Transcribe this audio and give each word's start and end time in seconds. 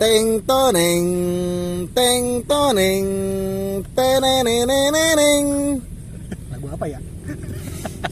Teng 0.00 0.40
toneng, 0.48 1.04
teng 1.92 2.24
toneng, 2.48 3.04
teneneneneng. 3.92 5.44
Lagu 6.48 6.66
apa 6.72 6.84
ya? 6.88 6.98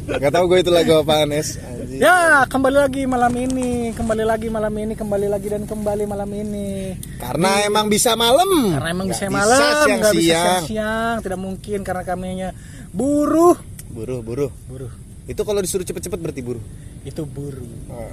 Gak 0.09 0.33
tau 0.33 0.45
gue 0.45 0.61
itu 0.61 0.69
lagu 0.69 1.01
apaan 1.01 1.33
es. 1.33 1.57
Anjing. 1.57 2.01
Ya, 2.01 2.45
kembali 2.45 2.77
lagi 2.77 3.03
malam 3.09 3.33
ini, 3.33 3.97
kembali 3.97 4.25
lagi 4.25 4.49
malam 4.53 4.73
ini, 4.77 4.93
kembali 4.93 5.27
lagi 5.33 5.49
dan 5.49 5.65
kembali 5.65 6.05
malam 6.05 6.29
ini. 6.29 6.93
Karena 7.17 7.64
emang 7.64 7.88
bisa 7.88 8.12
malam. 8.14 8.77
Karena 8.77 8.88
emang 8.93 9.09
Nggak 9.09 9.18
bisa 9.18 9.32
malam, 9.32 9.59
nggak 9.59 9.72
bisa 9.72 9.84
siang-siang. 9.88 10.62
siang-siang, 10.68 11.14
tidak 11.25 11.40
mungkin 11.40 11.79
karena 11.84 12.02
kaminya 12.04 12.48
buruh. 12.93 13.56
Buruh, 13.88 14.20
buruh. 14.20 14.52
Buruh. 14.68 14.93
Itu 15.25 15.40
kalau 15.45 15.61
disuruh 15.64 15.84
cepet-cepet 15.88 16.20
berarti 16.20 16.40
buruh. 16.45 16.62
Itu 17.04 17.25
buruh. 17.25 17.64
Oh. 17.88 18.12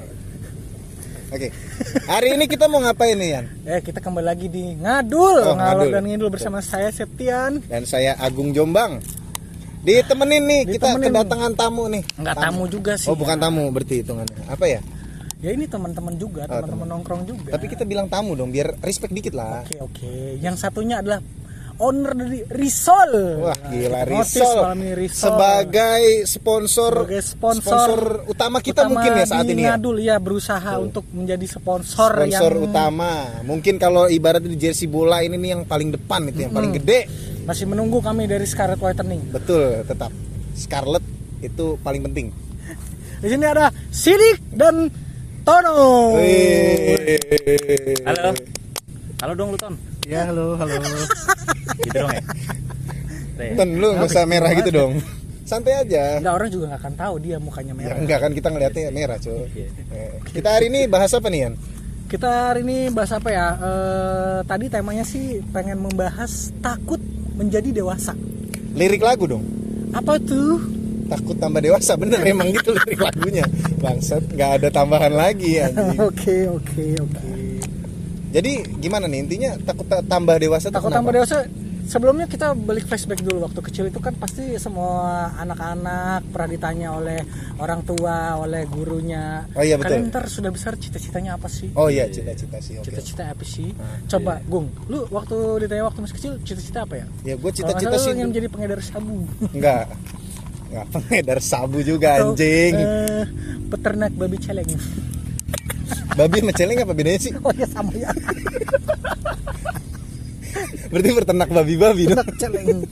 Oke. 1.36 1.52
Hari 2.08 2.40
ini 2.40 2.46
kita 2.48 2.66
mau 2.66 2.80
ngapain 2.80 3.12
nih, 3.14 3.30
Yan? 3.30 3.46
Eh, 3.68 3.82
kita 3.84 4.00
kembali 4.00 4.24
lagi 4.24 4.48
di 4.48 4.72
Ngadul, 4.74 5.44
Oh, 5.44 5.52
ngalor 5.54 5.84
Ngadul. 5.84 5.92
dan 5.92 6.04
ngidul 6.08 6.30
bersama 6.32 6.60
saya 6.60 6.88
Septian. 6.90 7.60
Dan 7.62 7.84
saya 7.84 8.16
Agung 8.16 8.56
Jombang. 8.56 9.04
Ditemenin 9.84 10.44
nih, 10.44 10.62
kita 10.72 10.96
Ditemenin. 10.96 11.12
kedatangan 11.12 11.52
tamu 11.54 11.84
nih. 11.88 12.04
Enggak 12.16 12.36
tamu 12.40 12.64
juga 12.66 12.96
sih. 12.96 13.12
Oh, 13.12 13.14
bukan 13.14 13.36
tamu 13.36 13.68
berarti 13.70 14.02
hitungannya. 14.02 14.48
Apa 14.48 14.66
ya? 14.66 14.80
Ya 15.38 15.52
ini 15.52 15.68
teman-teman 15.68 16.16
juga, 16.16 16.48
Oh, 16.48 16.58
teman-teman 16.58 16.88
nongkrong 16.90 17.22
juga. 17.28 17.52
Tapi 17.54 17.66
kita 17.68 17.84
bilang 17.84 18.08
tamu 18.08 18.34
dong, 18.34 18.50
biar 18.50 18.80
respect 18.80 19.12
dikit 19.12 19.36
lah. 19.36 19.62
Oke, 19.62 19.78
oke. 19.78 20.12
Yang 20.40 20.56
satunya 20.58 21.04
adalah 21.04 21.20
owner 21.80 22.12
dari 22.16 22.40
Risol. 22.48 23.12
Wah, 23.44 23.58
gila 23.68 24.02
Risol. 24.08 24.56
malam 24.64 24.80
ini 24.84 24.94
Risol. 24.96 25.28
Sebagai 25.32 26.02
sponsor 26.24 26.94
sebagai 27.04 27.22
sponsor, 27.24 27.90
utama 28.32 28.58
kita 28.64 28.88
utama 28.88 28.92
mungkin 28.96 29.12
ya 29.20 29.26
saat 29.28 29.46
di 29.46 29.54
ini 29.56 29.64
ya. 29.68 29.76
Ngadul 29.76 29.98
ya 30.00 30.16
berusaha 30.20 30.72
untuk 30.80 31.04
menjadi 31.12 31.46
sponsor, 31.46 32.12
Sponsor 32.16 32.52
yang 32.56 32.68
utama. 32.72 33.12
Mungkin 33.44 33.76
kalau 33.76 34.08
ibaratnya 34.08 34.48
di 34.48 34.60
jersey 34.60 34.88
bola 34.88 35.20
ini 35.20 35.36
nih 35.36 35.50
yang 35.60 35.64
paling 35.68 35.92
depan 35.92 36.32
itu 36.32 36.48
yang 36.48 36.54
paling 36.56 36.72
gede. 36.76 37.08
masih 37.46 37.70
menunggu 37.70 38.02
kami 38.02 38.26
dari 38.26 38.42
Scarlet 38.50 38.82
Whitening. 38.82 39.30
Betul, 39.30 39.86
tetap. 39.86 40.10
Scarlet 40.58 41.06
itu 41.46 41.78
paling 41.86 42.02
penting. 42.10 42.34
Di 43.22 43.28
sini 43.30 43.46
ada 43.46 43.70
Sidik 43.94 44.42
dan 44.50 44.90
Tono. 45.46 46.18
Halo. 48.02 48.34
Halo 49.22 49.34
dong 49.38 49.54
lu 49.54 49.58
Ton. 49.62 49.95
Ya, 50.06 50.30
halo, 50.30 50.54
halo. 50.56 50.74
Gitu 51.82 51.90
dong 51.92 52.14
ya. 52.14 52.22
Deh. 53.36 53.52
Ton, 53.58 53.70
lu 53.74 53.88
nggak 53.92 54.06
usah 54.06 54.24
merah 54.24 54.52
gitu 54.54 54.70
dong. 54.70 54.94
Santai 55.46 55.74
aja. 55.76 56.22
Enggak 56.22 56.34
orang 56.36 56.50
juga 56.50 56.66
nggak 56.70 56.82
akan 56.82 56.94
tahu 56.96 57.14
dia 57.20 57.38
mukanya 57.38 57.74
Ya, 57.74 57.78
merah. 57.78 57.98
enggak 58.00 58.20
kan 58.22 58.32
kita 58.32 58.48
ngeliatnya 58.50 58.90
merah, 58.90 59.18
cuy. 59.18 59.46
Iya. 59.52 59.68
Kita 60.30 60.50
hari 60.54 60.66
ini 60.70 60.80
bahas 60.86 61.12
apa 61.12 61.28
nih, 61.28 61.40
Yan? 61.44 61.54
Kita 62.06 62.30
hari 62.54 62.62
ini 62.62 62.78
bahas 62.90 63.12
apa 63.12 63.30
ya? 63.30 63.48
Eh, 63.58 64.40
tadi 64.46 64.66
temanya 64.70 65.02
sih 65.04 65.42
pengen 65.50 65.82
membahas 65.82 66.54
takut 66.62 67.02
menjadi 67.34 67.70
dewasa. 67.74 68.14
Lirik 68.74 69.02
lagu 69.02 69.26
dong. 69.26 69.44
Apa 69.90 70.18
tuh? 70.18 70.62
Takut 71.06 71.38
tambah 71.38 71.62
dewasa, 71.62 71.94
bener 71.94 72.18
emang 72.24 72.50
gitu 72.50 72.74
lirik 72.74 73.02
lagunya. 73.02 73.46
Bangsat, 73.78 74.26
nggak 74.34 74.52
ada 74.62 74.68
tambahan 74.70 75.14
lagi 75.14 75.62
anjing. 75.62 75.98
Oke, 76.10 76.50
oke, 76.50 76.86
oke. 76.98 77.26
Jadi 78.36 78.52
gimana 78.78 79.08
nih 79.08 79.20
intinya 79.24 79.52
takut 79.58 79.88
ta- 79.88 80.04
tambah 80.04 80.36
dewasa 80.36 80.68
Takut 80.68 80.92
kenapa? 80.92 81.00
tambah 81.00 81.14
dewasa. 81.16 81.38
Sebelumnya 81.86 82.26
kita 82.26 82.58
balik 82.58 82.90
flashback 82.90 83.22
dulu 83.22 83.46
waktu 83.46 83.62
kecil 83.62 83.86
itu 83.86 84.02
kan 84.02 84.18
pasti 84.18 84.58
semua 84.58 85.30
anak-anak 85.38 86.34
pernah 86.34 86.50
ditanya 86.50 86.90
oleh 86.92 87.22
orang 87.56 87.86
tua, 87.86 88.42
oleh 88.42 88.66
gurunya. 88.66 89.46
Oh 89.54 89.62
iya, 89.62 89.78
betul. 89.78 90.02
Kalian 90.02 90.10
ntar 90.10 90.26
sudah 90.26 90.50
besar 90.50 90.74
cita-citanya 90.76 91.38
apa 91.38 91.46
sih? 91.46 91.70
Oh 91.74 91.86
iya, 91.86 92.10
cita-cita 92.10 92.58
sih. 92.58 92.82
Oke. 92.82 92.90
Cita-cita 92.90 93.30
apa 93.30 93.46
sih? 93.46 93.70
Ah, 93.78 94.02
Coba, 94.10 94.42
Gung, 94.44 94.74
lu 94.90 95.06
waktu 95.14 95.38
ditanya 95.62 95.86
waktu 95.86 96.00
masih 96.02 96.16
kecil 96.18 96.32
cita-cita 96.42 96.90
apa 96.90 96.96
ya? 96.98 97.06
Ya 97.22 97.34
gue 97.38 97.52
cita-cita 97.54 97.96
sih 98.02 98.12
ingin 98.12 98.34
menjadi 98.34 98.48
pengedar 98.50 98.82
sabu. 98.82 99.22
enggak. 99.54 99.86
Enggak 100.66 100.86
pengedar 100.90 101.38
sabu 101.40 101.86
juga 101.86 102.18
Atau, 102.18 102.34
anjing. 102.34 102.74
eh, 102.74 103.24
peternak 103.70 104.10
babi 104.12 104.42
celeng. 104.42 104.74
Babi 106.14 106.38
sama 106.46 106.54
celeng 106.54 106.78
apa 106.86 106.94
bedanya 106.94 107.20
sih? 107.20 107.34
Oh 107.42 107.52
ya 107.58 107.66
sama 107.66 107.92
ya. 107.98 108.14
Berarti 110.94 111.10
berternak 111.12 111.50
babi-babi 111.50 112.04
dong. 112.14 112.22
Celeng. 112.38 112.86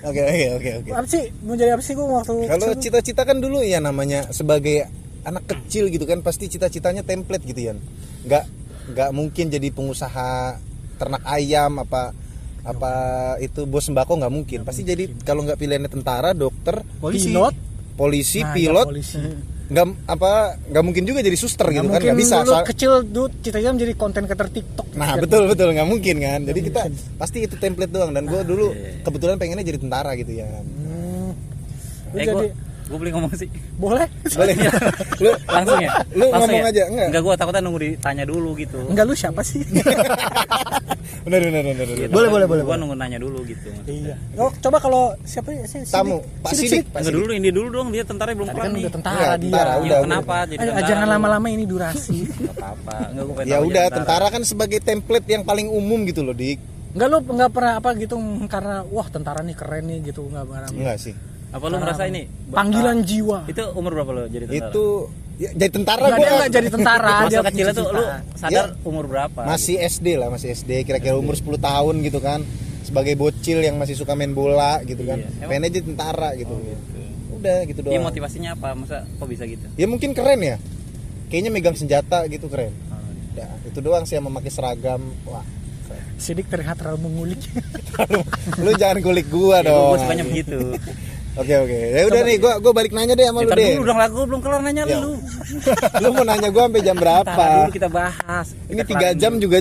Oke, 0.00 0.20
oke, 0.24 0.46
oke, 0.56 0.70
oke. 0.80 0.90
Apa 0.96 1.06
sih? 1.06 1.28
Mau 1.44 1.54
jadi 1.54 1.76
apa 1.76 1.84
sih 1.84 1.92
Gung 1.92 2.08
waktu 2.16 2.48
Kalau 2.48 2.72
cita-cita 2.80 3.22
kan 3.28 3.36
dulu 3.36 3.60
ya 3.60 3.84
namanya 3.84 4.32
sebagai 4.32 4.88
anak 5.28 5.44
kecil 5.44 5.92
gitu 5.92 6.08
kan 6.08 6.24
pasti 6.24 6.48
cita-citanya 6.48 7.04
template 7.04 7.44
gitu 7.44 7.60
ya. 7.68 7.72
Nggak 8.24 8.44
nggak 8.96 9.10
mungkin 9.12 9.52
jadi 9.52 9.68
pengusaha 9.70 10.56
ternak 10.96 11.22
ayam 11.28 11.84
apa 11.84 12.16
apa 12.64 12.92
itu 13.44 13.68
bos 13.68 13.84
sembako 13.84 14.24
nggak 14.24 14.32
mungkin. 14.32 14.58
Pasti 14.64 14.88
jadi 14.88 15.04
kalau 15.20 15.44
nggak 15.44 15.60
pilihannya 15.60 15.92
tentara, 15.92 16.32
dokter, 16.32 16.80
polisi, 17.00 17.28
Pilot. 17.32 17.54
polisi, 18.00 18.40
Nah, 18.40 18.48
ya, 18.48 18.54
pilot, 18.56 18.86
polisi. 18.88 19.20
Nggak 19.70 19.86
apa 20.10 20.58
nggak 20.66 20.82
mungkin 20.82 21.02
juga 21.06 21.22
jadi 21.22 21.38
suster 21.38 21.70
Nggak 21.70 21.78
gitu 21.78 21.86
kan 21.86 21.90
mungkin 21.94 22.08
nggak 22.10 22.18
bisa. 22.18 22.36
Soal- 22.42 22.66
kecil 22.66 22.92
dulu 23.06 23.26
cita-cita 23.38 23.70
menjadi 23.70 23.94
konten 23.94 24.22
creator 24.26 24.48
TikTok. 24.50 24.86
Nah 24.98 25.14
Kan? 25.14 25.22
betul 25.22 25.42
betul 25.46 25.68
nggak 25.70 25.88
mungkin 25.88 26.16
kan. 26.18 26.40
Jadi 26.42 26.60
kita 26.66 26.80
pasti 27.14 27.38
itu 27.46 27.54
template 27.54 27.92
doang 27.94 28.10
dan 28.10 28.26
gue 28.26 28.40
dulu 28.42 28.74
iya, 28.74 28.98
kebetulan 29.06 29.38
pengennya 29.38 29.62
jadi 29.62 29.78
tentara 29.78 30.10
gitu 30.18 30.32
ya. 30.34 30.50
Hmm. 30.50 31.30
Lu 32.10 32.18
Eh 32.18 32.26
jadi 32.26 32.34
gua 32.34 32.69
gua 32.90 32.98
boleh 32.98 33.12
ngomong 33.12 33.30
sih. 33.32 33.46
boleh? 33.76 34.06
Boleh. 34.28 34.54
lu 35.22 35.30
Langsung 35.46 35.78
ya? 35.78 35.90
Lu 36.10 36.26
Langsung 36.26 36.50
ngomong 36.50 36.60
ya? 36.60 36.70
aja, 36.70 36.82
enggak? 36.84 37.06
Enggak 37.06 37.22
gua 37.22 37.34
takutnya 37.34 37.62
nunggu 37.62 37.80
ditanya 37.80 38.24
dulu 38.24 38.50
gitu. 38.54 38.78
Enggak 38.82 39.04
lu 39.04 39.14
siapa 39.14 39.40
sih? 39.40 39.62
bener 41.24 41.40
bener 41.42 41.62
bener. 41.62 41.74
bener. 41.76 41.96
Iya, 41.96 42.08
Boleh, 42.08 42.28
boleh, 42.28 42.46
boleh, 42.46 42.62
Gua 42.62 42.68
boleh. 42.68 42.80
nunggu 42.80 42.96
nanya 42.96 43.18
dulu 43.18 43.38
gitu. 43.44 43.70
iya. 43.86 44.16
Oh, 44.34 44.50
coba 44.52 44.76
kalau 44.78 45.14
siapa 45.22 45.50
ya? 45.50 45.64
Si- 45.64 45.86
Tamu. 45.86 46.18
Pak 46.40 46.50
Sidik, 46.50 46.82
Sidik. 46.82 46.84
Enggak 46.92 47.14
dulu 47.14 47.30
ini 47.30 47.48
dulu 47.48 47.68
dong 47.70 47.88
dia 47.90 48.02
tentara 48.02 48.32
belum 48.32 48.48
kelar 48.48 48.58
kan 48.60 48.70
nih. 48.70 48.82
udah 48.82 48.92
tentara 48.92 49.16
Iya, 49.16 49.30
dia. 49.32 49.46
tentara, 49.48 49.72
udah, 49.78 49.98
kenapa 50.02 50.34
udah. 50.34 50.50
jadi 50.50 50.82
jangan 50.84 51.06
lama-lama 51.08 51.46
ini 51.48 51.64
durasi. 51.64 52.18
Enggak 52.40 52.54
apa-apa. 52.56 52.96
Enggak 53.08 53.24
gua 53.24 53.34
pengen 53.36 53.46
Ya 53.46 53.56
tahu 53.56 53.66
udah 53.68 53.84
tentara 53.92 54.26
kan 54.28 54.42
sebagai 54.42 54.78
template 54.80 55.26
yang 55.28 55.42
paling 55.42 55.68
umum 55.68 56.02
gitu 56.04 56.20
loh 56.20 56.32
dik. 56.32 56.58
Enggak 56.90 57.06
lu 57.06 57.18
enggak 57.24 57.50
pernah 57.52 57.72
apa 57.76 57.90
gitu 57.94 58.14
karena 58.50 58.82
wah 58.84 59.06
tentara 59.06 59.40
nih 59.40 59.54
keren 59.54 59.84
nih 59.86 59.98
gitu 60.04 60.26
enggak 60.26 60.42
pernah. 60.44 60.68
Enggak 60.68 60.96
sih. 60.98 61.14
Apa 61.50 61.64
lu 61.66 61.76
merasa 61.76 62.06
ini? 62.06 62.30
Panggilan 62.48 63.02
jiwa. 63.02 63.42
Itu 63.44 63.74
umur 63.74 63.90
berapa 63.92 64.10
lo 64.12 64.22
jadi 64.26 64.46
tentara? 64.46 64.70
Itu 64.70 64.84
ya, 65.36 65.50
jadi 65.52 65.72
tentara 65.72 66.06
dia 66.12 66.28
enggak 66.30 66.50
jadi 66.52 66.68
tentara, 66.68 67.10
dia 67.26 67.38
Masa 67.38 67.48
kecilnya 67.50 67.74
tuh 67.74 67.86
lu 67.88 68.04
sadar 68.34 68.52
Ya. 68.52 68.64
umur 68.82 69.04
berapa? 69.06 69.40
masih 69.42 69.76
SD 69.80 70.06
lah 70.14 70.28
masih 70.28 70.52
SD 70.52 70.84
kira-kira 70.84 71.14
umur 71.14 71.34
10 71.34 71.58
tahun 71.58 71.94
gitu 72.02 72.18
kan 72.18 72.44
sebagai 72.80 73.14
bocil 73.14 73.58
yang 73.58 73.76
masih 73.76 73.94
suka 73.94 74.14
main 74.14 74.30
bola 74.30 74.78
gitu 74.84 75.02
kan. 75.02 75.18
Iya. 75.18 75.28
Emang- 75.40 75.50
Pengen 75.50 75.66
aja 75.66 75.80
tentara 75.82 76.28
gitu. 76.34 76.54
Udah 77.32 77.58
gitu 77.64 77.80
Iya 77.80 77.88
doang. 77.90 78.04
motivasinya 78.06 78.50
apa? 78.52 78.68
Masa 78.74 79.02
kok 79.08 79.26
bisa 79.26 79.42
gitu? 79.44 79.66
Ya 79.74 79.86
mungkin 79.86 80.12
keren 80.12 80.40
ya. 80.40 80.56
Kayaknya 81.26 81.50
megang 81.50 81.74
senjata 81.74 82.26
gitu 82.26 82.46
keren. 82.46 82.70
Oh, 82.86 82.98
Ya, 83.32 83.46
itu 83.64 83.78
doang 83.78 84.02
sih 84.02 84.14
yang 84.14 84.26
memakai 84.26 84.50
seragam. 84.50 85.02
Wah. 85.24 85.42
Sidik 86.16 86.46
terlihat 86.46 86.76
terlalu 86.76 87.08
mengulik. 87.08 87.40
lu 88.60 88.70
jangan 88.76 89.00
kulik 89.00 89.26
gua 89.26 89.58
Ya, 89.58 89.72
dong. 89.72 89.88
gua 89.88 89.98
sukanya 89.98 90.24
begitu. 90.24 90.58
Oke 91.32 91.54
oke. 91.56 91.78
Ya 91.92 92.02
udah 92.04 92.20
nih 92.22 92.36
gua 92.36 92.52
gua 92.58 92.72
balik 92.72 92.90
nanya 92.90 93.14
deh 93.14 93.22
sama 93.24 93.40
lu 93.40 93.46
Ntar 93.46 93.56
deh. 93.56 93.70
dulu 93.72 93.84
dong 93.84 93.98
lagu 93.98 94.18
belum 94.24 94.40
kelar 94.40 94.60
nanya 94.60 94.82
Ya. 94.84 94.98
lu. 94.98 95.12
lu 96.02 96.08
mau 96.10 96.24
nanya 96.24 96.48
gua 96.48 96.62
sampai 96.66 96.82
jam 96.82 96.94
Ntar 96.94 97.04
berapa? 97.22 97.44
dulu 97.56 97.72
kita 97.72 97.88
bahas. 97.88 98.46
Ini 98.64 98.74
Kita 98.76 98.88
tiga 98.88 98.98
kelarin 99.06 99.18
jam 99.18 99.32
dulu. 99.32 99.42
juga 99.42 99.58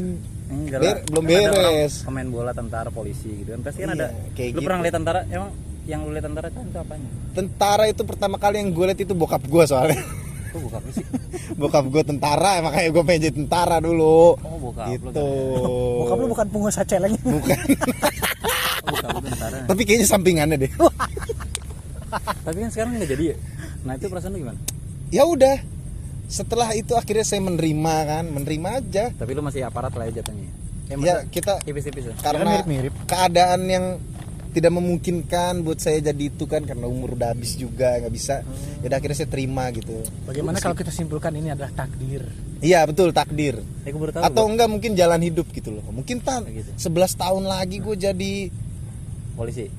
Enggak 0.50 0.80
lah. 0.80 0.96
belum 1.06 1.24
Kan 1.24 1.34
beres. 1.54 1.94
Pemain 2.04 2.28
bola, 2.28 2.52
tentara, 2.52 2.90
polisi 2.90 3.30
gitu 3.36 3.50
kan. 3.52 3.62
Pasti 3.62 3.80
kan 3.80 3.88
Iya, 3.88 3.96
ada. 3.96 4.08
kayak 4.34 4.50
lu 4.50 4.54
gitu. 4.56 4.66
pernah 4.66 4.80
lihat 4.82 4.96
tentara? 4.96 5.20
Emang 5.28 5.50
yang 5.86 6.00
lu 6.02 6.12
lihat 6.12 6.26
tentara 6.26 6.48
kan 6.48 6.64
itu 6.64 6.78
apanya? 6.80 7.10
tentara 7.32 7.84
itu 7.86 8.02
pertama 8.04 8.36
kali 8.36 8.56
yang 8.58 8.70
gue 8.70 8.86
lihat 8.86 9.00
itu 9.00 9.14
bokap 9.14 9.42
gua 9.46 9.64
soalnya. 9.64 10.02
Kok 10.50 10.60
buka 10.60 10.76
apa 10.76 10.90
sih? 10.92 11.06
bokap 11.62 11.86
gua 11.86 12.02
tentara 12.04 12.52
makanya 12.60 12.90
gua 12.90 13.04
pengen 13.04 13.22
jadi 13.24 13.36
tentara 13.38 13.78
dulu. 13.78 14.34
Oh, 14.36 14.58
bokap 14.60 14.90
lu 14.90 14.94
gitu. 15.06 15.28
Bokap 16.00 16.18
lu 16.18 16.28
bukan 16.28 16.48
pengusaha 16.48 16.84
celeng. 16.84 17.14
Bukan. 17.20 17.60
Oh, 18.82 18.90
bokap 18.92 19.10
lu 19.16 19.28
tentara. 19.28 19.58
Tapi 19.64 19.82
kayaknya 19.84 20.08
sampingannya 20.08 20.58
deh. 20.60 20.72
Tapi 22.40 22.58
kan 22.58 22.70
sekarang 22.70 22.92
nggak 22.96 23.10
jadi 23.10 23.24
ya. 23.26 23.36
Nah 23.82 23.94
itu 23.96 24.06
perasaan 24.06 24.32
lu 24.32 24.40
gimana? 24.40 24.60
ya 25.10 25.24
udah. 25.24 25.58
Setelah 26.26 26.70
itu 26.72 26.94
akhirnya 26.94 27.24
saya 27.24 27.42
menerima 27.42 27.96
kan, 28.06 28.24
menerima 28.28 28.70
aja. 28.76 29.06
Tapi 29.12 29.32
lu 29.32 29.42
masih 29.42 29.64
aparat 29.64 29.90
lah 29.92 30.06
ya 30.06 30.22
jatuhnya. 30.22 30.50
Ya 30.86 30.94
Eh, 30.94 30.98
masa 30.98 31.26
kita 31.28 31.54
tipis-tipis 31.60 32.04
ya. 32.04 32.14
karena 32.20 32.62
mirip-mirip. 32.62 32.94
keadaan 33.06 33.62
yang 33.64 33.86
tidak 34.50 34.70
memungkinkan 34.72 35.62
buat 35.62 35.78
saya 35.78 36.02
jadi 36.04 36.24
itu 36.28 36.44
kan 36.44 36.62
karena 36.64 36.86
umur 36.86 37.14
udah 37.14 37.30
habis 37.30 37.54
juga 37.54 37.94
nggak 37.96 38.10
bisa 38.10 38.42
Hmm. 38.42 38.82
ya 38.82 38.90
udah 38.90 38.98
akhirnya 38.98 39.14
saya 39.16 39.30
terima 39.30 39.70
gitu 39.70 39.94
Bagaimana 40.26 40.58
kalau 40.58 40.74
kita 40.74 40.90
simpulkan 40.90 41.30
ini 41.32 41.50
adalah 41.50 41.70
takdir? 41.72 42.26
iya 42.60 42.82
betul 42.84 43.10
takdir 43.12 43.62
baru 43.86 44.10
tahu. 44.12 44.22
atau 44.24 44.44
gua. 44.44 44.50
enggak 44.50 44.68
mungkin 44.68 44.92
jalan 44.94 45.22
hidup 45.22 45.46
gitu 45.50 45.70
loh 45.72 45.86
mungkin 45.88 46.18
tan 46.20 46.42
Gitu. 46.44 46.66
11 46.74 46.90
tahun 47.16 47.44
lagi 47.46 47.78
gue 47.78 47.96
jadi 47.96 48.34
polisi. 49.36 49.70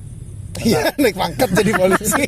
Iya, 0.59 0.91
naik 0.93 1.15
pangkat 1.15 1.49
jadi 1.55 1.71
polisi. 1.73 2.23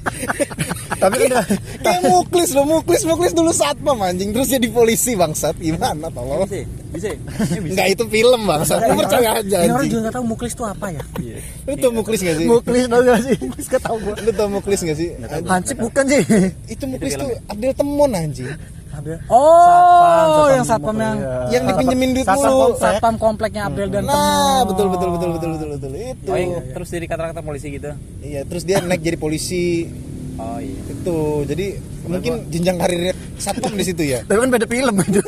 Tapi 1.03 1.15
kan 1.19 1.29
udah- 1.29 1.47
kayak 1.83 2.01
muklis 2.03 2.49
lo, 2.51 2.63
muklis, 2.63 3.03
muklis 3.03 3.35
dulu 3.35 3.51
satpam 3.51 3.99
anjing 3.99 4.31
terus 4.31 4.47
jadi 4.47 4.63
polisi 4.67 5.13
bangsat. 5.13 5.59
Gimana 5.59 6.07
tolong? 6.07 6.47
Bisa, 6.47 6.63
bisa. 6.89 7.59
Enggak 7.59 7.87
itu 7.91 8.03
film 8.07 8.41
bangsat. 8.47 8.79
Lu 8.79 8.95
percaya 8.95 9.29
aja 9.37 9.57
Ini 9.59 9.71
orang 9.71 9.87
juga 9.87 10.01
nggak 10.07 10.15
tahu 10.15 10.25
muklis 10.25 10.53
itu 10.53 10.63
apa 10.63 10.87
ya. 10.87 11.03
Iya. 11.19 11.37
Lu 11.63 11.73
tau 11.77 11.91
muklis 11.91 12.19
gak 12.19 12.35
sih? 12.37 12.45
muklis 12.45 12.83
tau 12.85 13.01
gak 13.01 13.19
sih 13.21 13.35
muklis 13.39 13.67
gak 13.67 13.81
tau 13.81 13.95
gue 13.97 14.13
Lu 14.19 14.31
tau 14.31 14.47
muklis 14.47 14.79
gak 14.81 14.97
sih? 14.97 15.09
hansip 15.43 15.77
bukan 15.77 16.03
sih 16.05 16.21
Itu 16.67 16.83
muklis 16.85 17.13
tuh 17.13 17.27
Abdel 17.47 17.73
Temon 17.73 18.11
anjing. 18.11 18.47
Ada- 18.93 19.19
Oh, 19.25 19.65
satpam 19.65 20.45
yang 20.51 20.65
satpam 20.65 20.95
yang 20.95 21.17
iya. 21.17 21.35
Yang 21.51 21.63
dipinjemin 21.67 22.09
duit 22.13 22.25
Satpam 22.25 22.45
mulu. 22.45 22.61
komplek. 22.63 22.81
satpam 22.83 23.15
kompleknya 23.17 23.61
Abdel 23.65 23.89
dan 23.89 24.03
Nah, 24.03 24.13
temen. 24.13 24.63
betul 24.69 24.87
betul 24.87 25.09
betul 25.11 25.29
betul 25.31 25.49
betul 25.51 25.69
betul 25.73 25.91
itu. 25.95 26.29
Oh, 26.29 26.37
yang 26.37 26.51
terus 26.69 26.87
jadi 26.87 27.05
kata-kata 27.05 27.41
polisi 27.41 27.67
gitu. 27.69 27.89
Iya, 28.19 28.41
terus 28.43 28.63
dia 28.63 28.77
naik 28.79 29.01
jadi 29.01 29.17
polisi 29.17 29.89
Oh 30.35 30.57
iya. 30.57 30.81
itu. 30.87 31.19
Jadi 31.45 31.65
mungkin 32.03 32.33
jenjang 32.49 32.77
karirnya 32.77 33.13
satpam 33.35 33.73
di 33.73 33.83
situ 33.83 34.03
ya. 34.03 34.19
tapi 34.27 34.39
kan 34.39 34.49
beda 34.49 34.65
film 34.65 34.95
itu 34.99 35.21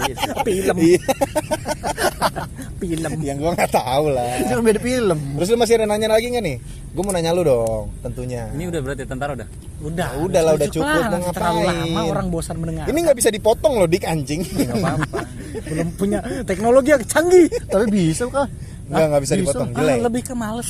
Iya 0.00 0.14
film 0.40 0.76
Iya. 0.78 1.00
film 2.80 3.12
Yang 3.18 3.36
gua 3.38 3.50
nggak 3.54 3.72
tahu 3.72 4.04
lah. 4.10 4.30
itu 4.38 4.50
kan 4.50 4.62
beda 4.62 4.80
film 4.80 5.18
Terus 5.34 5.48
lu 5.48 5.56
masih 5.56 5.74
ada 5.76 5.86
nanya 5.86 6.08
lagi 6.10 6.26
nggak 6.28 6.44
nih? 6.44 6.56
Gue 6.94 7.02
mau 7.02 7.10
nanya 7.10 7.34
lu 7.34 7.42
dong, 7.42 7.90
tentunya. 8.00 8.46
Ini 8.54 8.70
udah 8.70 8.80
berarti 8.80 9.02
tentara 9.02 9.34
udah. 9.34 9.48
udah 9.82 10.08
udah 10.22 10.40
lah, 10.40 10.52
udah 10.54 10.68
cukup, 10.70 10.86
mau 10.86 11.10
nanti 11.10 11.28
terlalu 11.28 11.58
ngapain? 11.58 11.80
lama 11.90 12.00
orang 12.06 12.26
bosan 12.30 12.56
mendengar 12.56 12.84
Ini 12.86 12.98
nggak 13.02 13.16
bisa 13.18 13.28
dipotong 13.28 13.74
loh, 13.76 13.88
dik 13.90 14.06
anjing. 14.06 14.46
Enggak 14.46 14.78
apa-apa. 14.78 15.20
belum 15.64 15.88
punya 15.94 16.18
teknologi 16.42 16.90
yang 16.90 17.02
canggih 17.04 17.46
tapi 17.66 17.84
bisa 17.88 18.26
kah 18.26 18.46
Nggak 18.84 19.06
nggak 19.08 19.22
bisa 19.22 19.34
bisa. 19.34 19.42
dipotong, 19.42 19.68
Ah, 19.72 19.98
lebih 19.98 20.22
ke 20.22 20.34
males 20.34 20.68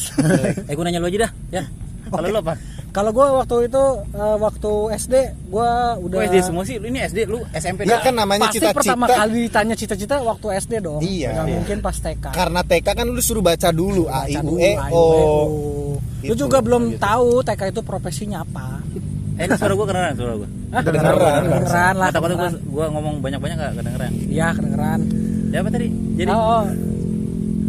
eh 0.65 0.73
gue 0.73 0.81
nanya 0.83 0.97
lu 0.97 1.09
aja 1.09 1.19
dah, 1.21 1.33
ya. 1.51 1.63
Kalau 2.07 2.27
lu 2.27 2.39
apa? 2.39 2.55
Kalau 2.95 3.11
gue 3.11 3.27
waktu 3.27 3.57
itu 3.67 3.85
eh, 4.09 4.37
waktu 4.39 4.73
SD 4.97 5.15
gue 5.49 5.71
udah 5.99 6.15
Lu 6.15 6.25
SD 6.25 6.37
semua 6.41 6.63
sih, 6.63 6.79
ini 6.79 6.99
SD, 7.01 7.27
lu 7.27 7.43
SMP 7.51 7.83
Nggak 7.83 8.01
kan 8.01 8.15
namanya 8.15 8.47
pasti 8.47 8.63
pertama 8.63 9.05
cita-cita. 9.05 9.19
kali 9.21 9.39
ditanya 9.43 9.75
cita-cita 9.75 10.15
waktu 10.23 10.47
SD 10.57 10.73
dong 10.79 11.01
Iya. 11.01 11.29
Nggak 11.33 11.45
Iya. 11.45 11.55
mungkin 11.59 11.77
pas 11.81 11.97
TK 11.97 12.25
Karena 12.31 12.61
TK 12.63 12.87
kan 12.89 13.07
lu 13.09 13.19
suruh 13.19 13.43
baca 13.43 13.69
dulu 13.69 14.07
A 14.07 14.25
I 14.25 14.33
Baca 14.33 14.41
U 14.41 14.47
dulu, 14.47 14.57
E 14.57 14.71
A, 14.73 14.87
I, 14.87 14.91
O. 14.91 15.03
U, 15.03 15.11
E, 15.11 15.23
O. 15.27 15.35
lu 16.23 16.33
Gitu. 16.33 16.41
juga 16.41 16.59
belum 16.61 16.83
tahu 16.97 17.29
TK 17.43 17.63
itu 17.69 17.81
profesinya 17.83 18.39
apa 18.41 18.79
Eh, 19.35 19.45
ini 19.45 19.55
suara 19.59 19.75
gue 19.75 19.83
kedengeran 19.85 20.15
suara 20.15 20.35
gue. 20.37 20.49
Hah? 20.71 20.81
Kedengeran. 20.81 21.43
kedengeran 21.45 21.95
lah 21.97 22.09
takutnya 22.09 22.37
gue 22.39 22.51
gue 22.65 22.87
ngomong 22.89 23.15
banyak-banyak 23.19 23.57
gak 23.57 23.73
kedengeran. 23.75 24.13
iya 24.29 24.49
kedengeran 24.51 25.01
Ya 25.51 25.59
apa 25.59 25.69
tadi? 25.69 25.87
Jadi 26.15 26.31
oh, 26.31 26.39
oh. 26.39 26.65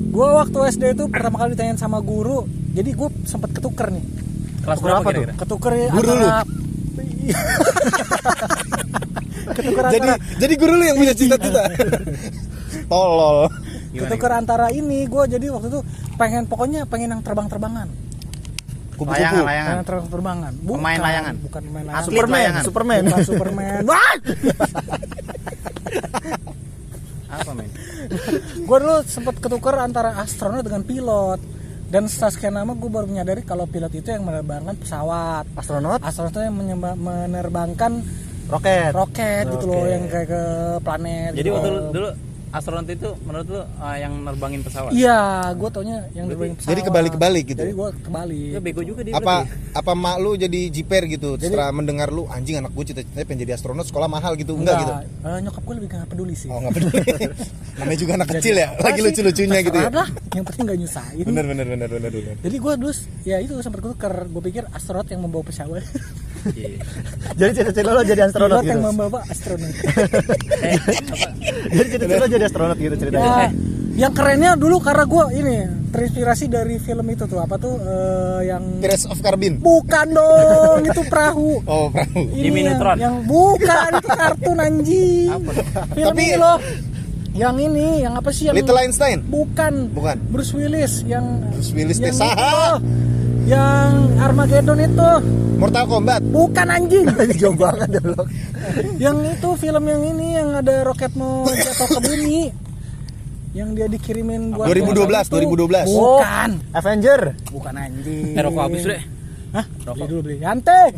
gue 0.08 0.28
waktu 0.32 0.58
SD 0.70 0.84
itu 0.92 1.04
pertama 1.06 1.36
kali 1.36 1.54
ditanyain 1.54 1.76
sama 1.76 1.98
guru 2.00 2.46
jadi 2.72 2.90
gue 2.92 3.10
sempat 3.24 3.50
ketuker 3.52 3.90
nih 3.90 4.06
kelas 4.66 4.80
Berapa 4.80 5.00
berapa 5.00 5.08
tuh? 5.08 5.22
kira-kira? 5.22 5.34
ketuker 5.38 5.74
Guru 5.88 6.10
lu? 6.10 6.26
antara 6.26 6.42
ketuker 9.48 9.84
Jadi 9.86 9.98
antara 10.02 10.16
jadi 10.36 10.54
guru 10.56 10.74
lu 10.74 10.84
yang 10.84 10.98
punya 10.98 11.14
cita-cita. 11.14 11.62
Tolol. 12.92 13.38
Gimana, 13.90 14.02
ketuker 14.04 14.32
antara 14.32 14.68
ini 14.70 15.06
gue 15.06 15.24
jadi 15.28 15.46
waktu 15.48 15.68
itu 15.70 15.80
pengen 16.16 16.44
pokoknya 16.46 16.84
pengen 16.86 17.10
yang 17.12 17.22
terbang-terbangan 17.22 17.88
Kupu-kupu. 18.94 19.12
Layangan, 19.14 19.44
layangan. 19.44 19.72
pengen 19.72 19.86
terbang-terbangan 19.86 20.54
bukan 20.62 20.80
Pemain 20.80 21.00
layangan. 21.00 21.34
bukan 21.42 21.62
pemain 21.62 21.84
layangan 21.84 22.00
Atlet 22.00 22.08
Superman 22.08 22.36
layangan. 22.36 22.64
Superman 22.64 23.02
bukan 23.04 23.24
Superman 23.24 23.82
Wah! 23.90 24.14
Apa, 27.28 27.52
men? 27.52 27.70
gue 28.58 28.78
dulu 28.80 28.98
sempet 29.04 29.36
ketuker 29.38 29.76
antara 29.76 30.16
astronot 30.16 30.62
dengan 30.62 30.82
pilot 30.82 31.40
dan 31.86 32.04
setelah 32.06 32.32
sekian 32.32 32.56
lama 32.56 32.74
gue 32.74 32.90
baru 32.90 33.06
menyadari 33.06 33.42
kalau 33.42 33.66
pilot 33.66 33.94
itu 33.94 34.10
yang 34.10 34.24
menerbangkan 34.24 34.74
pesawat. 34.76 35.46
Astronot? 35.54 36.02
Astronot 36.02 36.32
itu 36.32 36.42
yang 36.42 36.56
menerbangkan 36.98 37.92
roket. 38.46 38.92
roket 38.92 39.46
gitu 39.48 39.66
loh 39.68 39.86
yang 39.86 40.06
kayak 40.06 40.28
ke 40.28 40.42
planet 40.82 41.32
Jadi 41.34 41.42
gitu. 41.44 41.56
waktu 41.56 41.70
lu- 41.72 41.92
dulu 41.92 42.10
astronot 42.56 42.88
itu 42.88 43.10
menurut 43.22 43.46
lu 43.46 43.60
uh, 43.60 43.68
yang 43.94 44.14
nerbangin 44.22 44.62
pesawat? 44.62 44.92
iya 44.92 45.20
gue 45.52 45.70
taunya 45.70 46.08
yang 46.12 46.26
nerbangin 46.26 46.56
pesawat 46.56 46.72
Jadi 46.72 46.82
kebalik-kebalik 46.84 47.44
gitu? 47.46 47.60
jadi 47.60 47.74
gue 47.74 47.90
kebalik 48.02 48.50
Ya 48.50 48.60
bego 48.60 48.82
juga 48.82 49.02
dia. 49.04 49.14
Apa 49.14 49.44
berarti. 49.44 49.76
apa 49.76 49.92
mak 49.94 50.16
lu 50.18 50.32
jadi 50.34 50.60
jiper 50.70 51.04
gitu 51.06 51.36
setelah 51.36 51.70
mendengar 51.70 52.08
lu 52.08 52.24
anjing 52.26 52.58
anak 52.58 52.72
gue 52.72 52.86
cita-citanya 52.86 53.26
pengen 53.26 53.42
jadi 53.42 53.52
astronot 53.54 53.84
sekolah 53.84 54.08
mahal 54.08 54.34
gitu 54.34 54.56
enggak, 54.56 54.80
gitu. 54.80 54.94
eh, 55.22 55.40
nyokap 55.42 55.62
gue 55.62 55.76
lebih 55.76 55.90
gak 55.92 56.08
peduli 56.08 56.34
sih 56.34 56.48
Oh 56.48 56.58
enggak 56.58 56.74
peduli. 56.74 56.98
Namanya 57.78 58.00
juga 58.00 58.12
anak 58.16 58.28
kecil 58.32 58.56
ya, 58.56 58.68
lagi 58.80 59.00
lucu-lucunya 59.02 59.60
gitu 59.60 59.76
ya. 59.76 59.88
Lah, 59.92 60.08
yang 60.32 60.46
penting 60.48 60.64
gak 60.66 60.80
nyusahin 60.80 61.26
Bener 61.28 61.44
bener 61.44 61.66
bener 61.68 61.90
bener 61.90 62.10
bener. 62.10 62.36
jadi 62.40 62.56
gue 62.56 62.74
dulu 62.78 62.94
ya 63.22 63.38
itu 63.38 63.54
sempat 63.60 63.80
ketuker 63.82 64.14
gue 64.26 64.42
pikir 64.44 64.64
astronot 64.72 65.08
yang 65.08 65.20
membawa 65.20 65.44
pesawat. 65.44 65.84
jadi 67.34 67.52
cita-cita 67.54 67.90
lo 67.90 68.02
jadi 68.02 68.22
astronot 68.24 68.60
gitu 68.60 68.72
yang 68.72 68.84
membawa 68.84 69.20
astronot 69.26 69.72
Eh, 70.56 70.78
jadi 71.76 71.88
cita-cita 71.90 72.18
lo 72.18 72.28
jadi 72.28 72.46
astronot 72.46 72.78
gitu 72.78 72.96
ceritanya 72.96 73.26
Ya, 73.26 73.50
yang 73.98 74.12
kerennya 74.12 74.52
dulu 74.54 74.78
karena 74.78 75.04
gue 75.04 75.24
ini 75.36 75.58
terinspirasi 75.90 76.46
dari 76.48 76.76
film 76.78 77.08
itu 77.08 77.24
tuh 77.24 77.40
apa 77.40 77.56
tuh 77.56 77.76
eh, 77.78 78.42
yang 78.46 78.64
Pirates 78.78 79.06
of 79.06 79.18
Carbon. 79.18 79.58
bukan 79.58 80.08
dong 80.12 80.84
itu 80.84 81.02
perahu 81.06 81.64
Oh, 81.66 81.88
perahu. 81.90 82.22
ini 82.30 82.42
Jimmy 82.42 82.62
yang, 82.62 82.76
Neutron. 82.76 82.98
yang 82.98 83.16
bukan 83.24 83.90
itu 83.96 84.10
kartun 84.12 84.58
anjing 84.60 85.32
film 85.92 86.12
Tapi- 86.12 86.24
ini 86.24 86.36
loh 86.36 86.58
yang 87.34 87.56
ini 87.58 88.00
yang 88.00 88.14
apa 88.14 88.32
sih 88.32 88.48
yang 88.48 88.56
Little 88.56 88.76
Einstein. 88.78 89.20
bukan 89.26 89.92
Bukan. 89.92 90.16
Bruce 90.30 90.52
Willis 90.52 91.04
yang 91.04 91.44
Bruce 91.50 91.72
Willis 91.72 92.00
yang 92.00 92.16
loh. 92.16 92.80
Yang 93.46 93.90
Armageddon 94.18 94.80
itu 94.82 95.10
Mortal 95.56 95.86
Kombat. 95.86 96.22
bukan 96.26 96.68
anjing 96.68 97.06
jauh 97.42 97.54
banget 97.54 97.88
dah 97.94 98.06
lo 98.10 98.24
yang 98.98 99.18
itu 99.22 99.50
film 99.56 99.84
yang 99.86 100.02
ini 100.04 100.28
yang 100.36 100.50
ada 100.52 100.84
roket 100.84 101.14
mau 101.14 101.46
jatuh 101.46 101.88
ke 101.88 102.00
bumi 102.04 102.40
yang 103.54 103.72
dia 103.72 103.88
dikirimin 103.88 104.52
buat 104.52 104.68
2012, 104.68 105.08
itu. 105.24 105.36
2012. 105.40 105.88
bukan 105.88 106.50
Avenger 106.74 107.22
bukan 107.48 107.74
anjing 107.74 108.36
Eh, 108.36 108.42
rokok 108.42 108.62
habis 108.62 108.84
udah. 108.84 109.02
Hah? 109.54 109.66
Rokok. 109.82 109.96
Beli 109.96 110.12
dulu 110.12 110.22
beli. 110.22 110.36
Yantek. 110.38 110.92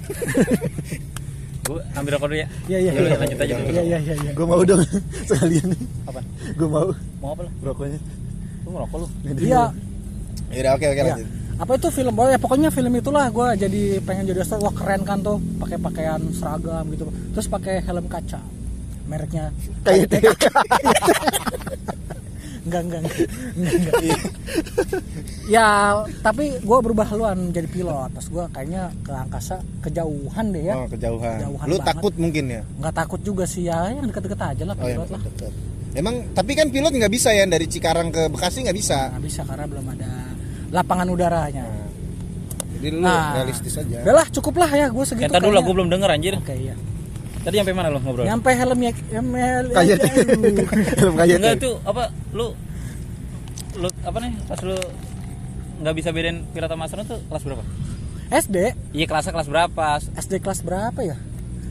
Gue 1.67 1.77
ambil 1.93 2.11
rokok 2.15 2.27
dulu 2.27 2.39
ya. 2.39 2.47
Iya 2.65 2.77
iya 2.79 2.91
iya. 2.95 3.15
lanjut 3.15 3.37
aja 3.37 3.53
dulu. 3.53 3.69
Iya 3.69 3.81
iya 3.83 3.97
iya 4.01 4.13
iya. 4.17 4.31
gue 4.33 4.45
mau 4.47 4.61
dong 4.63 4.81
sekalian 5.29 5.67
Apa? 6.07 6.21
gue 6.49 6.65
mau 6.65 6.87
Mau 7.21 7.29
apa 7.29 7.41
lu? 7.43 7.51
rokoknya 7.61 7.99
Lu 8.63 8.69
ngerokok 8.71 8.97
lu? 8.97 9.07
Iya. 9.37 9.63
Ya 10.49 10.69
oke 10.73 10.85
oke 10.87 10.97
Iya. 10.97 11.13
lanjut. 11.13 11.27
Apa 11.57 11.73
itu 11.73 11.89
film? 11.89 12.13
Oh 12.13 12.29
ya 12.29 12.37
pokoknya 12.37 12.69
film 12.69 12.93
itulah 12.93 13.25
gue 13.27 13.47
jadi 13.57 13.81
pengen 14.05 14.29
jadi 14.29 14.45
astronot. 14.45 14.69
Wah 14.69 14.75
keren 14.77 15.01
kan 15.01 15.17
tuh, 15.19 15.41
pakai 15.57 15.77
pakaian 15.77 16.21
seragam 16.29 16.85
gitu. 16.93 17.09
Terus 17.33 17.47
pakai 17.49 17.81
helm 17.81 18.05
kaca. 18.05 18.37
Mereknya 19.07 19.49
kayak 19.81 20.05
TK 20.11 20.43
enggak 22.67 22.81
enggak 22.83 22.99
enggak. 22.99 23.15
enggak, 23.55 23.95
ya 25.47 25.67
tapi 26.19 26.59
gue 26.59 26.77
berubah 26.83 27.07
haluan 27.07 27.49
jadi 27.49 27.63
pilot. 27.63 28.11
Terus 28.19 28.27
gue 28.27 28.45
kayaknya 28.51 28.91
ke 29.01 29.11
angkasa 29.15 29.55
kejauhan 29.79 30.45
deh 30.51 30.63
ya. 30.67 30.75
Oh, 30.75 30.87
kejauhan. 30.91 31.39
Kejauhan 31.39 31.65
Lu 31.71 31.79
banget. 31.79 31.87
takut 31.87 32.13
mungkin 32.19 32.45
ya? 32.51 32.61
Nggak 32.75 32.95
takut 32.99 33.21
juga 33.23 33.47
sih 33.47 33.63
ya, 33.65 33.87
yang 33.87 34.11
deket-deket 34.11 34.39
aja 34.43 34.63
lah 34.67 34.75
Oh, 34.75 34.83
yang 34.83 34.99
pilot 34.99 35.09
lah. 35.15 35.21
deket. 35.23 35.51
Emang 35.95 36.15
tapi 36.35 36.51
kan 36.53 36.67
pilot 36.67 36.91
nggak 36.91 37.13
bisa 37.15 37.31
ya 37.31 37.47
dari 37.47 37.65
Cikarang 37.65 38.11
ke 38.11 38.27
Bekasi 38.27 38.67
nggak 38.67 38.75
bisa. 38.77 39.15
Nggak 39.15 39.23
bisa 39.23 39.41
karena 39.47 39.65
belum 39.65 39.85
ada 39.95 40.09
lapangan 40.69 41.07
udaranya. 41.07 41.63
Jadi 42.77 42.87
lu 42.89 43.01
Nah, 43.01 43.33
realistis 43.33 43.73
aja. 43.73 43.97
Udah 44.03 44.15
lah 44.15 44.27
cukup 44.29 44.53
lah 44.59 44.69
ya 44.69 44.85
gue 44.87 45.03
segitu. 45.03 45.25
Entar 45.25 45.41
dulu 45.41 45.53
lah, 45.53 45.63
gue 45.63 45.73
belum 45.73 45.89
denger 45.89 46.09
anjir. 46.11 46.33
Oke 46.37 46.53
iya. 46.53 46.75
Tadi 47.41 47.55
sampai 47.57 47.73
mana 47.73 47.87
lu 47.87 47.99
ngobrol? 48.03 48.27
Nyampe 48.27 48.51
helmnya 48.51 48.91
helm 49.07 49.27
kayak 49.71 49.97
film 50.99 51.13
kayak 51.15 51.37
Enggak 51.39 51.55
itu 51.57 51.71
apa 51.81 52.11
lu 52.35 52.51
lu 53.77 53.87
apa 54.03 54.17
nih 54.19 54.33
pas 54.45 54.59
lu 54.61 54.75
nggak 55.77 55.93
bisa 55.95 56.09
bedain 56.09 56.43
sama 56.51 56.83
astronot 56.85 57.07
tuh 57.07 57.19
kelas 57.29 57.43
berapa? 57.45 57.63
SD 58.27 58.57
Iya 58.91 59.05
kelasnya 59.07 59.31
kelas 59.31 59.47
berapa? 59.47 59.85
SD 60.19 60.33
kelas 60.43 60.59
berapa 60.61 60.99
ya? 60.99 61.15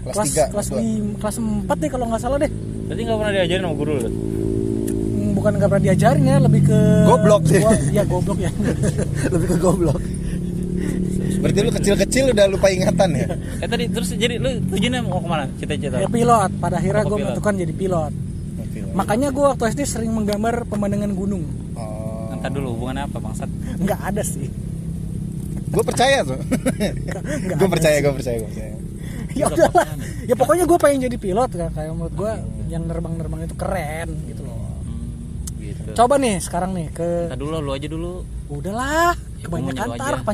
Kelas 0.06 0.16
kelas 0.32 0.48
kelas 0.48 0.66
dua. 0.70 0.78
lim- 0.80 1.14
kelas 1.18 1.36
4 1.36 1.66
deh 1.76 1.90
kalau 1.90 2.06
nggak 2.08 2.22
salah 2.22 2.38
deh. 2.38 2.48
Berarti 2.86 3.00
nggak 3.02 3.18
pernah 3.18 3.32
diajarin 3.34 3.62
sama 3.62 3.74
guru 3.76 3.92
lu? 3.98 4.10
Bukan 5.46 5.62
nggak 5.62 5.70
pernah 5.70 5.84
diajarin 5.86 6.24
ya, 6.26 6.36
lebih 6.42 6.60
ke 6.66 6.78
Goblok 7.06 7.42
sih. 7.46 7.62
Gua- 7.62 7.78
Iya 7.86 8.02
goblok 8.02 8.38
ya. 8.42 8.50
lebih 9.32 9.46
ke 9.46 9.56
goblok 9.62 10.00
Berarti 11.38 11.58
lu 11.62 11.70
kecil-kecil 11.70 12.24
udah 12.34 12.46
lupa 12.50 12.66
ingatan 12.66 13.14
ya? 13.14 13.26
Eh 13.62 13.68
tadi 13.70 13.86
terus 13.86 14.10
jadi 14.10 14.42
lu 14.42 14.58
tujuannya 14.66 15.00
mau 15.06 15.22
ke 15.22 15.28
mana? 15.30 15.46
Cita-cita. 15.54 16.02
ya 16.02 16.10
pilot. 16.10 16.50
Pada 16.58 16.82
akhirnya 16.82 16.98
gue 16.98 17.14
pilot? 17.14 17.22
menentukan 17.22 17.54
jadi 17.62 17.74
pilot. 17.78 18.12
Makanya 18.90 19.28
gue 19.30 19.44
waktu 19.46 19.62
SD 19.70 19.80
sering 19.86 20.10
menggambar 20.10 20.66
pemandangan 20.66 21.14
gunung. 21.14 21.46
Oh. 21.78 22.34
Entar 22.34 22.50
dulu 22.50 22.74
hubungannya 22.74 23.06
apa 23.06 23.22
bangsat? 23.22 23.46
Nggak 23.78 24.00
ada 24.02 24.22
sih. 24.26 24.50
Gue 25.70 25.82
percaya 25.86 26.26
tuh. 26.26 26.42
gue 27.54 27.68
percaya, 27.70 27.96
gue 28.02 28.12
percaya, 28.12 28.36
gue 28.42 28.50
percaya. 28.50 28.72
ya 29.30 29.46
udahlah. 29.46 29.86
Ya 30.26 30.34
pokoknya 30.34 30.66
gue 30.66 30.78
pengen 30.82 31.06
jadi 31.06 31.16
pilot 31.22 31.50
kan. 31.54 31.70
Kayak 31.70 31.94
menurut 31.94 32.14
gue 32.18 32.32
yang 32.66 32.82
nerbang-nerbang 32.90 33.46
itu 33.46 33.54
keren 33.54 34.10
gitu 34.26 34.42
loh. 34.42 34.65
Gitu. 35.86 35.94
Coba 35.94 36.14
nih 36.16 36.34
sekarang 36.38 36.70
nih 36.72 36.86
ke 36.90 37.08
Entar 37.26 37.38
dulu 37.38 37.56
lu 37.56 37.70
aja 37.70 37.86
dulu. 37.86 38.12
udahlah 38.48 39.14
Ya, 39.36 39.44
kebanyakan 39.44 39.88
tar 39.94 40.14
Gak 40.18 40.26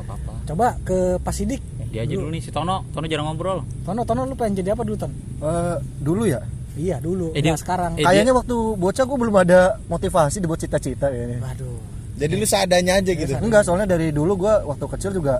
apa-apa. 0.00 0.32
coba 0.44 0.66
ke 0.80 0.98
Pasidik 1.18 1.62
Dia 1.88 2.02
aja 2.02 2.12
dulu 2.12 2.28
nih 2.28 2.40
si 2.40 2.50
Tono. 2.50 2.82
Tono 2.88 3.06
jarang 3.06 3.26
ngobrol. 3.28 3.62
Tono 3.80 4.02
Tono 4.02 4.22
lu 4.22 4.34
pengen 4.34 4.58
jadi 4.58 4.74
apa 4.74 4.82
dulu 4.82 4.96
Ton 4.96 5.12
Eh, 5.38 5.76
dulu 5.98 6.22
ya 6.24 6.42
iya 6.74 6.98
dulu 6.98 7.30
Eh, 7.32 7.40
dia- 7.40 7.54
sekarang 7.54 7.94
eh, 7.94 8.02
kayaknya 8.02 8.30
waktu 8.32 8.54
bocah 8.74 9.04
gue 9.04 9.18
belum 9.18 9.36
ada 9.36 9.60
motivasi 9.84 10.38
dibuat 10.38 10.58
cita-cita 10.58 11.06
kayaknya 11.06 11.38
waduh 11.38 11.78
Jadi 12.16 12.34
lu 12.34 12.42
seadanya 12.44 12.98
aja 12.98 13.12
gitu. 13.12 13.34
enggak 13.36 13.62
soalnya 13.62 13.86
dari 13.88 14.10
dulu 14.10 14.34
gue 14.36 14.54
waktu 14.64 14.84
kecil 14.88 15.10
juga 15.12 15.38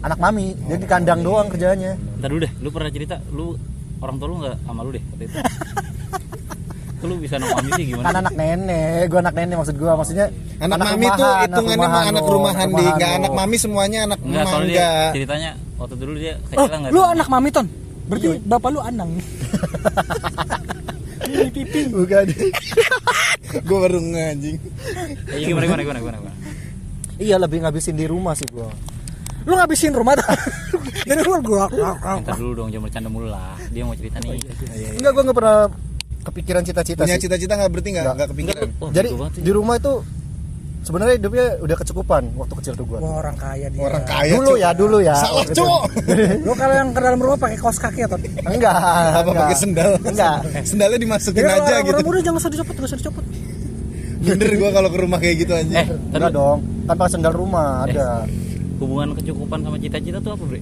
anak 0.00 0.16
mami 0.18 0.56
jadi 0.58 0.76
di 0.78 0.86
kandang 0.86 1.20
doang 1.20 1.46
kerjanya 1.46 1.96
Ntar 2.16 2.28
dulu 2.28 2.40
deh, 2.40 2.52
lu 2.54 2.68
pernah 2.68 2.88
cerita, 2.90 3.16
lu 3.30 3.56
orang 3.98 4.16
tua 4.16 4.26
lu 4.26 4.36
nggak 4.40 4.56
sama 4.62 4.80
lu 4.80 4.90
deh 4.90 5.04
waktu 5.06 5.24
itu. 5.24 5.36
Kok 7.00 7.08
lu 7.08 7.16
bisa 7.16 7.40
nama 7.40 7.56
sih 7.72 7.84
gimana? 7.88 8.04
kan 8.04 8.14
anak 8.20 8.34
nenek 8.36 9.08
gue 9.08 9.18
anak 9.18 9.32
nenek 9.32 9.56
maksud 9.56 9.76
gue 9.76 9.88
maksudnya 9.90 10.26
Anak, 10.60 10.76
mami 10.76 11.06
tuh 11.08 11.24
rumahan, 11.24 11.48
hitungannya 11.48 11.88
mah 11.88 12.02
anak 12.04 12.20
oh, 12.20 12.30
rumahan 12.30 12.68
di, 12.68 12.84
enggak 12.84 13.08
oh. 13.10 13.18
anak 13.18 13.32
mami 13.32 13.56
semuanya 13.56 13.98
anak 14.04 14.18
Enggak, 14.20 14.36
emak 14.36 14.52
soalnya 14.52 14.68
dia 14.68 14.76
enggak. 14.84 15.10
ceritanya 15.16 15.50
waktu 15.80 15.94
dulu 15.96 16.12
dia 16.14 16.34
oh, 16.36 16.44
kecil 16.44 16.76
enggak. 16.76 16.90
lu 16.92 17.00
anak 17.00 17.26
mami 17.26 17.48
Ton 17.48 17.66
berarti 18.04 18.28
bapak 18.44 18.68
lu 18.68 18.80
anang 18.80 19.10
Ini 21.20 21.46
pipi 21.48 21.80
bukan 21.86 22.26
Gue 23.68 23.78
baru 23.78 23.98
ngajing. 24.00 24.56
Eh, 25.30 25.46
gimana 25.46 25.64
gimana 25.64 25.82
gimana 25.82 25.98
gimana. 26.00 26.16
gimana? 26.18 26.34
iya 27.16 27.36
lebih 27.36 27.60
ngabisin 27.60 27.94
di 27.94 28.08
rumah 28.08 28.32
sih 28.32 28.48
gue 28.48 28.64
lu 29.40 29.52
ngabisin 29.54 29.92
rumah 29.92 30.16
Ton 30.16 30.28
dari 31.08 31.20
luar 31.20 31.40
gua 31.40 31.64
gua- 31.68 31.96
gua- 31.96 32.20
Ntar 32.20 32.36
dulu 32.36 32.52
dong, 32.54 32.68
jangan 32.68 32.84
bercanda 32.84 33.08
mulu 33.08 33.28
lah. 33.28 33.56
Dia 33.72 33.82
mau 33.84 33.96
cerita 33.96 34.20
nih. 34.20 34.36
enggak 35.00 35.12
gue 35.12 35.22
nggak 35.24 35.36
pernah 35.36 35.58
kepikiran 36.30 36.62
cita-cita 36.62 37.02
Punya 37.02 37.18
cita-cita 37.18 37.52
nggak 37.54 37.70
berarti 37.70 37.88
nggak 37.90 38.04
Nggak. 38.08 38.28
kepikiran. 38.30 38.66
Wah, 38.76 38.90
jadi 38.90 39.08
gitu 39.10 39.38
di 39.40 39.50
rumah 39.50 39.74
itu 39.76 39.92
sebenarnya 40.80 41.14
hidupnya 41.14 41.46
udah 41.60 41.76
kecukupan 41.76 42.22
waktu 42.34 42.54
kecil 42.56 42.72
tuh 42.72 42.86
gue 42.86 42.98
Wah, 42.98 43.20
orang 43.20 43.36
kaya 43.36 43.68
dia 43.68 43.80
Orang 43.80 44.02
kaya. 44.02 44.32
dulu 44.32 44.50
Cuk. 44.50 44.56
ya 44.56 44.70
dulu 44.72 44.98
ya 44.98 45.14
Salah 45.14 45.34
Waktu 45.36 45.44
itu. 45.46 45.60
cowok. 45.60 45.82
lu 46.46 46.52
kalau 46.54 46.74
yang 46.74 46.88
ke 46.88 47.00
dalam 47.00 47.18
rumah 47.18 47.38
pakai 47.38 47.56
kaos 47.56 47.78
kaki 47.78 48.00
atau 48.02 48.16
enggak 48.16 48.72
Apa 48.72 49.20
enggak. 49.20 49.40
pakai 49.44 49.56
sendal? 49.58 49.90
enggak 50.00 50.36
Sendalnya 50.62 50.98
dimasukin 50.98 51.36
Jadi 51.36 51.50
aja 51.50 51.60
orang, 51.60 51.82
gitu. 51.82 51.92
orang 51.92 52.06
muda 52.06 52.20
jangan 52.22 52.38
usah 52.38 52.50
dicopot, 52.50 52.74
jangan 52.74 52.88
usah 52.88 52.98
dicopot. 52.98 53.24
Bener 54.20 54.50
gua 54.54 54.70
kalau 54.70 54.88
ke 54.88 54.98
rumah 54.98 55.18
kayak 55.18 55.36
gitu 55.38 55.52
Eh, 55.52 55.60
anjing. 55.60 55.76
tapi 56.08 56.16
enggak 56.16 56.32
dong 56.32 56.58
kan 56.82 56.94
pakai 56.96 57.12
sendal 57.12 57.34
rumah 57.34 57.68
Eh. 57.82 57.84
ada 57.90 58.06
hubungan 58.76 59.08
kecukupan 59.14 59.58
sama 59.60 59.76
cita-cita 59.76 60.18
tuh 60.18 60.32
apa, 60.32 60.44
Bre? 60.46 60.60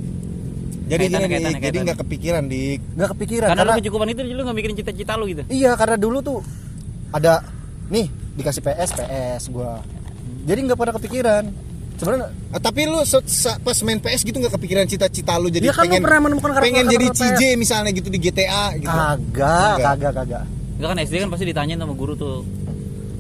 Jadi 0.89 1.03
gini, 1.03 1.13
Kaitannya, 1.13 1.29
Dik, 1.29 1.37
kaitannya, 1.39 1.61
jadi 1.63 1.77
nggak 1.79 1.99
kepikiran 2.01 2.45
di 2.45 2.63
enggak 2.97 3.09
kepikiran 3.13 3.47
Karena 3.47 3.61
karena 3.61 3.71
lu 3.71 3.81
kecukupan 3.81 4.07
itu 4.09 4.21
lu 4.27 4.41
nggak 4.41 4.57
mikirin 4.57 4.77
cita-cita 4.77 5.13
lu 5.15 5.25
gitu. 5.27 5.43
iya 5.49 5.71
karena 5.75 5.97
dulu 5.97 6.19
tuh 6.19 6.39
ada 7.11 7.45
nih 7.89 8.07
dikasih 8.35 8.63
PS 8.63 8.91
PS 8.95 9.43
gua 9.49 9.81
jadi 10.43 10.59
nggak 10.63 10.77
pernah 10.77 10.95
kepikiran 10.95 11.45
sebenarnya 11.95 12.29
Ah, 12.49 12.57
tapi 12.57 12.81
lu 12.85 13.05
pas 13.61 13.77
main 13.83 13.99
PS 13.99 14.23
gitu 14.23 14.37
nggak 14.39 14.55
kepikiran 14.55 14.85
cita-cita 14.85 15.37
lu 15.37 15.49
jadi 15.49 15.65
Iya 15.65 15.75
kan 15.75 15.83
lu 15.83 15.85
pengen 15.87 16.03
pernah 16.03 16.21
menemukan 16.23 16.51
karakter- 16.51 16.65
pengen 16.65 16.85
jadi 16.89 17.07
CJ 17.11 17.41
misalnya 17.55 17.91
gitu 17.93 18.09
di 18.09 18.19
GTA 18.19 18.65
gitu. 18.75 18.89
kagak 18.89 19.77
kagak 19.79 20.13
kagak 20.15 20.45
Enggak 20.79 20.89
kan 20.89 20.99
SD 21.03 21.15
kan 21.19 21.29
pasti 21.29 21.45
ditanyain 21.45 21.75
sama 21.77 21.91
guru 21.93 22.15
tuh. 22.15 22.47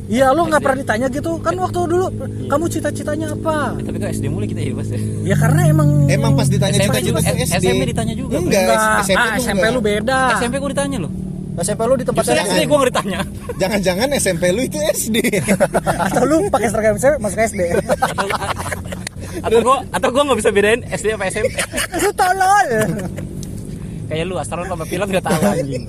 Iya, 0.09 0.33
lu 0.33 0.49
nggak 0.49 0.65
pernah 0.65 0.79
ditanya 0.81 1.07
gitu 1.13 1.37
kan 1.45 1.53
waktu 1.61 1.81
dulu 1.85 2.07
kamu 2.49 2.65
cita-citanya 2.73 3.29
apa? 3.37 3.77
Eh, 3.77 3.85
tapi 3.85 3.97
kok 4.01 4.09
SD 4.09 4.25
mulai 4.33 4.49
kita 4.49 4.61
ya, 4.65 4.73
ya. 4.73 4.99
Ya 5.21 5.37
karena 5.37 5.61
emang 5.69 5.89
Emang 6.09 6.33
pas 6.33 6.49
ditanya 6.49 6.81
SMP 6.81 7.05
cita-cita 7.05 7.05
juga, 7.05 7.21
tuh 7.21 7.45
SD. 7.45 7.57
SMP 7.61 7.83
ditanya 7.93 8.15
juga. 8.17 8.35
Enggak, 8.41 8.63
Enggak, 8.65 9.05
SMP, 9.05 9.21
ah, 9.21 9.37
SMP 9.37 9.61
enggak. 9.61 9.77
lu 9.77 9.81
beda. 9.85 10.19
SMP 10.41 10.55
gua 10.57 10.71
ditanya 10.73 10.99
loh. 11.05 11.13
SMP 11.59 11.81
lu 11.85 11.95
di 12.01 12.05
tempat 12.09 12.23
Justru 12.25 12.41
SD 12.41 12.61
gua 12.65 12.77
nggak 12.81 12.91
ditanya. 12.97 13.19
Jangan-jangan 13.61 14.09
SMP 14.17 14.43
lu 14.57 14.61
itu 14.65 14.79
SD. 14.81 15.17
Atau 16.09 16.23
lu 16.25 16.37
pakai 16.49 16.69
seragam 16.73 16.97
SMP 16.97 17.17
masuk 17.21 17.39
SD. 17.45 17.61
Atau, 17.69 18.27
atau 19.45 19.59
gua 19.61 19.77
atau 19.93 20.09
gua 20.09 20.23
nggak 20.25 20.39
bisa 20.41 20.51
bedain 20.57 20.81
SD 20.89 21.07
apa 21.13 21.29
SMP. 21.29 21.53
Lu 22.01 22.11
tolol. 22.17 22.69
Kayak 24.09 24.25
lu 24.25 24.35
astronot 24.35 24.67
sama 24.67 24.85
pilot 24.85 25.05
nggak 25.07 25.21
tahu 25.23 25.41
anjing. 25.45 25.85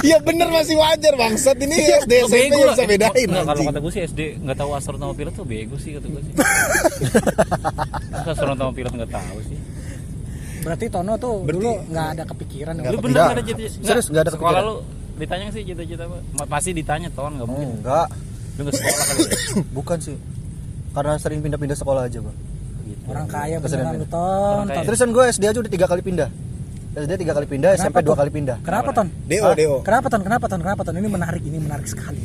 Iya 0.00 0.18
bener 0.26 0.48
masih 0.48 0.74
wajar 0.74 1.14
bangsat 1.14 1.54
ini 1.56 1.76
SD 1.96 2.12
Lu 2.12 2.26
SMP 2.26 2.34
bego 2.34 2.56
yang 2.56 2.68
bisa 2.68 2.84
bedain 2.84 3.28
Nggak, 3.28 3.44
kalau 3.46 3.62
kata 3.64 3.78
gue 3.78 3.92
sih 3.94 4.02
SD 4.04 4.20
nggak 4.40 4.56
tahu 4.56 4.70
astronot 4.72 5.00
sama 5.00 5.14
pilot 5.14 5.32
tuh 5.32 5.46
bego 5.46 5.76
sih 5.76 5.90
kata 5.94 6.06
gue 6.08 6.20
sih. 6.20 6.32
Astronot 8.28 8.56
sama 8.56 8.72
pilot 8.72 8.92
nggak 8.92 9.12
tahu 9.12 9.38
sih. 9.44 9.58
Berarti 10.58 10.86
Tono 10.88 11.14
tuh 11.16 11.34
Berarti- 11.40 11.54
dulu 11.54 11.70
nggak 11.88 12.06
ada 12.10 12.22
kepikiran. 12.26 12.72
Nggak 12.74 12.90
Lu 12.90 12.98
kepikiran. 12.98 13.14
bener 13.14 13.22
nggak 13.24 13.38
ada 13.38 13.44
cita-cita? 13.44 13.86
Serius, 13.86 14.06
nggak 14.08 14.22
ada 14.22 14.32
Sekolah 14.32 14.50
kepikiran. 14.52 14.68
lu 14.68 14.76
ditanya 15.16 15.46
sih 15.48 15.62
cita-cita 15.64 16.02
apa? 16.04 16.16
Pasti 16.44 16.70
ditanya 16.72 17.08
ton 17.08 17.32
nggak 17.32 17.46
mungkin. 17.46 17.68
enggak 17.78 18.06
Lu 18.54 18.60
nggak 18.60 18.74
sekolah 18.74 19.04
kali. 19.04 19.20
ya? 19.20 19.28
bukan 19.76 19.98
sih 19.98 20.16
karena 20.90 21.14
sering 21.16 21.40
pindah-pindah 21.40 21.76
sekolah 21.76 22.02
aja 22.04 22.18
gua 22.18 22.34
Gitu. 22.80 23.04
Orang 23.06 23.28
kaya 23.28 23.56
beneran 23.58 23.94
lu. 23.94 24.06
Ton. 24.08 24.64
Terusan 24.66 25.12
gue 25.12 25.24
SD 25.28 25.44
aja 25.44 25.58
udah 25.58 25.68
tiga 25.68 25.84
kali 25.84 26.00
pindah 26.00 26.32
SD 26.98 27.12
tiga 27.22 27.32
kali 27.36 27.46
pindah 27.46 27.70
SMP 27.74 28.02
dua 28.02 28.16
kali 28.18 28.30
pindah 28.32 28.56
Kenapa 28.64 28.90
Ton? 28.90 29.06
Hah? 29.06 29.54
DO. 29.54 29.76
Kenapa 29.86 30.06
Ton? 30.10 30.22
Kenapa 30.26 30.44
Ton? 30.50 30.60
Kenapa 30.60 30.80
Ton? 30.82 30.94
Ini 30.96 31.08
menarik, 31.08 31.42
ini 31.44 31.58
menarik 31.60 31.86
sekali. 31.86 32.18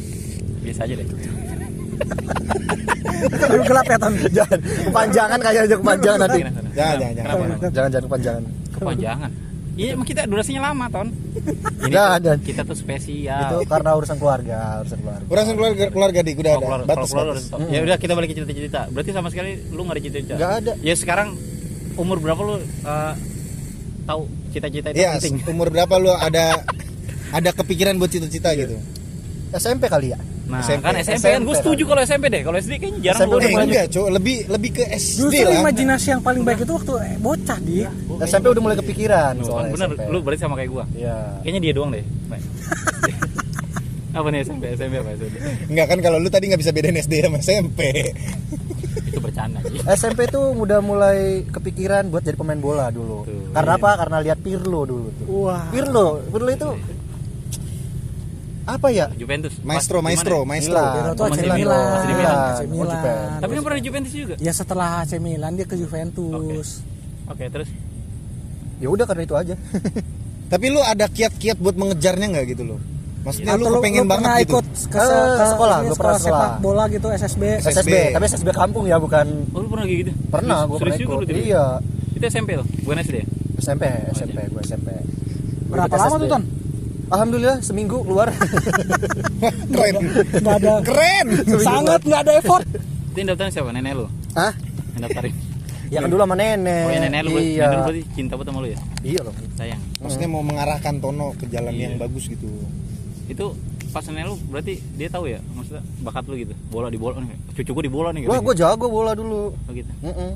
Biasa 0.63 0.79
aja 0.87 0.93
deh. 0.95 1.05
Lu 3.53 3.61
gelap 3.63 3.85
ya 3.85 3.97
Ton. 3.99 4.13
jangan 4.33 4.59
kepanjangan 4.59 5.39
kayak 5.39 5.61
aja 5.67 5.75
kepanjangan 5.77 6.19
nanti? 6.25 6.39
Jangan, 6.41 6.63
jangan, 6.73 7.13
jangan. 7.13 7.35
Jangan 7.71 7.89
jangan 7.91 8.05
kepanjangan 8.09 8.43
Kepanjangan. 8.73 9.31
Iya, 9.73 9.97
emang 9.97 10.05
kita 10.05 10.29
durasinya 10.29 10.69
lama, 10.69 10.85
Ton. 10.93 11.07
Ini 11.89 11.97
tuh, 11.97 12.21
jangan. 12.21 12.39
kita 12.45 12.61
tuh 12.61 12.77
spesial. 12.77 13.49
itu 13.49 13.57
karena 13.65 13.89
urusan 13.97 14.17
keluarga 14.21 14.85
urusan 14.85 14.99
keluarga 15.01 15.25
Urusan 15.33 15.53
keluarga 15.57 15.83
keluarga 15.89 16.19
dik 16.21 16.37
udah 16.37 16.53
ada. 16.53 16.61
keluar, 16.61 16.79
kalau 16.79 16.89
Batas 16.93 17.09
keluar 17.09 17.25
batas. 17.33 17.45
Ya 17.73 17.79
udah 17.81 17.97
kita 17.97 18.13
balik 18.13 18.29
ke 18.29 18.35
cita-cita. 18.37 18.81
Berarti 18.93 19.11
sama 19.17 19.27
sekali 19.33 19.51
lu 19.73 19.81
nggak 19.81 19.95
ada 19.97 20.03
cita-cita. 20.05 20.33
Nggak 20.37 20.53
ada. 20.61 20.71
Ya 20.85 20.93
sekarang 20.93 21.33
umur 21.97 22.17
berapa 22.21 22.41
lu 22.45 22.55
uh, 22.85 23.13
tahu 24.05 24.21
cita-cita 24.53 24.87
itu 24.89 24.97
Iya, 24.99 25.17
penting? 25.17 25.41
umur 25.49 25.67
berapa 25.67 25.93
lu 25.97 26.11
ada 26.11 26.61
ada 27.31 27.49
kepikiran 27.51 27.97
buat 27.97 28.07
cita-cita 28.07 28.53
gitu? 28.53 28.77
SMP 29.51 29.85
kali 29.85 30.13
ya 30.13 30.19
Nah, 30.43 30.59
SMP. 30.59 30.83
kan 30.83 30.93
SMP, 30.99 31.25
kan 31.29 31.39
gue 31.39 31.49
SMP 31.49 31.61
setuju 31.63 31.83
kalau 31.87 32.01
SMP 32.03 32.25
deh. 32.27 32.41
Kalau 32.43 32.57
SD 32.59 32.73
kayaknya 32.75 32.99
jarang 33.01 33.19
SMP 33.23 33.33
Eh, 33.33 33.49
mulai. 33.49 33.65
enggak, 33.65 33.85
Cok. 33.89 34.07
Lebih 34.11 34.37
lebih 34.51 34.69
ke 34.71 34.83
SD 34.91 35.17
Justru 35.23 35.47
lah. 35.47 35.55
imajinasi 35.57 36.07
yang 36.09 36.21
paling 36.21 36.43
baik 36.43 36.59
itu 36.61 36.73
waktu 36.73 36.93
eh, 37.01 37.15
bocah 37.17 37.59
di. 37.59 37.75
SMP 38.21 38.45
udah 38.45 38.61
mulai 38.61 38.77
kepikiran 38.77 39.33
kan 39.33 39.35
soalnya 39.41 39.71
bener, 39.71 39.89
SMP. 39.89 40.01
lu 40.05 40.17
berarti 40.19 40.41
sama 40.41 40.55
kayak 40.55 40.69
gua. 40.69 40.83
Iya. 40.93 41.15
Kayaknya 41.41 41.61
dia 41.63 41.73
doang 41.73 41.89
deh. 41.89 42.05
apa 44.13 44.27
nih 44.29 44.39
SMP? 44.43 44.63
SMP 44.75 44.93
apa 44.95 45.09
SMP? 45.15 45.35
Enggak 45.71 45.85
kan 45.87 45.99
kalau 46.03 46.17
lu 46.19 46.29
tadi 46.29 46.45
nggak 46.45 46.59
bisa 46.59 46.69
bedain 46.69 46.97
SD 46.97 47.13
sama 47.23 47.37
SMP. 47.39 47.79
Itu 48.95 49.19
bercanda 49.19 49.59
sih. 49.63 49.79
SMP 49.89 50.25
tuh 50.25 50.53
udah 50.53 50.79
mulai 50.79 51.17
kepikiran 51.45 52.07
buat 52.07 52.21
jadi 52.21 52.33
pemain 52.33 52.57
bola 52.57 52.89
dulu. 52.89 53.23
Tuh. 53.23 53.49
Karena 53.51 53.71
apa? 53.73 53.89
Karena 53.97 54.17
lihat 54.19 54.39
Pirlo 54.39 54.81
dulu 54.83 55.07
tuh. 55.13 55.25
Wah. 55.43 55.67
Pirlo, 55.67 56.21
Pirlo 56.25 56.49
itu 56.49 56.69
apa 58.63 58.87
ya? 58.89 59.11
Juventus. 59.13 59.59
Maestro, 59.59 59.99
Pas- 59.99 60.05
maestro, 60.05 60.37
gimana? 60.37 60.49
maestro. 60.49 60.71
Milan. 60.73 60.93
Pirlo 60.95 61.11
tuh 61.13 61.23
Oh, 61.23 61.27
AC 61.27 61.37
Milan. 61.37 61.57
Milan. 61.57 61.83
Di 61.83 62.13
Milan. 62.13 62.35
AC 62.35 62.39
Oh, 62.39 62.63
Milan. 62.63 62.87
Juventus. 62.87 63.41
Tapi 63.41 63.51
kan 63.51 63.61
pernah 63.61 63.77
di 63.77 63.85
Juventus 63.85 64.13
juga. 64.13 64.35
Ya 64.39 64.51
setelah 64.51 64.89
AC 65.01 65.11
Milan 65.17 65.51
dia 65.53 65.65
ke 65.65 65.75
Juventus. 65.75 66.67
Oke, 67.25 67.43
terus 67.47 67.69
Ya 68.79 68.87
udah 68.87 69.05
karena 69.05 69.23
itu 69.23 69.35
aja. 69.35 69.55
Tapi 70.51 70.65
lu 70.67 70.79
ada 70.79 71.07
kiat-kiat 71.07 71.57
buat 71.57 71.73
mengejarnya 71.73 72.25
nggak 72.29 72.45
gitu 72.51 72.63
loh? 72.65 72.79
Maksudnya 73.23 73.53
lu 73.53 73.63
Atau 73.63 73.73
kepengen 73.77 74.05
banget 74.05 74.23
pernah 74.25 74.37
gitu. 74.37 74.51
ikut 74.51 74.65
ke, 74.85 74.99
Eh, 74.99 75.31
ke 75.33 75.45
sekolah, 75.47 75.77
gua 75.79 75.95
pernah 75.95 76.13
sepak 76.13 76.19
sekolah. 76.19 76.51
bola 76.59 76.83
gitu 76.87 77.07
SSB. 77.09 77.43
SSB. 77.57 77.69
SSB, 77.71 77.95
tapi 78.11 78.23
SSB 78.27 78.49
kampung 78.51 78.83
ya, 78.83 78.97
bukan 78.97 79.25
Oh, 79.49 79.59
lu 79.59 79.67
pernah 79.67 79.85
gitu? 79.85 80.11
pernah 80.27 80.57
gue 80.65 80.77
pernah 80.77 80.97
juga 80.97 81.13
ikut. 81.13 81.25
tuh. 81.25 81.35
Iya, 81.37 81.65
Itu 82.13 82.25
SMP 82.25 82.49
tuh, 82.53 82.67
bukan 82.81 82.97
SD 82.99 83.15
ya? 83.15 83.27
SMP, 83.57 83.83
SMP, 84.11 84.39
gue 84.43 84.61
SMP. 84.61 84.87
Gua 85.65 85.75
Berapa 85.79 85.95
lama 85.97 86.15
tuh 86.17 86.29
Ton? 86.29 86.43
Alhamdulillah 87.05 87.57
seminggu 87.59 87.97
keluar. 88.01 88.27
Keren. 89.73 89.93
Nggak 90.35 90.55
ada. 90.57 90.73
Keren. 90.81 91.27
Sangat 91.59 92.01
nggak 92.01 92.21
ada 92.21 92.31
effort. 92.35 92.65
Itu 93.07 93.17
yang 93.17 93.27
daftarin 93.29 93.51
siapa? 93.51 93.69
Nenek 93.69 93.93
lu? 93.95 94.05
Hah? 94.33 94.53
Yang 94.93 95.01
daftarin? 95.05 95.33
Ya 95.87 96.01
kan 96.01 96.09
dulu 96.09 96.21
sama 96.23 96.33
nenek. 96.33 96.83
Oh 96.83 96.91
ya 96.91 96.99
nenek 96.99 97.19
lu 97.21 97.29
berarti, 97.31 97.51
Iya. 97.51 97.63
nenek 97.63 97.77
lu 97.77 97.83
berarti 97.85 98.03
cinta 98.11 98.33
banget 98.33 98.47
sama 98.49 98.59
lu 98.59 98.67
ya? 98.67 98.79
Iya 99.03 99.19
loh. 99.21 99.33
Sayang 99.53 99.81
Maksudnya 100.01 100.27
mau 100.27 100.41
mengarahkan 100.41 100.93
Tono 100.97 101.27
ke 101.33 101.45
jalan 101.47 101.69
Iya. 101.71 101.81
yang 101.85 101.93
bagus 101.97 102.23
gitu. 102.25 102.49
Itu 103.27 103.55
pas 103.89 104.01
nenek 104.03 104.25
lu 104.25 104.35
berarti 104.49 104.81
dia 104.93 105.05
tahu 105.05 105.29
ya 105.29 105.37
maksudnya 105.53 105.85
bakat 106.01 106.25
lu 106.25 106.33
gitu 106.35 106.53
bola 106.67 106.89
di 106.89 106.97
bola 106.97 107.21
nih 107.21 107.37
cucu 107.53 107.71
gua 107.71 107.83
di 107.85 107.93
bola 107.93 108.09
nih 108.09 108.25
Wah, 108.25 108.35
gitu. 108.35 108.45
gue 108.49 108.55
jago 108.57 108.85
bola 108.89 109.11
dulu. 109.13 109.53
oh, 109.53 109.71
gitu 109.71 109.91
Mm-mm. 110.01 110.31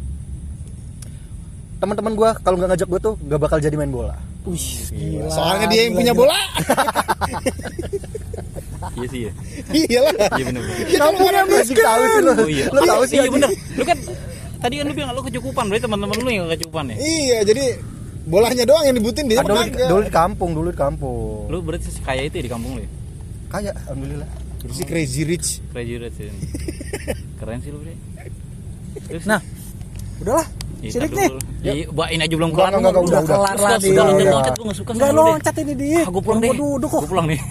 Teman-teman 1.77 2.13
gue 2.13 2.29
kalau 2.41 2.55
nggak 2.57 2.69
ngajak 2.71 2.87
gue 2.87 2.99
tuh 2.99 3.13
gak 3.23 3.37
bakal 3.37 3.57
jadi 3.57 3.73
main 3.73 3.89
bola. 3.89 4.13
Wih, 4.45 4.65
gila. 4.89 5.29
Soalnya 5.29 5.65
dia 5.67 5.81
yang 5.83 5.93
gila, 5.93 5.99
punya 5.99 6.13
gila. 6.13 6.21
bola. 6.21 6.39
iya 8.95 9.07
sih 9.07 9.21
ya 9.25 9.31
Iyalah. 9.69 10.13
iya 10.33 10.43
bener 10.47 10.61
bener 10.63 10.77
Ya 10.87 10.97
kan 10.99 11.13
orang 11.17 11.45
Masih 11.47 11.75
tahu 11.75 12.01
sih 12.03 12.21
lu. 12.21 12.31
oh 12.31 12.47
iya 12.47 12.65
Lu 12.69 12.79
tahu 12.83 13.01
sih 13.05 13.15
iya 13.15 13.29
bener 13.29 13.49
lu 13.49 13.83
kan 13.83 13.97
tadi 14.57 14.73
kan 14.75 14.85
lu 14.85 14.93
bilang 14.93 15.11
lu 15.13 15.21
kecukupan 15.21 15.63
berarti 15.67 15.83
teman-teman 15.85 16.15
lu 16.17 16.29
yang 16.31 16.45
kecukupan 16.47 16.85
ya 16.93 16.97
Iya, 16.97 17.37
jadi 17.43 17.65
bolanya 18.27 18.63
doang 18.63 18.83
yang 18.83 18.95
dibutin 18.95 19.25
dia 19.25 19.39
dulu, 19.39 19.55
dulu 19.63 20.01
di 20.03 20.11
kampung, 20.11 20.51
dulu 20.51 20.69
di 20.69 20.77
kampung. 20.77 21.47
lu 21.47 21.57
berarti 21.59 21.87
kaya 22.03 22.21
itu 22.23 22.35
ya 22.35 22.43
di 22.43 22.51
kampung 22.51 22.75
lu 22.75 22.81
ya 22.83 22.89
Kaya, 23.47 23.71
alhamdulillah. 23.81 24.27
Terus 24.59 24.73
si 24.73 24.83
Crazy 24.83 25.23
Rich. 25.23 25.47
Crazy 25.71 25.95
Rich 25.95 26.19
ya 26.19 26.33
keren 27.39 27.63
sih 27.63 27.71
lu 27.71 27.79
bre 27.79 27.95
Terus, 29.07 29.23
Nah, 29.23 29.39
udahlah. 30.19 30.47
Sidik 30.77 31.09
tar 31.09 31.31
nih. 31.63 31.87
Mbak, 31.87 32.07
ini 32.11 32.21
aja 32.21 32.35
belum 32.35 32.49
Enggak, 32.51 32.67
kelar 32.67 32.73
enggak, 32.75 32.91
lu. 32.93 32.99
enggak, 32.99 33.07
udah, 33.07 33.21
kelar 33.23 33.55
Sudah, 33.55 33.69
lah, 33.71 33.79
sudah, 33.79 33.79
Dik. 33.79 33.95
loncat, 33.97 34.19
Iya. 34.19 34.31
loncat, 34.35 34.53
gua 34.53 34.65
nggak 34.67 34.77
suka 34.77 34.91
Enggak 34.93 35.09
sama 35.09 35.15
lo 35.15 35.23
lu, 35.23 35.31
Dik. 35.31 35.41
cat 35.41 35.55
ini 35.57 35.73
di. 35.73 35.87
Ah, 35.95 36.09
gua 36.11 36.21
pulang 36.21 36.39
deh. 36.39 36.49
Gua 36.49 36.57
duduk 36.59 36.89
kok. 36.91 36.99
Gua 36.99 37.09
pulang 37.09 37.27
deh. 37.31 37.41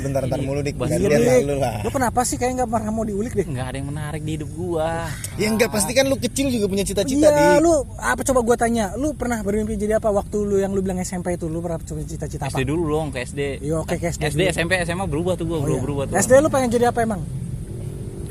Bentar 0.00 0.20
bentar 0.22 0.38
mulu 0.38 0.60
dik 0.60 0.74
bahas 0.74 0.90
gantian 0.92 1.20
lah 1.20 1.36
lu 1.40 1.54
lah 1.56 1.74
Lu 1.80 1.90
kenapa 1.90 2.20
sih 2.22 2.34
kayak 2.34 2.52
nggak 2.56 2.68
pernah 2.68 2.90
mau 2.90 3.02
diulik 3.02 3.32
deh? 3.32 3.44
Enggak 3.44 3.66
ada 3.66 3.76
yang 3.76 3.88
menarik 3.88 4.20
di 4.20 4.32
hidup 4.34 4.50
gua. 4.50 5.06
ya 5.34 5.46
enggak 5.46 5.68
pasti 5.68 5.92
kan 5.92 6.04
lu 6.04 6.16
kecil 6.16 6.48
juga 6.48 6.66
punya 6.66 6.82
cita-cita 6.82 7.20
Iya, 7.22 7.30
dik 7.30 7.62
lu 7.62 7.72
apa 7.94 8.20
coba 8.22 8.40
gua 8.40 8.56
tanya, 8.56 8.92
lu 8.94 9.12
pernah 9.12 9.38
bermimpi 9.38 9.76
jadi 9.76 9.96
apa 9.96 10.08
waktu 10.08 10.36
lu 10.38 10.56
yang 10.56 10.70
lu 10.70 10.80
bilang 10.80 10.98
SMP 10.98 11.34
itu 11.34 11.44
lu 11.44 11.60
pernah 11.60 11.78
coba 11.78 12.00
cita-cita 12.02 12.42
apa? 12.42 12.52
SD 12.52 12.64
dulu 12.64 12.82
dong 12.90 13.08
ke 13.08 13.22
SD. 13.22 13.40
Iya, 13.60 13.74
oke, 13.78 13.94
ke 13.94 14.06
SD 14.08 14.22
SD, 14.26 14.40
dulu. 14.40 14.52
SMP, 14.52 14.72
SMA 14.82 15.04
berubah 15.06 15.32
tuh 15.34 15.46
gua, 15.46 15.56
Oh, 15.56 15.62
berubah, 15.62 15.74
iya. 15.74 15.82
berubah 15.82 16.04
tuh. 16.06 16.14
SD 16.18 16.32
lu 16.36 16.48
pengen 16.48 16.70
jadi 16.70 16.84
apa 16.88 17.00
emang? 17.00 17.20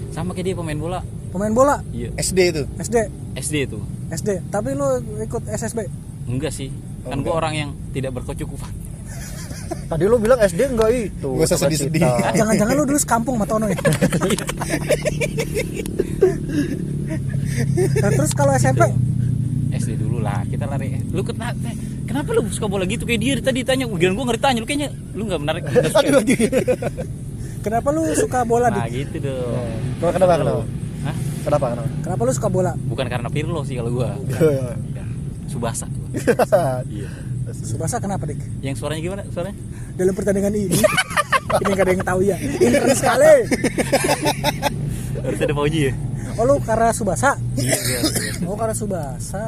Sama 0.09 0.33
kayak 0.33 0.45
dia 0.45 0.55
pemain 0.55 0.75
bola. 0.75 0.99
Pemain 1.29 1.53
bola? 1.53 1.75
Iya, 1.89 2.09
SD 2.17 2.39
itu 2.49 2.63
SD, 2.77 2.95
SD 3.37 3.55
tuh. 3.69 3.81
SD. 4.09 4.41
Tapi 4.49 4.73
lu 4.73 4.87
ikut 5.19 5.45
SSB? 5.45 5.85
Enggak 6.25 6.49
sih. 6.49 6.73
Oh, 6.99 7.09
Kan 7.09 7.21
enggak. 7.21 7.29
gua 7.29 7.35
orang 7.37 7.53
yang 7.55 7.69
tidak 7.89 8.11
berkecukupan. 8.13 8.73
Tadi 9.89 10.05
lu 10.05 10.21
bilang 10.21 10.37
SD 10.37 10.61
enggak 10.69 10.89
itu. 10.93 11.29
Gak 11.41 11.49
usah 11.49 11.65
sedih-sedih. 11.65 12.05
Jangan-jangan 12.37 12.77
lu 12.77 12.85
dulu 12.85 12.99
sekampung 13.01 13.41
sama 13.41 13.49
Tono 13.49 13.65
ya? 13.65 13.73
nah, 18.05 18.09
terus 18.13 18.31
kalau 18.37 18.53
SMP? 18.53 18.85
SD 19.73 19.97
dulu 19.97 20.21
lah, 20.21 20.45
kita 20.45 20.69
lari. 20.69 20.93
Lu 21.09 21.25
kenapa? 21.25 21.73
Kenapa 22.05 22.29
lu 22.37 22.45
suka 22.53 22.69
bola 22.69 22.85
gitu 22.85 23.05
kayak 23.05 23.21
dia 23.21 23.33
tadi 23.41 23.65
tanya, 23.65 23.89
giliran 23.89 24.13
gua 24.13 24.29
nggak 24.29 24.37
ditanya, 24.41 24.59
lu 24.61 24.67
kayaknya 24.69 24.89
lu 25.17 25.25
nggak 25.25 25.41
menarik. 25.41 25.63
lagi 26.21 26.37
Kenapa 27.59 27.87
lu 27.91 28.01
suka 28.13 28.45
bola, 28.45 28.69
Nah, 28.71 28.85
gitu 28.87 29.19
dong. 29.25 29.73
Kenapa 30.13 30.37
kenapa? 30.37 30.63
Hah? 31.05 31.15
Kenapa 31.45 31.65
kenapa? 31.73 31.89
Kenapa 32.05 32.21
lu 32.25 32.31
suka 32.33 32.49
bola? 32.49 32.71
Bukan 32.77 33.05
karena 33.09 33.29
Pirlo 33.29 33.61
sih 33.65 33.73
kalau 33.73 33.89
gua. 33.89 34.13
Iya. 34.25 34.73
Bukan. 34.73 35.05
Subasa. 35.49 35.85
Iya. 36.89 37.09
Subasa 37.53 37.97
kenapa, 37.97 38.23
Dik? 38.25 38.39
Yang 38.59 38.75
suaranya 38.77 39.01
gimana? 39.01 39.23
Suaranya? 39.29 39.57
Dalam 39.95 40.13
pertandingan 40.13 40.53
ini 40.53 40.69
ini 41.49 41.71
gak 41.73 41.81
ada 41.81 41.91
yang 41.91 42.05
tahu 42.05 42.19
ya. 42.21 42.37
Ini 42.37 42.69
keren 42.71 42.93
sekali. 42.93 43.33
Harus 45.19 45.39
ada 45.39 45.53
Fauji 45.53 45.79
ya? 45.81 45.93
Oh 46.37 46.45
lu 46.45 46.55
karena 46.61 46.93
Subasa? 46.93 47.35
Iya, 47.55 47.75
gua 47.75 47.97
harus- 47.99 48.45
Oh 48.45 48.55
karena 48.55 48.75
Subasa. 48.75 49.43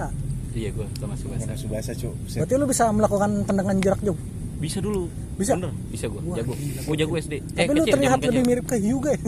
Iya, 0.51 0.69
gua 0.73 0.87
sama 0.93 1.15
Subasa. 1.15 1.51
Subasa 1.55 1.91
cu. 1.93 2.09
Berarti 2.11 2.53
lu 2.53 2.65
bisa 2.65 2.83
melakukan 2.89 3.29
tendangan 3.45 3.75
jarak 3.79 4.01
jauh. 4.01 4.17
Bisa 4.57 4.77
dulu. 4.77 5.07
Bisa? 5.37 5.55
Bener, 5.55 5.71
bisa 5.87 6.05
gua. 6.05 6.21
Wah, 6.23 6.35
Jago. 6.35 6.53
Gua 6.83 6.95
jago 6.95 7.13
SD. 7.15 7.33
Tapi 7.47 7.71
lu 7.71 7.81
kecil, 7.81 7.93
terlihat 7.95 8.17
lebih 8.19 8.29
kecil. 8.33 8.43
mirip 8.43 8.65
ke 8.67 8.75
Hyuga 8.77 9.09
ya. 9.11 9.21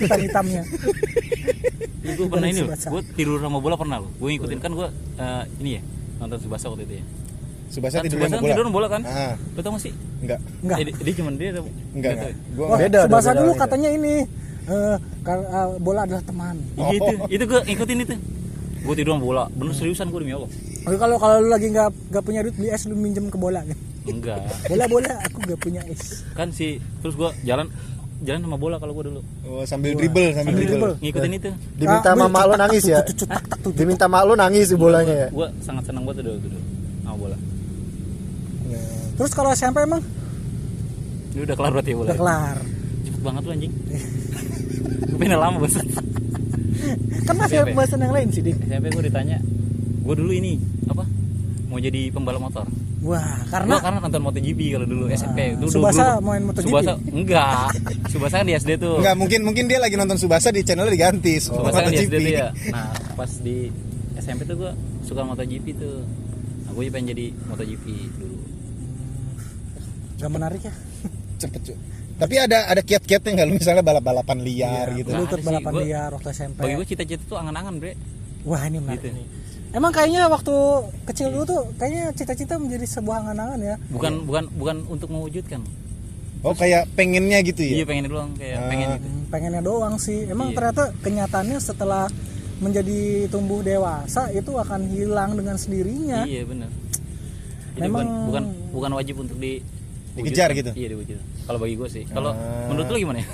Hitam-hitamnya. 0.00 0.62
Iya, 2.04 2.12
Gua 2.16 2.26
pernah 2.30 2.48
ini 2.48 2.60
loh. 2.60 2.70
Gua 2.72 3.02
tidur 3.12 3.38
sama 3.38 3.58
bola 3.58 3.76
pernah 3.76 3.98
loh. 3.98 4.10
Gua 4.16 4.28
ngikutin 4.30 4.58
kan 4.58 4.70
gua 4.72 4.88
eh, 5.16 5.42
ini 5.58 5.70
ya, 5.76 5.82
nonton 6.18 6.38
Subasa 6.38 6.66
waktu 6.66 6.86
itu 6.86 6.94
ya. 6.98 7.04
Subasa 7.74 7.94
Kan 7.96 8.04
tidur 8.04 8.18
Subasa 8.20 8.30
kan 8.30 8.40
bola 8.40 8.52
tidur 8.52 8.66
bola 8.70 8.86
kan? 8.88 9.02
ah 9.04 9.34
Lu 9.50 9.60
tau 9.60 9.70
gak 9.72 9.82
sih? 9.82 9.92
enggak 10.22 10.38
Enggak. 10.62 10.76
Eh, 10.76 10.84
dia, 10.84 10.94
dia 11.02 11.14
cuman 11.16 11.32
dia 11.34 11.48
ada 11.50 11.60
enggak 11.90 12.12
gua 12.54 12.66
Wah, 12.68 12.78
Beda, 12.78 13.00
Subasa 13.04 13.28
beda, 13.28 13.40
dulu 13.40 13.50
beda. 13.50 13.60
katanya 13.60 13.88
ini 13.90 14.14
eh, 14.64 14.96
kar- 15.20 15.44
eh, 15.46 15.68
bola 15.78 16.00
adalah 16.02 16.22
teman. 16.22 16.56
Iya 16.72 16.86
itu, 16.94 17.12
itu 17.28 17.44
gua 17.44 17.60
ikutin 17.64 17.98
itu. 18.00 18.14
Gua 18.80 18.94
tidur 18.94 19.12
sama 19.12 19.22
bola. 19.22 19.44
Bener 19.50 19.72
seriusan 19.72 20.06
gua 20.08 20.20
demi 20.20 20.32
Allah. 20.32 20.50
Oke, 20.84 20.96
kalau 20.96 21.16
kalau 21.16 21.36
lu 21.38 21.48
lagi 21.48 21.68
nggak 21.68 21.88
nggak 22.08 22.22
punya 22.22 22.40
duit 22.40 22.54
beli 22.54 22.68
es 22.68 22.84
lu 22.84 22.94
minjem 22.94 23.26
ke 23.26 23.36
bola 23.36 23.60
kan. 23.60 23.76
Enggak. 24.04 24.40
Bola 24.66 24.84
bola 24.86 25.12
aku 25.20 25.38
nggak 25.42 25.58
punya 25.58 25.80
es. 25.84 26.22
Kan 26.32 26.48
si 26.48 26.76
terus 27.00 27.12
gua 27.14 27.32
jalan 27.42 27.68
jalan 28.20 28.40
sama 28.40 28.56
bola 28.56 28.76
kalau 28.76 28.92
gua 28.92 29.04
dulu. 29.04 29.20
oh, 29.42 29.64
sambil 29.64 29.92
dribble 29.94 30.30
sambil 30.30 30.52
Sambil 30.52 30.60
dribble 30.62 30.76
dribble. 30.92 30.94
Ngikutin 31.02 31.32
itu. 31.34 31.50
Diminta 31.74 32.10
Ah, 32.10 32.16
mama 32.18 32.40
lo 32.42 32.54
nangis 32.54 32.84
ya. 32.84 33.00
Tuh, 33.02 33.14
tuh, 33.14 33.26
tuh, 33.26 33.40
tuh. 33.62 33.72
Diminta 33.74 34.04
mak 34.06 34.22
lo 34.22 34.32
nangis 34.34 34.68
bolanya 34.74 35.14
ya. 35.14 35.28
Gua 35.28 35.48
sangat 35.60 35.84
senang 35.84 36.04
banget 36.04 36.24
dulu 36.24 36.36
dulu 36.40 36.58
sama 37.02 37.16
bola. 37.18 37.36
Terus 39.14 39.32
kalau 39.32 39.50
SMP 39.50 39.78
emang 39.80 40.02
Ini 41.32 41.40
udah 41.42 41.54
kelar 41.54 41.70
berarti 41.70 41.90
ya 41.90 41.96
udah 41.98 42.14
kelar. 42.14 42.56
Cepet 43.02 43.20
banget 43.20 43.42
lu 43.42 43.50
anjing. 43.50 43.72
Gue 45.04 45.16
pengen 45.18 45.38
lama 45.38 45.56
bos. 45.58 45.74
Kan 47.24 47.34
masih 47.34 47.56
ada 47.56 47.62
SMP. 47.62 47.70
pembahasan 47.72 48.00
yang 48.00 48.12
lain 48.12 48.28
sih, 48.30 48.42
Dik. 48.42 48.56
SMP 48.60 48.86
gue 48.88 49.04
ditanya, 49.04 49.38
gue 50.04 50.14
dulu 50.14 50.30
ini 50.30 50.60
apa? 50.86 51.04
Mau 51.66 51.78
jadi 51.78 52.10
pembalap 52.10 52.42
motor. 52.42 52.66
Wah, 53.04 53.20
Gua 53.20 53.20
karena 53.50 53.74
karena 53.78 53.98
nonton 54.00 54.22
MotoGP 54.22 54.60
kalau 54.72 54.86
dulu 54.86 55.04
SMP. 55.10 55.52
Dulu, 55.54 55.68
Subasa 55.70 56.16
dulu- 56.16 56.24
main 56.24 56.42
MotoGP? 56.42 56.68
Subasa 56.70 56.92
enggak. 57.10 57.68
Subasa 58.08 58.34
kan 58.38 58.46
di 58.46 58.54
SD 58.54 58.70
tuh. 58.78 58.96
enggak 58.96 59.14
mungkin 59.14 59.40
mungkin 59.44 59.64
dia 59.66 59.76
lagi 59.76 59.92
nonton 59.92 60.16
Subasa 60.16 60.48
di 60.48 60.64
channelnya 60.64 60.88
diganti 60.88 61.36
Subasa 61.36 61.82
kan 61.82 61.90
di 61.90 62.00
SD 62.00 62.08
MotoGP. 62.08 62.24
tuh 62.24 62.32
ya. 62.32 62.48
Nah, 62.70 62.88
pas 63.12 63.30
di 63.38 63.56
SMP 64.16 64.40
tuh 64.44 64.56
gue 64.56 64.72
suka 65.02 65.20
MotoGP 65.20 65.66
tuh. 65.74 66.00
Nah, 66.64 66.72
gue 66.72 66.84
pengen 66.88 67.12
jadi 67.12 67.26
MotoGP 67.44 67.84
dulu. 68.16 68.36
Gak 70.24 70.32
menarik 70.32 70.62
ya. 70.62 70.72
cepet 71.40 71.60
cu 71.62 71.74
tapi 72.14 72.34
ada 72.36 72.66
ada 72.66 72.78
kiat-kiatnya 72.78 73.30
nggak 73.34 73.46
lu 73.46 73.54
misalnya 73.54 73.82
balap-balapan 73.82 74.38
liar 74.38 74.86
Iya, 74.88 74.96
gitu 74.96 75.10
Lu 75.12 75.22
ikut 75.24 75.40
balapan 75.42 75.72
gua- 75.72 75.82
liar 75.82 76.08
waktu 76.10 76.28
SMP. 76.30 76.58
Bagi 76.60 76.74
gue 76.74 76.86
cita-cita 76.88 77.22
tuh 77.26 77.36
angan-angan, 77.36 77.74
Bre. 77.76 77.98
Wah, 78.44 78.62
ini 78.62 78.78
menarik 78.78 79.02
Gitu. 79.02 79.08
nih. 79.12 79.26
Emang 79.72 79.90
kayaknya 79.90 80.30
waktu 80.30 80.54
kecil 81.04 81.26
dulu 81.28 81.42
tuh 81.44 81.60
kayaknya 81.74 82.14
cita-cita 82.14 82.54
menjadi 82.54 82.86
sebuah 82.88 83.16
angan-angan 83.20 83.58
ya. 83.60 83.76
Bukan 83.88 84.12
bukan 84.24 84.44
bukan 84.52 84.76
untuk 84.86 85.10
mewujudkan. 85.10 85.60
oh 86.40 86.52
kayak 86.52 86.86
pengennya 86.92 87.40
gitu 87.42 87.64
Iya, 87.64 87.82
ya 87.82 87.84
pengen 87.84 88.04
doang 88.06 88.30
kayak 88.32 88.56
Ah. 88.56 88.68
pengen 88.68 88.88
itu. 88.94 89.08
Hmm, 89.10 89.22
pengennya 89.26 89.62
doang 89.64 89.94
sih. 89.96 90.18
Emang 90.24 90.48
Iya. 90.48 90.56
ternyata 90.56 90.82
kenyataannya 91.00 91.58
setelah 91.58 92.04
menjadi 92.56 93.00
tumbuh 93.26 93.58
dewasa 93.60 94.30
itu 94.30 94.52
akan 94.54 94.86
hilang 94.86 95.34
dengan 95.34 95.56
sendirinya. 95.56 96.22
Iya 96.22 96.46
benar. 96.46 96.70
Memang- 97.74 98.06
bukan, 98.06 98.06
bukan 98.22 98.44
bukan 98.70 98.90
wajib 98.94 99.16
untuk 99.18 99.34
di 99.36 99.58
Dikejar 100.14 100.50
gitu? 100.52 100.70
Iya 100.72 100.88
diwujud. 100.90 101.18
Kalau 101.44 101.58
bagi 101.58 101.74
gue 101.74 101.88
sih. 101.88 102.04
Kalau 102.06 102.30
Ah. 102.30 102.66
menurut 102.66 102.86
lu 102.86 102.98
gimana 103.00 103.18
ya? 103.18 103.26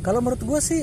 Kalau 0.00 0.18
menurut 0.18 0.40
gue 0.40 0.60
sih 0.60 0.82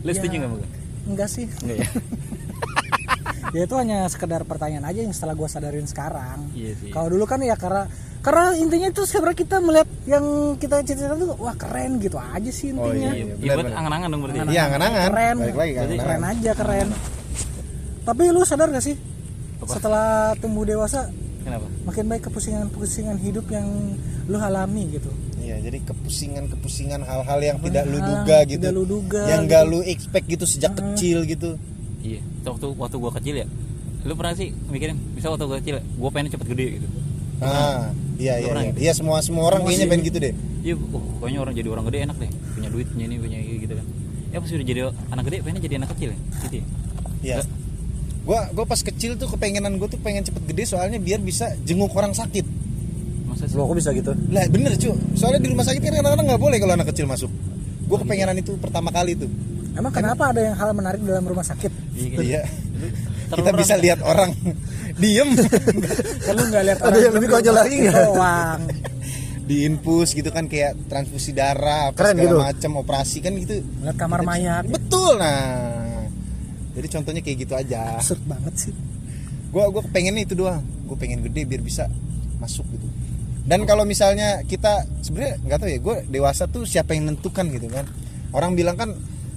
Lu 0.00 0.08
Ya. 0.08 0.14
setuju 0.14 0.34
nggak 0.36 0.50
Bang? 0.50 0.62
enggak 1.06 1.28
sih. 1.28 1.46
Enggak 1.60 1.76
ya? 1.76 1.88
ya 3.54 3.62
itu 3.62 3.74
hanya 3.74 3.98
sekedar 4.06 4.42
pertanyaan 4.42 4.84
aja 4.84 5.00
yang 5.00 5.10
setelah 5.10 5.32
gue 5.32 5.46
sadarin 5.46 5.84
sekarang. 5.84 6.50
Iya 6.52 6.72
sih. 6.76 6.90
Kalau 6.90 7.08
dulu 7.08 7.24
kan 7.24 7.40
ya 7.40 7.54
karena 7.54 7.86
karena 8.18 8.52
intinya 8.54 8.88
itu 8.88 9.02
sebenarnya 9.02 9.36
kita 9.38 9.56
melihat 9.58 9.88
yang 10.06 10.24
kita 10.54 10.80
cita-cita 10.82 11.14
itu 11.14 11.28
wah 11.34 11.52
keren 11.54 11.98
gitu 11.98 12.16
aja 12.16 12.50
sih 12.50 12.72
Oh, 12.72 12.88
intinya. 12.88 13.10
iya. 13.12 13.34
Iya, 13.34 13.52
benar, 13.54 13.72
angan-angan 13.74 14.08
dong 14.08 14.20
berarti. 14.22 14.38
iya 14.48 14.62
angan-angan 14.66 15.08
Keren. 15.08 15.36
balik 15.38 15.56
lagi 15.56 15.72
kan 15.72 15.86
keren 15.94 16.22
aja 16.26 16.50
keren. 16.54 16.88
Tapi 18.04 18.22
lu 18.28 18.40
sadar 18.42 18.68
gak 18.68 18.82
sih 18.82 18.96
Apa? 19.56 19.70
setelah 19.70 20.08
tumbuh 20.36 20.64
dewasa 20.64 21.08
Kenapa? 21.44 21.66
makin 21.84 22.04
baik 22.08 22.22
kepusingan-kepusingan 22.32 23.16
hidup 23.20 23.46
yang 23.52 23.68
lu 24.26 24.40
alami 24.40 24.88
gitu. 24.96 25.12
Iya, 25.44 25.60
jadi 25.60 25.78
kepusingan-kepusingan 25.84 27.04
hal-hal 27.04 27.40
yang 27.44 27.60
tidak 27.60 27.84
lu 27.84 28.00
duga 28.00 28.36
gitu. 28.48 28.64
tidak 28.64 28.72
lu 28.72 28.84
duga 28.88 29.22
yang 29.28 29.44
gitu. 29.44 29.52
gak 29.52 29.62
lu 29.68 29.78
expect 29.84 30.24
gitu 30.24 30.44
sejak 30.48 30.72
kecil 30.72 31.28
gitu. 31.28 31.60
Iya. 32.00 32.24
Waktu 32.48 32.66
waktu 32.80 32.96
gua 32.96 33.12
kecil 33.20 33.44
ya. 33.44 33.46
Lu 34.08 34.16
pernah 34.16 34.32
sih 34.32 34.56
mikirin, 34.72 34.96
bisa 35.12 35.28
waktu 35.28 35.44
gua 35.44 35.60
kecil, 35.60 35.84
gua 36.00 36.08
pengen 36.08 36.32
cepet 36.32 36.48
gede 36.48 36.66
gitu. 36.80 36.88
Ah, 37.44 37.92
iya 38.16 38.40
iya. 38.40 38.56
Iya, 38.56 38.72
gitu? 38.72 38.78
Iya, 38.80 38.92
semua 38.96 39.20
semua 39.20 39.44
orang 39.52 39.68
kayaknya 39.68 39.86
pengen 39.92 40.04
gitu 40.08 40.18
deh. 40.24 40.32
Iya, 40.64 40.74
oh, 40.80 41.02
pokoknya 41.20 41.38
orang 41.44 41.54
jadi 41.60 41.68
orang 41.68 41.84
gede 41.92 41.98
enak 42.08 42.16
deh. 42.16 42.30
Punya 42.56 42.68
duit, 42.72 42.86
punya 42.88 43.04
ini, 43.04 43.16
punya 43.20 43.36
ini 43.36 43.60
gitu 43.60 43.74
kan. 43.76 43.86
Ya 44.32 44.36
pas 44.40 44.48
udah 44.48 44.66
jadi 44.66 44.80
anak 45.12 45.24
gede, 45.28 45.36
pengennya 45.44 45.62
jadi 45.68 45.74
anak 45.76 45.90
kecil 45.92 46.08
ya. 46.08 46.18
Gitu 46.48 46.54
ya. 46.56 46.64
Iya. 47.20 47.36
Gua 48.24 48.48
gua 48.50 48.64
pas 48.64 48.78
kecil 48.78 49.14
tuh 49.14 49.28
kepengenan 49.28 49.76
gua 49.76 49.86
tuh 49.86 50.00
pengen 50.00 50.24
cepet 50.24 50.42
gede 50.46 50.64
soalnya 50.66 50.96
biar 50.96 51.20
bisa 51.20 51.52
jenguk 51.60 51.92
orang 51.92 52.10
sakit. 52.10 52.44
Masa 53.24 53.44
sih? 53.44 53.52
Lo 53.52 53.66
kok 53.66 53.76
bisa 53.76 53.92
gitu? 53.92 54.16
Lah 54.28 54.44
bener 54.46 54.72
cu, 54.74 54.90
soalnya 55.12 55.40
di 55.40 55.48
rumah 55.48 55.62
sakit 55.62 55.78
kan 55.78 55.92
kadang-kadang 55.94 56.26
nggak 56.26 56.40
boleh 56.40 56.56
kalau 56.56 56.72
anak 56.72 56.88
kecil 56.88 57.04
masuk. 57.04 57.28
Gue 57.84 57.98
kepengenan 58.00 58.34
itu 58.34 58.56
pertama 58.56 58.88
kali 58.88 59.12
tuh. 59.14 59.28
Emang 59.74 59.90
kenapa 59.90 60.30
ada 60.30 60.40
yang 60.40 60.54
hal 60.54 60.72
menarik 60.72 61.02
dalam 61.02 61.20
rumah 61.22 61.42
sakit? 61.42 61.68
Iya? 61.92 62.16
Iya. 62.16 62.42
Terlalu 63.26 63.36
Kita 63.42 63.50
bisa 63.52 63.74
orang- 63.74 63.82
lihat 63.82 64.00
orang 64.00 64.30
diem 65.02 65.28
lu 66.30 66.42
nggak 66.46 66.64
lihat 66.64 66.78
Ada 66.80 66.98
yang 67.02 67.14
lebih 67.14 67.28
konyol 67.28 67.54
lagi 67.54 67.74
nggak? 67.82 67.94
Doang. 68.08 68.60
di 69.44 69.68
infus 69.68 70.16
gitu 70.16 70.32
kan 70.32 70.48
kayak 70.48 70.88
transfusi 70.88 71.36
darah 71.36 71.92
apa 71.92 72.00
Keren 72.00 72.16
segala 72.16 72.24
gitu? 72.24 72.36
macam 72.40 72.70
operasi 72.80 73.18
kan 73.20 73.36
gitu. 73.36 73.60
Lihat 73.84 73.96
kamar 74.00 74.24
mayat. 74.24 74.64
Betul 74.64 75.20
nah. 75.20 75.83
Jadi 76.74 76.86
contohnya 76.90 77.22
kayak 77.22 77.38
gitu 77.40 77.54
aja. 77.54 77.96
Absurd 77.96 78.22
banget 78.26 78.54
sih. 78.58 78.74
Gua 79.48 79.70
gua 79.70 79.82
kepengennya 79.82 80.26
itu 80.26 80.34
doang. 80.34 80.62
Gue 80.84 80.96
pengen 80.98 81.22
gede 81.22 81.46
biar 81.46 81.62
bisa 81.62 81.86
masuk 82.36 82.66
gitu. 82.68 82.86
Dan 83.44 83.62
kalau 83.64 83.84
misalnya 83.84 84.40
kita 84.42 84.82
sebenarnya 85.00 85.36
nggak 85.38 85.58
tahu 85.60 85.68
ya, 85.68 85.78
gue 85.78 85.96
dewasa 86.08 86.48
tuh 86.48 86.64
siapa 86.64 86.96
yang 86.96 87.12
nentukan 87.12 87.44
gitu 87.48 87.68
kan? 87.68 87.84
Orang 88.32 88.56
bilang 88.56 88.74
kan 88.74 88.90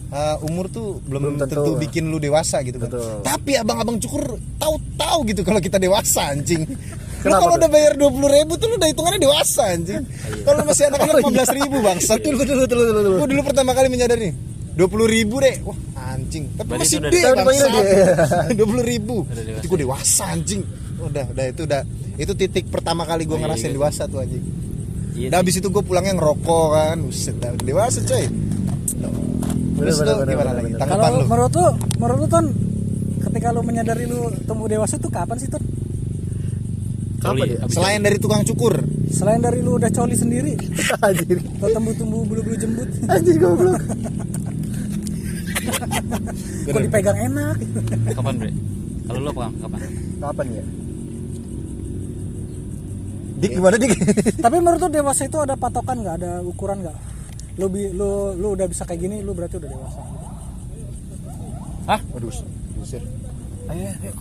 uh, 0.09 0.39
umur 0.41 0.71
tuh 0.71 1.03
belum, 1.03 1.21
Belum 1.21 1.35
tentu, 1.37 1.59
tentu. 1.59 1.71
bikin 1.75 2.07
lu 2.07 2.17
dewasa 2.17 2.63
gitu 2.63 2.79
kan. 2.79 2.87
Betul. 2.87 3.19
Tapi 3.21 3.59
abang-abang 3.59 3.99
cukur 3.99 4.39
tahu-tahu 4.57 5.17
gitu 5.27 5.43
kalau 5.43 5.59
kita 5.59 5.75
dewasa 5.75 6.31
anjing. 6.31 6.63
Lu 7.21 7.31
kalau 7.43 7.59
udah 7.59 7.67
bayar 7.67 7.99
20 7.99 8.15
ribu 8.31 8.55
tuh 8.55 8.67
lu 8.71 8.75
udah 8.79 8.89
hitungannya 8.89 9.19
dewasa 9.19 9.75
anjing. 9.75 9.99
Kalau 10.41 10.63
masih 10.63 10.83
anak-anak 10.87 11.15
15 11.53 11.57
ribu 11.59 11.77
bang. 11.83 11.97
Betul 11.99 12.33
betul 12.39 12.55
betul 12.63 12.77
betul 12.79 12.95
betul. 12.95 13.13
Gue 13.19 13.27
dulu 13.35 13.41
pertama 13.43 13.71
kali 13.75 13.87
menyadari 13.91 14.29
dua 14.77 14.87
puluh 14.87 15.09
ribu 15.09 15.41
deh 15.41 15.57
wah 15.65 15.73
anjing. 16.13 16.53
Tapi 16.53 16.69
Berarti 16.69 16.85
masih 16.85 16.97
dipanggil 17.09 17.65
dua 18.61 18.67
puluh 18.69 18.85
ribu. 18.85 19.15
Itu 19.33 19.65
gue 19.67 19.79
dewasa 19.81 20.29
anjing. 20.31 20.61
Udah 21.01 21.25
udah 21.33 21.45
itu 21.49 21.61
udah 21.65 21.81
itu 22.17 22.33
titik 22.37 22.69
pertama 22.69 23.03
kali 23.03 23.25
gue 23.25 23.33
Oh, 23.33 23.41
iya, 23.41 23.49
ngerasain 23.49 23.73
iya. 23.73 23.77
dewasa 23.77 24.05
tuh 24.05 24.21
anjing. 24.21 24.45
Iya 25.17 25.33
habis 25.33 25.57
itu 25.57 25.67
gue 25.73 25.81
pulangnya 25.81 26.13
ngerokok 26.13 26.67
kan. 26.77 26.97
Buset, 27.01 27.35
dah, 27.41 27.51
dewasa 27.57 28.05
coy. 28.05 28.25
Terus 29.77 29.93
Bener, 30.01 30.09
lu 30.09 30.21
bener, 30.25 30.33
gimana 30.33 30.49
bener, 30.49 30.57
lagi? 30.57 30.73
Tanggapan 30.81 31.09
lu? 31.13 31.23
menurut 31.29 31.53
lu, 31.53 31.67
menurut 32.01 32.17
lu 32.17 32.27
Ton, 32.33 32.45
ketika 33.21 33.47
lu 33.53 33.61
menyadari 33.61 34.05
lu 34.09 34.19
tumbuh 34.49 34.65
dewasa 34.65 34.97
itu 34.97 35.09
kapan 35.13 35.37
sih 35.37 35.49
Ton? 35.53 35.61
Coli, 37.21 37.49
abis 37.61 37.73
Selain 37.77 38.01
dari 38.01 38.17
tukang 38.17 38.41
cukur. 38.41 38.73
Selain 39.13 39.37
dari 39.37 39.61
lu 39.61 39.77
udah 39.77 39.93
coli 39.93 40.17
sendiri, 40.17 40.57
anjir. 41.05 41.37
atau 41.61 41.69
tumbuh-tumbuh 41.77 42.21
bulu-bulu 42.25 42.57
jembut, 42.57 42.89
anjir 43.05 43.37
goblok 43.37 43.77
kok 46.67 46.81
dipegang 46.81 47.19
enak. 47.19 47.55
Kapan 48.13 48.33
bre? 48.37 48.51
Kalau 49.07 49.19
lu 49.23 49.29
apa 49.31 49.47
kapan? 49.55 49.79
kapan 50.17 50.47
ya 50.51 50.63
dik 53.37 53.51
gimana 53.53 53.77
dik 53.77 53.91
Tapi 54.41 54.55
menurut 54.57 54.81
lu 54.81 54.89
dewasa 54.89 55.29
itu 55.29 55.37
ada 55.37 55.53
patokan 55.53 56.01
nggak, 56.01 56.15
ada 56.17 56.31
ukuran 56.41 56.81
nggak? 56.81 56.97
Lu, 57.61 57.69
bi- 57.69 57.93
lu 57.93 58.33
lu 58.33 58.57
udah 58.57 58.65
bisa 58.65 58.81
kayak 58.81 58.97
gini, 58.97 59.21
lu 59.21 59.33
berarti 59.33 59.61
udah 59.61 59.69
dewasa. 59.69 60.01
Hah? 61.85 62.01
Waduh, 62.11 62.33
busir 62.75 63.01
Ayo, 63.67 63.93
ayo. 63.93 64.13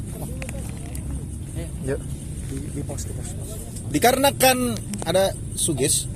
yuk 1.86 2.00
Di, 2.46 2.56
di 2.76 2.82
pause, 2.84 3.08
di 3.08 3.12
pause, 3.16 3.32
pause. 3.34 3.54
Dikarenakan 3.90 4.58
ada 5.02 5.32
suges 5.56 6.06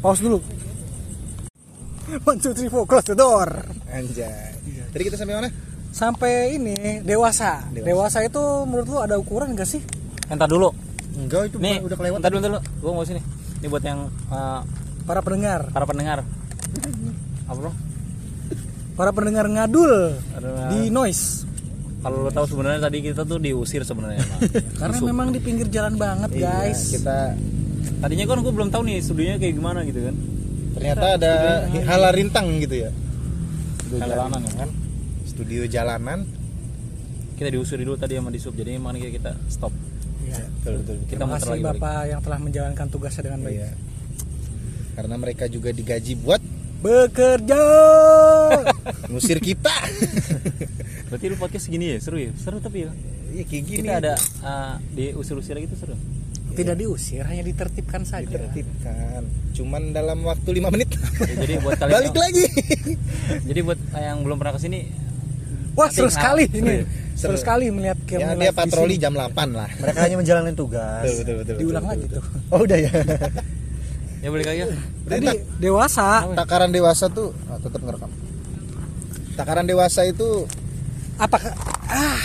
Pause 0.00 0.20
dulu. 0.26 0.38
One, 2.28 2.38
two, 2.38 2.52
three, 2.52 2.68
four, 2.68 2.84
close 2.84 3.06
the 3.06 3.14
door. 3.14 3.48
Anjay 3.88 4.58
Tadi 4.92 5.02
kita 5.02 5.16
sampai 5.16 5.34
mana? 5.38 5.48
Sampai 5.92 6.56
ini 6.56 7.00
dewasa. 7.00 7.64
Dewasa. 7.68 7.84
Dewasa, 7.84 8.18
itu 8.22 8.42
menurut 8.64 8.86
lu 8.88 8.98
ada 8.98 9.16
ukuran 9.16 9.52
gak 9.52 9.68
sih? 9.68 9.80
Entar 10.28 10.48
dulu. 10.48 10.72
Enggak 11.12 11.52
itu 11.52 11.56
Nih, 11.60 11.80
udah 11.80 11.96
kelewat 11.96 12.18
Entar 12.20 12.32
dulu, 12.32 12.40
entar 12.40 12.50
dulu. 12.56 12.60
Gua 12.80 12.92
mau 12.96 13.04
sini. 13.04 13.20
Ini 13.60 13.66
buat 13.68 13.84
yang 13.84 14.08
eh, 14.08 14.60
Para 15.02 15.20
pendengar, 15.20 15.68
para 15.70 15.84
pendengar. 15.84 16.18
Apa 17.44 17.58
bro? 17.58 17.72
para 18.92 19.08
pendengar 19.08 19.48
ngadul 19.48 20.20
Ada- 20.36 20.68
di 20.68 20.92
noise. 20.92 21.48
Kalau 22.02 22.26
lo 22.26 22.30
tahu 22.30 22.44
sebenarnya 22.44 22.82
tadi 22.82 22.98
kita 23.00 23.24
tuh 23.24 23.38
diusir 23.38 23.86
sebenarnya. 23.86 24.20
Karena 24.80 24.98
memang 25.00 25.32
di 25.32 25.40
pinggir 25.40 25.70
jalan 25.70 25.96
banget, 25.96 26.34
Iya, 26.34 26.50
guys. 26.68 26.92
Kita 26.92 27.32
Tadinya 28.02 28.26
kan 28.26 28.42
gue 28.42 28.52
belum 28.52 28.68
tahu 28.68 28.82
nih 28.84 28.98
studionya 28.98 29.36
kayak 29.38 29.54
gimana 29.54 29.86
gitu 29.86 30.02
kan. 30.02 30.14
Ternyata 30.72 31.06
ada 31.20 31.32
hala 31.84 32.08
rintang 32.12 32.60
gitu 32.60 32.88
ya 32.88 32.90
Jalanan 34.00 34.40
ya 34.40 34.52
kan. 34.64 34.70
Studio 35.28 35.62
jalanan 35.68 36.24
Kita 37.36 37.48
diusir 37.50 37.82
dulu 37.82 37.98
tadi 37.98 38.14
sama 38.16 38.30
di 38.30 38.38
sub. 38.38 38.54
Jadi 38.54 38.78
emang 38.78 38.94
kita 38.94 39.10
kita 39.10 39.32
stop. 39.50 39.74
Iya. 40.22 40.46
Betul, 40.62 40.72
betul, 40.78 40.78
betul. 40.78 40.96
Kita 41.10 41.10
Terima 41.10 41.26
muter 41.26 41.36
kasih 41.42 41.50
lagi 41.50 41.64
balik. 41.64 41.80
Bapak 41.82 42.02
yang 42.06 42.20
telah 42.22 42.38
menjalankan 42.38 42.86
tugasnya 42.86 43.22
dengan 43.26 43.40
baik. 43.42 43.56
Iya. 43.58 43.70
Karena 44.92 45.14
mereka 45.18 45.44
juga 45.50 45.68
digaji 45.74 46.12
buat 46.22 46.42
Bekerja. 46.82 47.62
ngusir 49.10 49.38
kita. 49.38 49.70
Berarti 51.10 51.24
lu 51.30 51.36
podcast 51.38 51.70
segini 51.70 51.94
ya? 51.94 51.98
Seru 52.02 52.18
ya? 52.18 52.30
Seru 52.38 52.58
tapi 52.58 52.86
ya. 52.86 52.90
Iya 53.32 53.44
kayak 53.46 53.62
gini. 53.66 53.78
Kita 53.86 53.94
ada 54.02 54.14
uh, 54.42 54.74
diusir-usir 54.94 55.54
lagi 55.58 55.70
tuh 55.70 55.78
seru. 55.78 55.96
Tidak 56.52 56.76
diusir, 56.76 57.22
hanya 57.24 57.42
ditertibkan 57.42 58.02
saja. 58.04 58.28
ditertibkan. 58.28 59.22
Cuman 59.52 59.92
dalam 59.92 60.20
waktu 60.24 60.48
5 60.60 60.72
menit. 60.72 60.88
Ya, 60.94 61.34
jadi 61.40 61.54
buat 61.60 61.76
kalian 61.80 61.94
Balik 61.96 62.12
yang, 62.12 62.22
lagi. 62.22 62.44
jadi 63.48 63.60
buat 63.64 63.78
yang 63.92 64.18
belum 64.24 64.36
pernah 64.40 64.54
ke 64.56 64.60
sini 64.60 64.80
Wah, 65.72 65.88
seru 65.88 66.12
sekali 66.12 66.44
ini. 66.52 66.84
seru. 66.84 67.32
Seru 67.32 67.36
sekali 67.40 67.72
melihat 67.72 67.96
ya 68.08 68.36
dia 68.36 68.52
patroli 68.52 68.96
sini. 68.96 69.04
jam 69.08 69.12
8 69.16 69.32
lah. 69.56 69.68
mereka 69.80 69.98
hanya 70.04 70.16
menjalani 70.20 70.52
tugas 70.52 71.00
Betul 71.04 71.16
betul 71.24 71.34
betul. 71.40 71.54
Diulang 71.60 71.84
betul, 71.84 71.92
lagi 71.96 72.04
betul. 72.08 72.20
tuh. 72.20 72.52
oh 72.52 72.60
udah 72.64 72.78
ya 72.80 72.90
ya 74.22 74.28
balik 74.30 74.46
lagi 74.46 74.60
ya. 74.62 74.66
Jadi 75.08 75.26
dewasa. 75.58 76.08
Takaran 76.36 76.70
dewasa 76.70 77.04
tuh 77.10 77.34
ah, 77.48 77.58
tetap 77.58 77.80
ngerekam. 77.82 78.10
Takaran 79.34 79.64
dewasa 79.64 80.04
itu 80.04 80.44
Apakah 81.16 81.52
ah, 81.88 82.20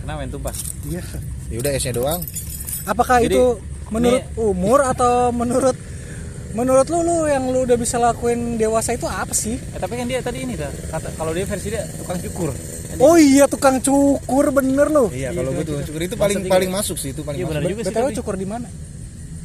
Kenapa 0.00 0.24
main 0.24 0.30
tumpah? 0.30 0.54
iya. 0.88 1.02
ya 1.50 1.56
udah 1.60 1.70
S-nya 1.76 1.92
doang. 1.92 2.20
Apakah 2.82 3.20
Jadi, 3.20 3.32
itu 3.32 3.44
menurut 3.88 4.22
ini- 4.22 4.32
umur 4.38 4.80
atau 4.82 5.30
menurut 5.30 5.76
menurut 6.50 6.82
lu 6.84 7.00
lu 7.00 7.16
yang 7.24 7.46
lu 7.46 7.62
udah 7.62 7.76
bisa 7.76 7.96
lakuin 7.96 8.56
dewasa 8.56 8.90
itu 8.90 9.04
apa 9.04 9.30
sih? 9.30 9.54
Eh, 9.56 9.78
tapi 9.78 9.94
kan 9.94 10.04
dia 10.04 10.18
tadi 10.18 10.42
ini 10.42 10.54
dah. 10.54 10.66
Kata 10.88 11.14
kalau 11.14 11.30
dia 11.30 11.44
versi 11.44 11.68
dia 11.68 11.86
tukang 11.94 12.18
cukur. 12.20 12.50
Oh 12.98 13.14
iya 13.14 13.46
tukang 13.46 13.78
cukur 13.78 14.50
bener 14.50 14.88
lu. 14.88 15.06
Iya, 15.08 15.30
kalau 15.30 15.50
gue 15.52 15.64
tuh 15.64 15.78
cukur 15.84 16.00
itu 16.02 16.16
paling 16.16 16.42
tiga. 16.42 16.50
paling 16.50 16.70
masuk 16.70 16.96
sih 16.96 17.10
itu 17.10 17.22
paling 17.22 17.38
Iya 17.38 17.46
benar 17.46 17.60
masuk. 17.60 17.70
juga 17.70 17.82
sih. 17.82 17.94
Tapi. 17.94 18.14
cukur 18.14 18.34
di 18.34 18.44
mana? 18.44 18.66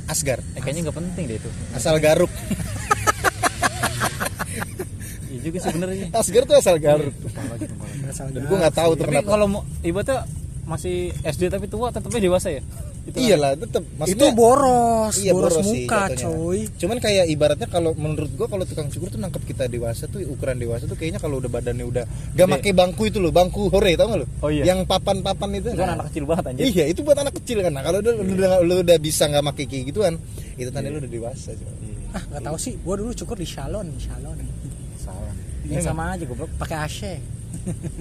Asgar. 0.06 0.40
Eh, 0.54 0.60
kayaknya 0.60 0.82
nggak 0.84 0.98
penting 0.98 1.24
deh 1.26 1.38
itu. 1.38 1.50
Asal 1.72 1.98
Garuk. 1.98 2.30
Iya 5.26 5.40
juga 5.44 5.58
sih 5.60 5.72
bener 5.72 5.90
sih. 5.92 6.08
Asgar 6.12 6.44
tuh 6.44 6.56
asal 6.56 6.76
Garuk. 6.78 7.14
Asal 8.08 8.26
Dan 8.32 8.42
gue 8.46 8.58
nggak 8.58 8.76
tahu 8.76 8.92
tuh 8.96 9.04
Tapi 9.04 9.14
kenapa. 9.16 9.30
kalau 9.30 9.46
mau 9.48 9.62
ibaratnya 9.82 10.18
masih 10.66 10.96
SD 11.22 11.44
tapi 11.48 11.66
tua 11.68 11.90
tetapnya 11.90 12.18
dewasa 12.20 12.50
ya. 12.50 12.62
Itu 13.06 13.22
Iyalah, 13.22 13.54
tetap 13.54 13.86
itu 14.10 14.26
boros, 14.34 15.14
Iya 15.22 15.38
boros, 15.38 15.62
sih 15.62 15.86
muka, 15.86 16.10
jatuhnya. 16.10 16.26
coy. 16.26 16.60
Cuman 16.74 16.98
kayak 16.98 17.30
ibaratnya 17.30 17.70
kalau 17.70 17.94
menurut 17.94 18.34
gua 18.34 18.50
kalau 18.50 18.66
tukang 18.66 18.90
cukur 18.90 19.14
tuh 19.14 19.22
nangkep 19.22 19.46
kita 19.46 19.70
dewasa 19.70 20.10
tuh 20.10 20.26
ukuran 20.26 20.58
dewasa 20.58 20.90
tuh 20.90 20.98
kayaknya 20.98 21.22
kalau 21.22 21.38
udah 21.38 21.46
badannya 21.46 21.86
udah 21.86 22.02
gak 22.34 22.48
make 22.50 22.74
bangku 22.74 23.06
itu 23.06 23.22
loh, 23.22 23.30
bangku 23.30 23.70
hore 23.70 23.94
tau 23.94 24.10
gak 24.10 24.26
lo? 24.26 24.28
Oh 24.42 24.50
iya. 24.50 24.66
Yang 24.66 24.90
papan-papan 24.90 25.62
itu. 25.62 25.70
Itu 25.70 25.86
kan 25.86 26.02
anak 26.02 26.10
kecil 26.10 26.24
banget 26.26 26.44
anjir. 26.50 26.64
Iya, 26.66 26.84
itu 26.90 27.00
buat 27.06 27.18
anak 27.22 27.34
kecil 27.38 27.58
kan. 27.62 27.72
Nah, 27.78 27.84
kalau 27.86 28.02
udah, 28.02 28.14
udah, 28.18 28.52
lu 28.66 28.76
udah 28.82 28.98
bisa 28.98 29.30
nggak 29.30 29.44
make 29.46 29.64
kayak 29.70 29.86
gituan, 29.94 30.14
itu 30.58 30.70
tanda 30.74 30.90
lu 30.90 30.98
udah 30.98 31.12
dewasa. 31.14 31.54
coy. 31.54 31.94
Ah 32.10 32.24
nggak 32.26 32.42
tahu 32.42 32.58
sih, 32.58 32.74
gua 32.82 32.98
dulu 32.98 33.14
cukur 33.14 33.38
di 33.38 33.46
salon, 33.46 33.86
salon. 34.02 34.40
Salah. 34.98 35.34
Ya 35.70 35.78
sama 35.78 36.18
aja 36.18 36.26
goblok, 36.26 36.50
pakai 36.58 36.78
AC. 36.82 37.00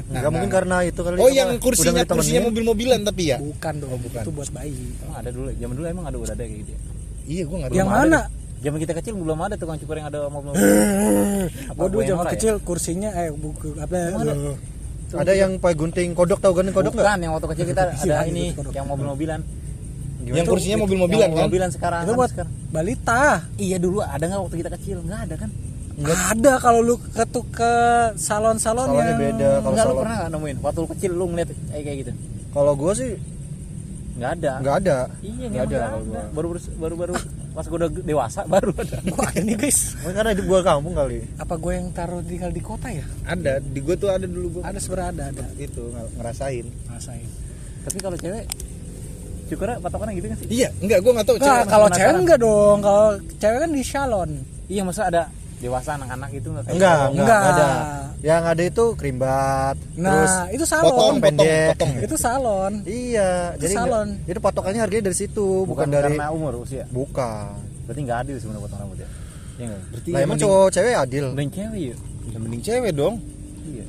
Nggak 0.07 0.31
mungkin 0.31 0.51
karena 0.51 0.77
itu 0.83 1.01
kali 1.01 1.17
Oh, 1.17 1.29
yang 1.29 1.51
kursinya 1.57 2.03
kursinya 2.05 2.41
mobil-mobilan 2.47 3.01
tapi 3.03 3.33
ya? 3.33 3.39
Bukan 3.39 3.75
dong, 3.79 3.97
bukan. 3.99 4.21
itu 4.21 4.31
buat 4.31 4.51
bayi. 4.51 4.77
Emang 4.99 5.17
ada 5.17 5.31
dulu. 5.31 5.49
Zaman 5.51 5.75
dulu 5.75 5.87
emang 5.87 6.05
ada 6.05 6.17
udah 6.17 6.33
ada 6.33 6.45
kayak 6.45 6.59
gitu. 6.61 6.71
ya? 6.71 6.79
Iya, 7.25 7.43
gua 7.45 7.57
nggak 7.59 7.71
Yang 7.73 7.89
tahu. 7.89 7.99
mana? 7.99 8.21
Zaman 8.61 8.79
kita 8.81 8.93
kecil 8.95 9.13
belum 9.15 9.39
ada 9.41 9.55
tukang 9.57 9.77
cukur 9.77 9.95
yang 9.95 10.09
ada 10.09 10.19
mobil. 10.27 10.53
Gua 11.71 11.87
dulu 11.87 12.01
zaman 12.03 12.27
kecil 12.31 12.55
kursinya 12.61 13.11
eh 13.15 13.29
buku 13.29 13.77
apa 13.77 13.97
ada 15.15 15.31
yang 15.31 15.63
pakai 15.63 15.77
gunting 15.77 16.11
kodok 16.11 16.43
tahu 16.43 16.59
gunting 16.59 16.75
kodok 16.75 16.91
nggak 16.93 17.07
Bukan, 17.07 17.19
yang 17.23 17.33
waktu 17.33 17.49
kecil 17.53 17.67
kita 17.71 17.83
ada 18.03 18.17
ini 18.27 18.51
yang 18.73 18.87
mobil-mobilan. 18.87 19.41
Yang 20.25 20.47
kursinya 20.49 20.77
mobil-mobilan 20.81 21.29
Yang 21.29 21.37
kan? 21.37 21.45
mobilan 21.47 21.69
sekarang. 21.71 22.01
itu 22.03 22.11
kan 22.11 22.19
buat 22.19 22.31
sekarang. 22.33 22.53
balita. 22.69 23.23
Iya 23.55 23.77
dulu 23.77 24.01
ada 24.01 24.25
nggak 24.25 24.41
waktu 24.43 24.57
kita 24.59 24.71
kecil? 24.75 24.97
Nggak 25.01 25.21
ada 25.23 25.35
kan? 25.39 25.51
Ada 25.97 26.59
kalau 26.59 26.81
lu 26.81 26.97
ke 26.99 27.23
tuh 27.25 27.47
ke 27.49 27.73
salon-salon 28.17 28.59
Salonnya 28.85 29.07
yang 29.09 29.21
beda. 29.21 29.51
Kalau 29.55 29.71
Enggak 29.71 29.85
lu 29.85 29.89
salon- 29.89 30.01
pernah 30.01 30.17
nggak 30.17 30.31
nemuin? 30.33 30.57
Waktu 30.61 30.79
lu 30.81 30.89
kecil 30.91 31.11
lu 31.13 31.25
ngeliat 31.29 31.49
kayak 31.71 31.97
gitu? 32.01 32.13
kalau 32.51 32.73
gua 32.73 32.93
sih 32.93 33.15
Nggak 34.15 34.31
ada. 34.33 34.53
nggak 34.61 34.77
ada 34.81 34.99
Iya 35.21 35.47
nggak 35.49 35.65
ada 35.69 35.79
kalau 35.89 36.05
gua 36.05 36.23
Baru 36.31 36.47
baru 36.77 36.95
baru 36.97 37.15
pas 37.51 37.63
gue 37.65 37.77
udah 37.77 37.91
dewasa 37.93 38.41
baru 38.51 38.71
ada. 38.73 38.99
Wah 39.13 39.31
ini 39.33 39.55
guys, 39.55 39.95
mungkin 39.97 40.15
karena 40.17 40.31
di 40.33 40.43
gua 40.43 40.61
kampung 40.61 40.91
kali 40.93 41.23
apa 41.37 41.55
gue 41.55 41.73
yang 41.73 41.87
taruh 41.91 42.19
tinggal 42.21 42.51
di 42.51 42.59
kota 42.59 42.91
ya? 42.91 43.07
Ada, 43.25 43.59
di 43.59 43.79
gua 43.79 43.95
tuh 43.95 44.09
ada 44.09 44.23
dulu 44.25 44.47
gua 44.51 44.63
Ada 44.67 44.79
sebenarnya 44.79 45.11
ada, 45.13 45.25
ada. 45.33 45.45
itu 45.57 45.83
ng- 45.85 46.11
ngerasain. 46.17 46.67
Rasain. 46.89 47.27
Tapi 47.81 47.99
kalau 48.01 48.17
cewek 48.17 48.45
cukurnya 49.45 49.77
patokannya 49.79 50.15
gitu 50.15 50.27
kan 50.27 50.37
sih? 50.37 50.47
Iya, 50.49 50.69
enggak 50.77 50.99
gua 51.01 51.13
nggak 51.13 51.27
tahu 51.29 51.37
Enggak, 51.37 51.51
cewek 51.53 51.67
kalau 51.69 51.87
cewek 51.89 52.15
enggak 52.17 52.39
dong. 52.41 52.79
Kalau 52.81 53.07
cewek 53.37 53.59
kan 53.61 53.71
di 53.71 53.83
salon. 53.85 54.31
Iya 54.65 54.83
masa 54.83 55.03
ada 55.07 55.23
dewasa 55.57 55.91
anak-anak 55.95 56.31
itu 56.31 56.49
nggak 56.49 56.65
tahu. 56.65 56.75
enggak 56.75 56.99
enggak, 57.09 57.15
enggak. 57.15 57.41
ada 57.51 57.67
yang 58.21 58.43
ada 58.43 58.63
itu 58.63 58.85
krimbat 58.95 59.77
terus 59.93 60.33
Nah, 60.33 60.47
itu 60.49 60.65
salon. 60.65 60.85
potong, 60.87 60.97
potong, 60.97 61.17
pendek. 61.21 61.69
potong. 61.73 61.93
Itu 62.07 62.17
salon. 62.17 62.73
iya 62.85 63.31
Itu 63.53 63.61
jadi 63.63 63.75
salon. 63.75 64.09
nggak- 64.15 64.31
itu 64.31 64.39
patokannya 64.41 64.81
harganya 64.81 65.05
dari 65.05 65.17
situ 65.17 65.47
bukan, 65.63 65.69
Bukan, 65.69 65.89
dari 65.91 66.15
karena 66.15 66.29
umur 66.31 66.53
usia. 66.59 66.85
bukan 66.89 67.53
Berarti 67.85 68.01
nggak 68.01 68.19
adil 68.19 68.37
sebenarnya 68.39 68.63
potong 68.63 68.81
rambut 68.81 68.99
ya. 68.99 69.09
Iya? 69.55 69.77
Berarti 69.87 70.09
lah 70.09 70.19
ya 70.19 70.25
emang 70.25 70.39
cowok 70.39 70.67
cewek 70.71 70.95
adil 70.97 71.25
Mending 71.31 71.53
cewek 71.53 71.81
ya. 71.85 71.97
ya 72.25 72.39
mending 72.39 72.63
cewek 72.63 72.91
dong. 72.93 73.15
Iya. 73.63 73.85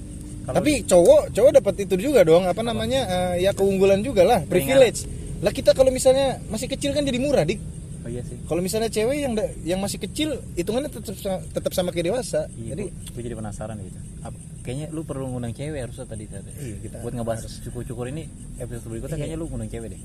Kalau 0.45 0.55
Tapi 0.55 0.71
cowok, 0.83 1.21
cowok 1.31 1.51
dapat 1.55 1.73
itu 1.81 1.95
juga 1.97 2.21
dong, 2.21 2.43
apa 2.43 2.61
namanya? 2.61 3.01
eh, 3.33 3.41
ya 3.41 3.51
keunggulan 3.51 3.99
juga 3.99 4.21
lah, 4.21 4.39
privilege. 4.43 5.09
Lah 5.41 5.49
kita 5.49 5.73
kalau 5.73 5.89
misalnya 5.89 6.37
masih 6.47 6.67
kecil 6.67 6.91
kan 6.91 7.01
jadi 7.01 7.17
murah, 7.17 7.41
Dik. 7.41 7.57
Oh 8.05 8.09
iya 8.09 8.21
sih. 8.21 8.37
Kalau 8.45 8.61
misalnya 8.61 8.87
cewek 8.87 9.17
yang 9.17 9.33
da- 9.33 9.49
yang 9.65 9.81
masih 9.81 9.97
kecil 9.97 10.37
hitungannya 10.53 10.87
tetap 10.87 11.17
tetap 11.49 11.71
sama 11.73 11.89
kayak 11.89 12.13
dewasa. 12.13 12.45
Iya, 12.53 12.77
Jadi 12.77 12.83
gue 12.93 13.21
jadi 13.21 13.33
penasaran 13.33 13.81
gitu. 13.81 13.97
Apa, 14.21 14.37
kayaknya 14.61 14.87
lu 14.89 15.01
perlu 15.01 15.25
ngundang 15.27 15.51
cewek 15.51 15.79
harusnya 15.81 16.05
tadi 16.05 16.25
tadi. 16.25 16.51
Iya, 16.55 16.75
kita 16.79 16.95
buat 17.01 17.13
ngebahas 17.13 17.41
cukur-cukur 17.65 18.05
ini 18.07 18.29
episode 18.55 18.87
berikutnya 18.87 19.17
kayaknya 19.17 19.37
lu 19.37 19.49
ngundang 19.49 19.67
cewek 19.67 19.89
deh. 19.91 20.01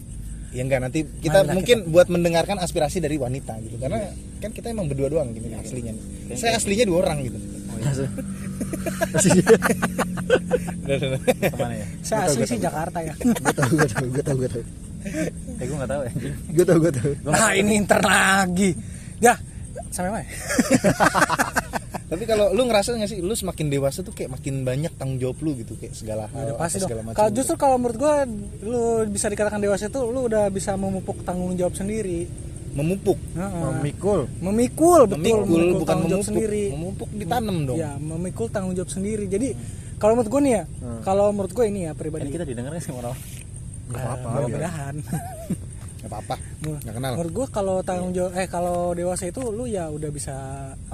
ya 0.51 0.67
enggak 0.67 0.83
nanti 0.83 1.07
kita 1.07 1.47
Marilah 1.47 1.55
mungkin 1.55 1.79
buat 1.95 2.11
mendengarkan 2.11 2.59
aspirasi 2.59 2.99
dari 2.99 3.15
wanita 3.15 3.55
gitu. 3.63 3.79
Karena 3.79 4.03
kan 4.41 4.51
kita 4.51 4.73
emang 4.73 4.91
berdua 4.91 5.07
doang 5.07 5.31
gini 5.31 5.55
aslinya 5.55 5.95
nih. 5.95 6.35
saya 6.35 6.59
aslinya 6.59 6.91
dua 6.91 7.07
orang 7.07 7.23
gitu 7.23 7.39
ke 10.91 11.57
mana 11.59 11.75
ya 11.75 11.87
saya 12.03 12.27
asli 12.27 12.45
sih 12.47 12.59
Jakarta 12.59 12.99
ya 13.01 13.15
gue 13.15 13.53
tau 13.55 13.69
gue 13.69 13.87
tau 13.89 14.07
gue 14.07 14.23
tau 14.23 14.37
gue 14.37 14.49
tau 14.51 14.63
eh 15.03 15.65
gue 15.65 15.77
nggak 15.77 15.91
tahu 15.91 16.01
ya 16.05 16.11
anjing 16.13 16.35
gue 16.53 16.65
tau 16.65 16.79
gue 16.79 16.93
tau 16.93 17.11
nah 17.29 17.51
ini 17.53 17.73
inter 17.77 18.01
lagi. 18.01 18.71
Ya 19.21 19.35
sampai 19.91 20.11
mana? 20.13 20.27
Tapi 22.11 22.27
kalau 22.27 22.51
lu 22.51 22.67
ngerasa 22.67 22.91
nggak 22.99 23.07
sih 23.07 23.23
lu 23.23 23.31
semakin 23.39 23.71
dewasa 23.71 24.03
tuh 24.03 24.11
kayak 24.11 24.35
makin 24.35 24.67
banyak 24.67 24.91
tanggung 24.99 25.23
jawab 25.23 25.39
lu 25.47 25.55
gitu 25.55 25.79
kayak 25.79 25.95
segala 25.95 26.27
hal 26.35 26.51
Udah 26.51 26.59
pasti 26.59 26.83
segala 26.83 27.07
macam 27.07 27.15
Kalau 27.15 27.31
gitu. 27.31 27.39
justru 27.39 27.55
kalau 27.55 27.77
menurut 27.79 27.99
gua 28.03 28.15
lu 28.67 28.83
bisa 29.07 29.31
dikatakan 29.31 29.63
dewasa 29.63 29.87
itu 29.87 30.01
lu 30.11 30.27
udah 30.27 30.51
bisa 30.51 30.75
memupuk 30.75 31.23
tanggung 31.23 31.55
jawab 31.55 31.75
sendiri. 31.79 32.27
memupuk? 32.71 33.19
Memikul. 33.35 34.31
Memikul 34.39 35.01
betul. 35.11 35.19
Memikul 35.19 35.63
bukan 35.75 35.87
tanggung 35.91 36.11
jawab 36.11 36.23
memupuk. 36.23 36.31
sendiri. 36.31 36.65
memupuk 36.71 37.09
ditanam 37.19 37.57
dong. 37.67 37.79
Ya, 37.79 37.91
memikul 37.99 38.47
tanggung 38.47 38.75
jawab 38.79 38.91
sendiri. 38.91 39.27
Jadi 39.27 39.49
kalau 39.99 40.15
menurut 40.15 40.31
gua 40.31 40.41
nih 40.43 40.55
ya, 40.55 40.63
kalau 41.03 41.27
menurut 41.35 41.51
gua 41.51 41.67
ini 41.67 41.87
ya 41.87 41.93
ini 41.95 41.99
pribadi. 41.99 42.31
kita 42.31 42.47
didengar 42.47 42.71
nggak 42.75 42.83
sih 42.83 42.91
sama 42.95 43.11
orang 43.11 43.15
nggak 43.91 44.01
apa-apa 44.01 44.23
Eh, 44.23 44.33
mudah-mudahan. 44.37 44.95
nggak 46.01 46.09
apa-apa. 46.09 46.35
Nggak 46.81 46.95
kenal. 46.95 47.13
Menurut 47.13 47.33
gua 47.35 47.47
kalau 47.51 47.77
tanggung 47.81 48.11
jawab 48.11 48.33
eh 48.33 48.47
kalau 48.47 48.79
dewasa 48.93 49.25
itu 49.27 49.43
lu 49.45 49.65
ya 49.65 49.85
udah 49.87 50.09
bisa 50.09 50.37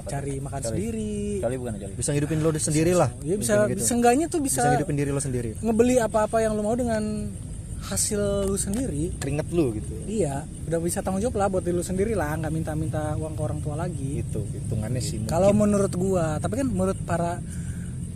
cari 0.02 0.38
makan 0.38 0.60
sendiri. 0.64 1.38
kali 1.38 1.54
bukan 1.54 1.74
kali 1.76 1.92
bisa 1.94 2.10
ngidupin 2.10 2.38
lo 2.40 2.50
sendiri 2.52 2.92
lah 2.92 3.10
Ya 3.20 3.34
bisa 3.34 3.54
seenggaknya 3.76 4.26
tuh 4.26 4.40
bisa 4.40 4.60
bisa, 4.60 4.72
ngidupin 4.72 4.96
diri 4.96 5.10
lo 5.10 5.20
sendiri. 5.20 5.50
ngebeli 5.56 5.96
apa-apa 5.98 6.40
yang 6.40 6.52
lu 6.52 6.62
mau 6.62 6.74
dengan 6.74 7.30
hasil 7.78 8.18
lu 8.44 8.56
sendiri. 8.56 9.14
keringet 9.16 9.46
lu 9.48 9.70
gitu 9.72 9.94
Iya, 10.04 10.42
udah 10.66 10.78
bisa 10.80 10.98
tanggung 11.00 11.22
jawab 11.22 11.36
lah 11.36 11.46
buat 11.48 11.62
diri 11.62 11.76
lu 11.76 11.84
sendiri 11.84 12.12
lah, 12.12 12.34
nggak 12.34 12.50
minta-minta 12.50 13.14
uang 13.14 13.32
ke 13.32 13.42
orang 13.44 13.60
tua 13.60 13.74
lagi. 13.76 14.20
itu 14.20 14.42
hitungannya 14.42 14.98
sih. 14.98 15.22
Kalau 15.24 15.54
menurut 15.54 15.92
gua, 15.92 16.34
tapi 16.36 16.56
kan 16.56 16.66
menurut 16.66 16.98
para 17.00 17.38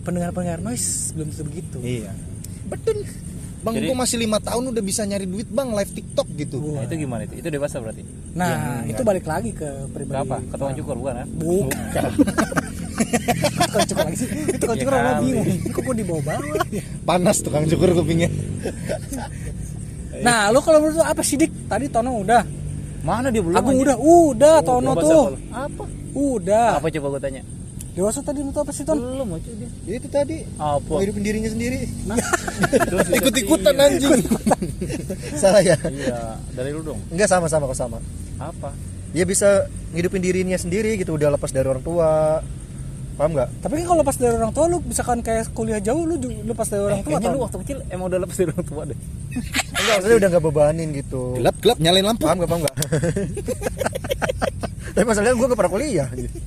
pendengar-pendengar 0.00 0.58
noise 0.60 1.12
belum 1.12 1.30
tentu 1.30 1.44
begitu. 1.44 1.78
iya. 1.80 2.10
Betul 2.66 3.06
bang 3.60 3.74
Jadi- 3.74 3.86
gua 3.86 3.96
masih 3.98 4.16
lima 4.18 4.38
tahun 4.38 4.62
udah 4.68 4.82
bisa 4.82 5.02
nyari 5.02 5.24
duit 5.24 5.44
bang 5.46 5.68
live 5.70 5.92
tiktok 5.92 6.28
gitu 6.34 6.56
nah 6.72 6.82
itu 6.82 6.94
gimana 6.98 7.22
itu 7.22 7.34
itu 7.36 7.48
dewasa 7.48 7.76
berarti 7.76 8.02
Nah, 8.30 8.86
itu 8.86 9.02
balik 9.02 9.26
lagi 9.26 9.50
ke 9.50 9.66
pribadi. 9.88 10.22
berapa 10.22 10.38
ketuaan 10.48 10.72
cukur 10.72 10.94
bukan 10.96 11.14
kan 11.16 11.26
Bukan. 11.34 12.10
Tukang 13.58 13.86
cukur 13.90 14.04
lagi 14.04 14.16
sih. 14.16 14.28
Itu 14.46 14.56
tukang 14.56 14.76
Ya 14.76 14.80
cukur 14.80 14.94
orang 14.94 15.16
bingung. 15.20 15.46
Ini 15.50 15.68
kok 15.68 15.82
gua 15.82 15.94
dibawa-bawa? 15.96 16.54
panas 17.08 17.36
tukang 17.40 17.64
cukur 17.66 17.90
kupingnya 17.92 18.28
Nah, 20.20 20.48
lu 20.48 20.60
kalau 20.60 20.78
menurut 20.78 21.00
apa 21.00 21.20
sih 21.20 21.34
Dik? 21.34 21.66
Tadi 21.66 21.86
Tono 21.88 22.12
udah. 22.16 22.42
mana 23.00 23.28
dia 23.28 23.40
belum 23.40 23.56
anjing? 23.56 23.80
udah. 23.80 23.96
Udah 23.98 24.56
Tono 24.60 24.92
Belum 24.92 25.02
tuh. 25.02 25.26
apa 25.50 25.82
Udah. 26.12 26.70
apa 26.76 26.86
coba 26.88 27.06
gue 27.10 27.20
tanya 27.20 27.42
Dewasa 27.90 28.22
tadi 28.22 28.46
lu 28.46 28.54
apa 28.54 28.70
sih 28.70 28.86
Ton? 28.86 28.98
belum 28.98 29.34
aja 29.34 29.50
dia. 29.50 29.70
Ya 29.82 29.94
itu 29.98 30.06
tadi. 30.06 30.46
Apa? 30.56 30.86
Mau 30.86 31.02
hidupin 31.02 31.26
dirinya 31.26 31.50
sendiri. 31.50 31.90
Terus 32.90 33.06
bisa- 33.10 33.18
ikut-ikutan 33.18 33.74
iya. 33.74 33.86
anjing. 33.90 34.20
Salah 35.34 35.62
ya? 35.62 35.76
Iya 35.90 36.38
dari 36.54 36.70
lu 36.70 36.86
dong. 36.86 37.00
Enggak 37.10 37.26
sama 37.26 37.50
sama 37.50 37.66
kok 37.66 37.78
sama. 37.78 37.98
Apa? 38.38 38.70
Dia 39.10 39.26
bisa 39.26 39.66
ngidupin 39.90 40.22
dirinya 40.22 40.54
sendiri 40.54 40.94
gitu 40.94 41.18
udah 41.18 41.34
lepas 41.34 41.50
dari 41.50 41.66
orang 41.66 41.82
tua. 41.82 42.38
Paham 43.18 43.36
nggak? 43.36 43.48
Tapi 43.60 43.72
kan 43.82 43.84
kalau 43.84 43.98
lepas 44.00 44.16
dari 44.16 44.34
orang 44.38 44.52
tua 44.54 44.64
lu 44.70 44.78
misalkan 44.86 45.18
kayak 45.20 45.52
kuliah 45.52 45.82
jauh 45.82 46.08
lu 46.08 46.16
lepas 46.46 46.72
dari 46.72 46.80
orang 46.80 46.98
eh, 46.98 47.04
tua 47.04 47.18
kayaknya 47.18 47.36
lu 47.36 47.40
waktu 47.44 47.56
kecil 47.66 47.78
emang 47.92 48.06
udah 48.08 48.20
lepas 48.22 48.36
dari 48.38 48.50
orang 48.54 48.66
tua 48.70 48.82
deh. 48.86 48.98
Enggak 49.76 49.94
maksudnya 49.98 50.16
udah 50.16 50.28
nggak 50.30 50.44
bebanin 50.46 50.88
gitu. 50.94 51.20
Gelap 51.36 51.56
gelap 51.58 51.76
nyalain 51.82 52.06
lampu. 52.06 52.24
Paham 52.24 52.36
nggak 52.38 52.50
paham 52.54 52.60
nggak? 52.64 52.76
Tapi 54.94 55.04
masalahnya 55.06 55.34
gue 55.38 55.46
gak 55.46 55.58
pernah 55.58 55.72
kuliah 55.72 56.08
gitu. 56.12 56.38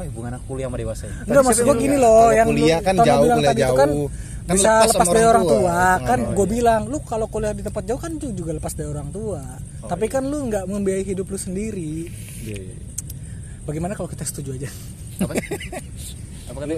Apa 0.00 0.08
ya 0.08 0.12
hubungan 0.16 0.32
kuliah 0.48 0.66
sama 0.72 0.76
dewasa 0.80 1.04
ya? 1.04 1.14
Enggak 1.28 1.42
maksud 1.44 1.62
gua 1.68 1.76
gini 1.76 1.96
loh 2.00 2.16
Kalau 2.16 2.32
yang 2.32 2.48
kuliah 2.48 2.78
lu- 2.80 2.86
kan 2.88 2.94
jauh, 2.96 3.04
bilang 3.04 3.36
kuliah 3.36 3.50
tadi 3.52 3.60
itu 3.60 3.74
kan 3.76 3.90
jauh. 3.92 4.08
Kan 4.40 4.56
bisa 4.56 4.70
lepas 4.72 4.88
lepas, 4.88 5.04
sama 5.04 5.12
dari 5.12 5.26
orang 5.28 5.44
tua. 5.44 5.60
tua, 5.60 5.80
kan 6.00 6.18
Oh, 6.18 6.32
gue 6.32 6.46
bilang 6.48 6.82
lu 6.88 6.98
kalau 7.04 7.26
kuliah 7.28 7.52
di 7.52 7.62
tempat 7.62 7.82
jauh 7.84 8.00
kan 8.00 8.10
lu 8.16 8.28
juga 8.32 8.50
lepas 8.56 8.72
dari 8.72 8.88
orang 8.88 9.08
tua. 9.12 9.42
Tapi 9.84 10.06
kan 10.08 10.22
lu 10.24 10.38
nggak 10.48 10.64
membiayai 10.64 11.04
hidup 11.04 11.26
lu 11.28 11.38
sendiri. 11.38 12.08
Iya, 12.42 12.56
iya, 12.56 12.72
iya. 12.72 12.76
bagaimana 13.62 13.92
kalau 13.92 14.08
kita 14.08 14.24
setuju 14.24 14.56
aja? 14.56 14.68
Apa? 15.20 15.36
Apa 16.50 16.58
kan? 16.58 16.68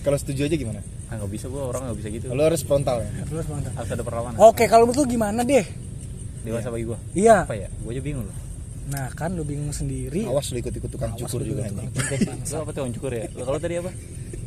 Kalau 0.00 0.16
setuju 0.16 0.48
aja 0.48 0.56
gimana? 0.56 0.80
Ah 1.10 1.18
nggak 1.18 1.28
bisa 1.34 1.50
gua 1.50 1.74
orang 1.74 1.90
nggak 1.90 1.98
bisa 1.98 2.08
gitu. 2.14 2.24
Lo 2.30 2.46
harus 2.46 2.62
frontal 2.62 3.02
ya? 3.02 3.10
Lu 3.26 3.36
harus 3.36 3.50
mantap. 3.50 3.72
harus 3.74 3.90
ada 3.90 4.02
perlawanan. 4.06 4.38
Oke 4.38 4.64
kalau 4.70 4.86
menurut 4.86 5.04
lu 5.04 5.10
gimana 5.10 5.42
deh? 5.42 5.66
Dewasa 6.46 6.70
bagi 6.70 6.86
gua. 6.86 6.96
Iya. 7.12 7.44
Apa 7.44 7.58
ya? 7.58 7.68
Gua 7.82 7.90
aja 7.90 8.00
bingung 8.00 8.24
loh 8.24 8.49
nah 8.90 9.06
kan 9.14 9.30
lu 9.32 9.46
bingung 9.46 9.70
sendiri. 9.70 10.26
Awas 10.26 10.50
lu 10.50 10.58
ikut-ikut 10.58 10.90
tukang 10.90 11.14
Awas 11.14 11.22
cukur 11.24 11.46
lu 11.46 11.54
juga 11.54 11.70
anjing. 11.70 11.86
lu 11.86 12.56
apa 12.58 12.70
tuh 12.74 12.82
cukur 12.98 13.12
ya? 13.14 13.24
Lu 13.32 13.42
kalau 13.46 13.58
tadi 13.62 13.74
apa? 13.78 13.90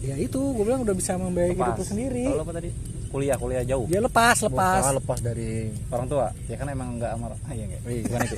Ya 0.04 0.16
itu 0.20 0.36
gue 0.36 0.64
bilang 0.68 0.84
udah 0.84 0.92
bisa 0.92 1.16
membiayai 1.16 1.56
hidup 1.56 1.80
lu 1.80 1.86
sendiri. 1.88 2.28
Kalau 2.28 2.44
apa 2.44 2.54
tadi? 2.60 2.70
Kuliah 3.08 3.38
kuliah 3.38 3.64
jauh. 3.64 3.86
Ya 3.88 4.04
lepas 4.04 4.42
lepas. 4.42 4.84
Ah, 4.84 4.94
lepas 4.98 5.20
dari 5.24 5.72
orang 5.88 6.08
tua? 6.12 6.28
Ya 6.50 6.56
kan 6.60 6.68
emang 6.68 7.00
nggak 7.00 7.12
amar 7.16 7.32
ah 7.40 7.52
iya 7.56 7.64
nggak. 7.72 7.82
Gimana 8.04 8.24
itu 8.28 8.36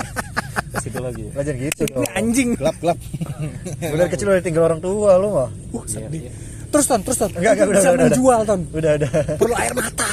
ke 0.66 0.78
situ 0.84 1.00
lagi 1.00 1.24
belajar 1.32 1.54
gitu 1.56 1.82
dong. 1.88 2.04
ini 2.04 2.10
anjing. 2.14 2.50
Gelap 2.60 2.78
gelap. 2.84 2.98
Gue 3.92 3.98
dari 3.98 4.12
kecil 4.12 4.28
udah 4.30 4.44
tinggal 4.44 4.64
orang 4.68 4.82
tua 4.84 5.12
lo 5.18 5.28
mah. 5.32 5.50
Uh 5.74 5.84
Iya, 5.84 6.06
sedih. 6.06 6.22
iya. 6.28 6.32
Terus 6.76 6.92
ton 6.92 7.00
terus 7.00 7.18
ton. 7.24 7.32
Enggak, 7.32 7.54
enggak, 7.56 7.68
udah, 7.72 7.80
bisa 7.80 7.88
udah, 7.88 7.96
udah. 7.96 8.06
menjual 8.12 8.40
ton. 8.44 8.62
Udah 8.76 8.92
udah. 9.00 9.12
Perlu 9.40 9.56
air 9.56 9.72
mata. 9.72 10.12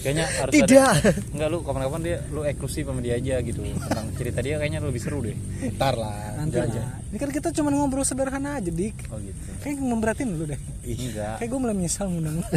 Kayaknya 0.00 0.26
harus 0.40 0.52
Tidak. 0.56 0.94
ada 0.96 1.12
enggak 1.36 1.48
lu 1.52 1.58
kapan-kapan 1.60 2.00
dia 2.00 2.16
lu 2.32 2.40
eksklusif 2.48 2.84
sama 2.88 3.00
dia 3.04 3.14
aja 3.20 3.34
gitu. 3.44 3.60
Tentang 3.60 4.06
cerita 4.16 4.40
dia 4.40 4.56
kayaknya 4.56 4.80
lebih 4.80 5.02
seru 5.04 5.20
deh. 5.20 5.36
Ntar 5.76 5.94
lah 6.00 6.40
nanti 6.40 6.56
lah. 6.56 6.72
ini 7.12 7.18
kan 7.20 7.28
kita 7.28 7.52
cuma 7.52 7.68
ngobrol 7.68 8.08
sederhana 8.08 8.56
aja 8.56 8.72
dik. 8.72 9.12
Oh 9.12 9.20
gitu. 9.20 9.36
Kayak 9.60 9.84
memberatin 9.84 10.32
lu 10.32 10.48
deh. 10.48 10.60
Enggak. 10.88 11.36
Kayak 11.36 11.48
gue 11.52 11.60
mulai 11.60 11.74
menyesal 11.76 12.06
ngundang 12.08 12.40
lu. 12.40 12.46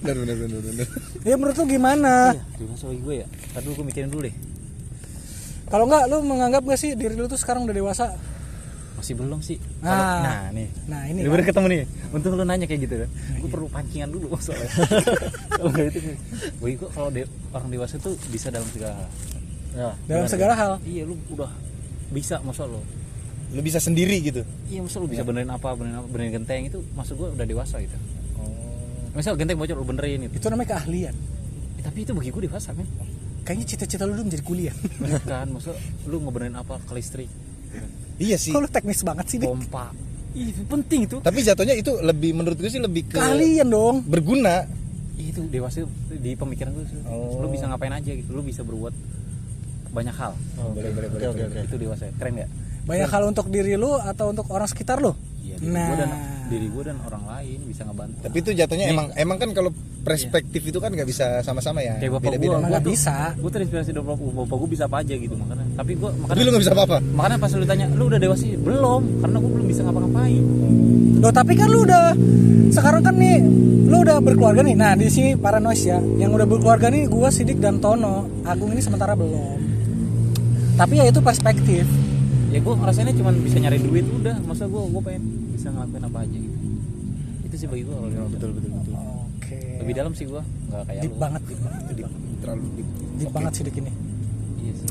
bener 0.00 0.16
bener 0.22 0.36
bener 0.38 0.60
bener. 0.62 0.86
Ya 1.26 1.34
menurut 1.34 1.56
lu 1.58 1.64
gimana? 1.66 2.38
Gimana 2.54 2.76
soal 2.78 2.94
gue 3.02 3.14
ya? 3.24 3.26
Tadi 3.50 3.66
gue 3.66 3.86
mikirin 3.86 4.10
dulu 4.10 4.30
deh. 4.30 4.36
kalau 5.64 5.90
enggak 5.90 6.06
lu 6.06 6.22
menganggap 6.22 6.62
gak 6.62 6.78
sih 6.78 6.94
diri 6.94 7.18
lu 7.18 7.26
tuh 7.26 7.40
sekarang 7.40 7.66
udah 7.66 7.74
dewasa 7.74 8.14
Masih 9.04 9.20
belum 9.20 9.36
sih. 9.38 9.60
Nah. 9.78 9.84
Kalau- 9.84 10.24
nah 10.24 10.40
nih. 10.50 10.68
nah 10.86 11.02
ini 11.04 11.18
Ini 11.18 11.20
kan. 11.20 11.30
baru 11.30 11.42
ketemu 11.44 11.66
nih. 11.68 11.80
Untung 12.10 12.32
lu 12.32 12.42
nanya 12.42 12.64
kayak 12.64 12.80
gitu 12.82 12.94
kan. 12.96 13.10
Gue 13.36 13.50
perlu 13.50 13.66
pancingan 13.68 14.08
dulu 14.08 14.32
soalnya. 14.38 14.64
kalau 15.52 15.70
itu 15.76 15.98
nih. 16.00 16.16
Gue 16.56 16.88
kalau 16.88 17.08
de- 17.10 17.28
orang 17.52 17.68
dewasa 17.68 17.94
tuh 17.98 18.16
bisa 18.26 18.48
dalam 18.48 18.64
segala 18.66 18.96
hal. 18.96 19.08
ya 19.74 19.90
dalam 20.06 20.24
segala 20.24 20.54
hal 20.54 20.72
Iya 20.80 21.02
lu 21.02 21.18
udah 21.28 21.50
bisa 22.08 22.40
masa 22.40 22.64
lo. 22.64 22.80
lu 23.50 23.60
bisa 23.60 23.76
sendiri 23.76 24.22
gitu 24.22 24.40
Iya 24.64 24.80
masa 24.80 24.96
lu 24.96 25.06
bisa 25.06 25.20
benerin 25.20 25.46
apa, 25.48 25.68
benerin 25.72 25.96
apa, 25.96 26.08
benerin 26.08 26.32
genteng 26.32 26.64
itu 26.64 26.80
maksud 26.90 27.14
gue 27.14 27.28
udah 27.30 27.44
dewasa 27.44 27.76
gitu. 27.78 27.92
Misal 29.12 29.36
genteng 29.36 29.54
bocor 29.54 29.74
lu 29.74 29.84
benerin 29.84 30.24
itu. 30.24 30.34
itu 30.34 30.46
namanya 30.48 30.74
keahlian 30.74 31.12
Eh, 31.76 31.82
tapi 31.82 32.02
itu 32.02 32.10
bagi 32.10 32.30
gue 32.30 32.42
dewasa 32.44 32.72
men. 32.72 32.88
kayaknya 33.42 33.66
cita-cita 33.68 34.06
lu 34.06 34.14
dulu 34.14 34.24
menjadi 34.24 34.42
kuliah 34.42 34.74
kan, 35.22 35.44
masa 35.50 35.76
lu 36.04 36.16
ngebenerin 36.18 36.56
apa 36.56 36.80
ke 36.80 36.92
listrik. 36.92 37.28
gitu 37.28 37.76
kan. 37.82 37.90
Iya 38.18 38.36
sih. 38.36 38.52
Lu 38.54 38.66
teknis 38.66 39.00
banget 39.02 39.26
sih 39.28 39.38
dik? 39.38 39.48
Pompa. 39.50 39.90
Ih, 40.34 40.50
itu 40.50 40.66
penting 40.66 41.06
itu. 41.06 41.16
tapi 41.22 41.46
jatuhnya 41.46 41.78
itu 41.78 41.94
lebih 42.02 42.34
menurut 42.34 42.58
gue 42.58 42.66
sih 42.66 42.82
lebih 42.82 43.06
ke 43.06 43.18
keahlian 43.18 43.70
dong. 43.70 44.02
berguna. 44.02 44.66
Itu 45.14 45.46
dewasa 45.46 45.86
di 46.10 46.34
pemikiran 46.34 46.74
gue 46.74 46.84
Oh. 47.06 47.38
lu 47.38 47.46
bisa 47.54 47.70
ngapain 47.70 47.94
aja 47.94 48.10
gitu. 48.10 48.34
Lu 48.34 48.42
bisa 48.42 48.66
berbuat 48.66 48.90
banyak 49.94 50.14
hal. 50.18 50.34
Boleh 50.74 50.90
boleh 50.90 51.08
boleh 51.08 51.26
oke 51.30 51.42
oke 51.48 51.58
itu 51.70 51.76
dewasa. 51.78 52.10
Keren 52.18 52.34
ya 52.34 52.48
banyak 52.84 53.08
hal 53.08 53.22
untuk 53.24 53.46
diri 53.48 53.78
lu 53.78 53.94
atau 53.96 54.34
untuk 54.34 54.50
orang 54.50 54.66
sekitar 54.66 54.98
lu? 55.00 55.14
Iya 55.40 55.56
diri 55.62 55.70
nah 55.72 55.86
gue 55.88 55.96
dan 56.02 56.10
diri 56.50 56.66
gue 56.68 56.82
dan 56.82 56.96
orang 57.06 57.24
lain 57.24 57.58
bisa 57.64 57.82
ngebantu. 57.86 58.18
Tapi 58.26 58.36
itu 58.42 58.50
jatuhnya 58.52 58.86
emang 58.90 59.06
emang 59.14 59.36
kan 59.38 59.50
kalau 59.54 59.70
perspektif 60.04 60.62
itu 60.62 60.78
kan 60.78 60.90
nggak 60.92 61.08
bisa 61.08 61.40
sama-sama 61.40 61.80
ya 61.80 61.96
kayak 61.98 62.20
bapak 62.20 62.36
gue 62.36 62.52
nggak 62.52 62.84
bisa. 62.84 63.32
gue 63.34 63.50
terinspirasi 63.50 63.90
dari 63.96 64.04
bapak 64.04 64.20
gue 64.20 64.32
bapak 64.44 64.56
gue 64.60 64.68
bisa 64.70 64.84
apa 64.84 64.96
aja 65.00 65.14
gitu 65.16 65.34
makanya 65.34 65.64
tapi 65.74 65.92
gue 65.96 66.08
tapi 66.08 66.20
makanya 66.22 66.42
lu 66.44 66.50
nggak 66.52 66.64
bisa 66.68 66.74
apa-apa 66.76 66.96
makanya 67.16 67.36
pas 67.40 67.50
lu 67.56 67.66
tanya 67.66 67.86
lu 67.90 68.04
udah 68.12 68.20
dewasa 68.20 68.42
sih 68.44 68.54
belum 68.60 69.02
karena 69.24 69.36
gue 69.40 69.50
belum 69.50 69.66
bisa 69.66 69.80
ngapa-ngapain 69.82 70.44
Loh 71.24 71.32
tapi 71.32 71.56
kan 71.56 71.72
lu 71.72 71.88
udah 71.88 72.12
sekarang 72.68 73.00
kan 73.00 73.16
nih 73.16 73.40
lu 73.88 74.04
udah 74.04 74.20
berkeluarga 74.20 74.60
nih. 74.60 74.76
Nah, 74.76 74.92
di 74.92 75.08
sini 75.08 75.40
para 75.40 75.56
noise 75.56 75.88
ya. 75.88 75.96
Yang 75.96 76.36
udah 76.36 76.46
berkeluarga 76.52 76.92
nih 76.92 77.08
gua 77.08 77.32
Sidik 77.32 77.64
dan 77.64 77.80
Tono. 77.80 78.28
Agung 78.44 78.76
ini 78.76 78.84
sementara 78.84 79.16
belum. 79.16 79.56
Tapi 80.76 81.00
ya 81.00 81.08
itu 81.08 81.24
perspektif. 81.24 81.88
ya 82.54 82.62
gue 82.62 82.70
ngerasainnya 82.70 83.18
cuma 83.18 83.34
bisa 83.34 83.58
nyari 83.58 83.82
duit 83.82 84.06
udah 84.06 84.38
masa 84.46 84.70
gue 84.70 84.78
gue 84.78 85.02
pengen 85.02 85.26
bisa 85.58 85.74
ngelakuin 85.74 86.06
apa 86.06 86.18
aja 86.22 86.38
gitu 86.38 86.58
itu 87.50 87.54
sih 87.58 87.66
bagi 87.66 87.82
gue 87.82 87.96
betul 88.30 88.54
betul 88.54 88.70
betul 88.78 88.94
Oke. 89.44 89.56
lebih 89.84 89.94
dalam 89.94 90.12
sih 90.16 90.24
gue 90.24 90.40
nggak 90.40 90.82
kayak 90.88 91.02
Deep 91.04 91.12
lu 91.12 91.20
banget, 91.20 91.42
deep 91.44 91.60
banget. 91.60 91.82
Deep, 91.92 92.10
terlalu 92.40 92.64
deep. 92.74 92.88
Deep 93.20 93.30
banget 93.30 93.52
Sidik 93.54 93.76
ini. 93.76 93.92
iya 94.58 94.72
sih 94.72 94.88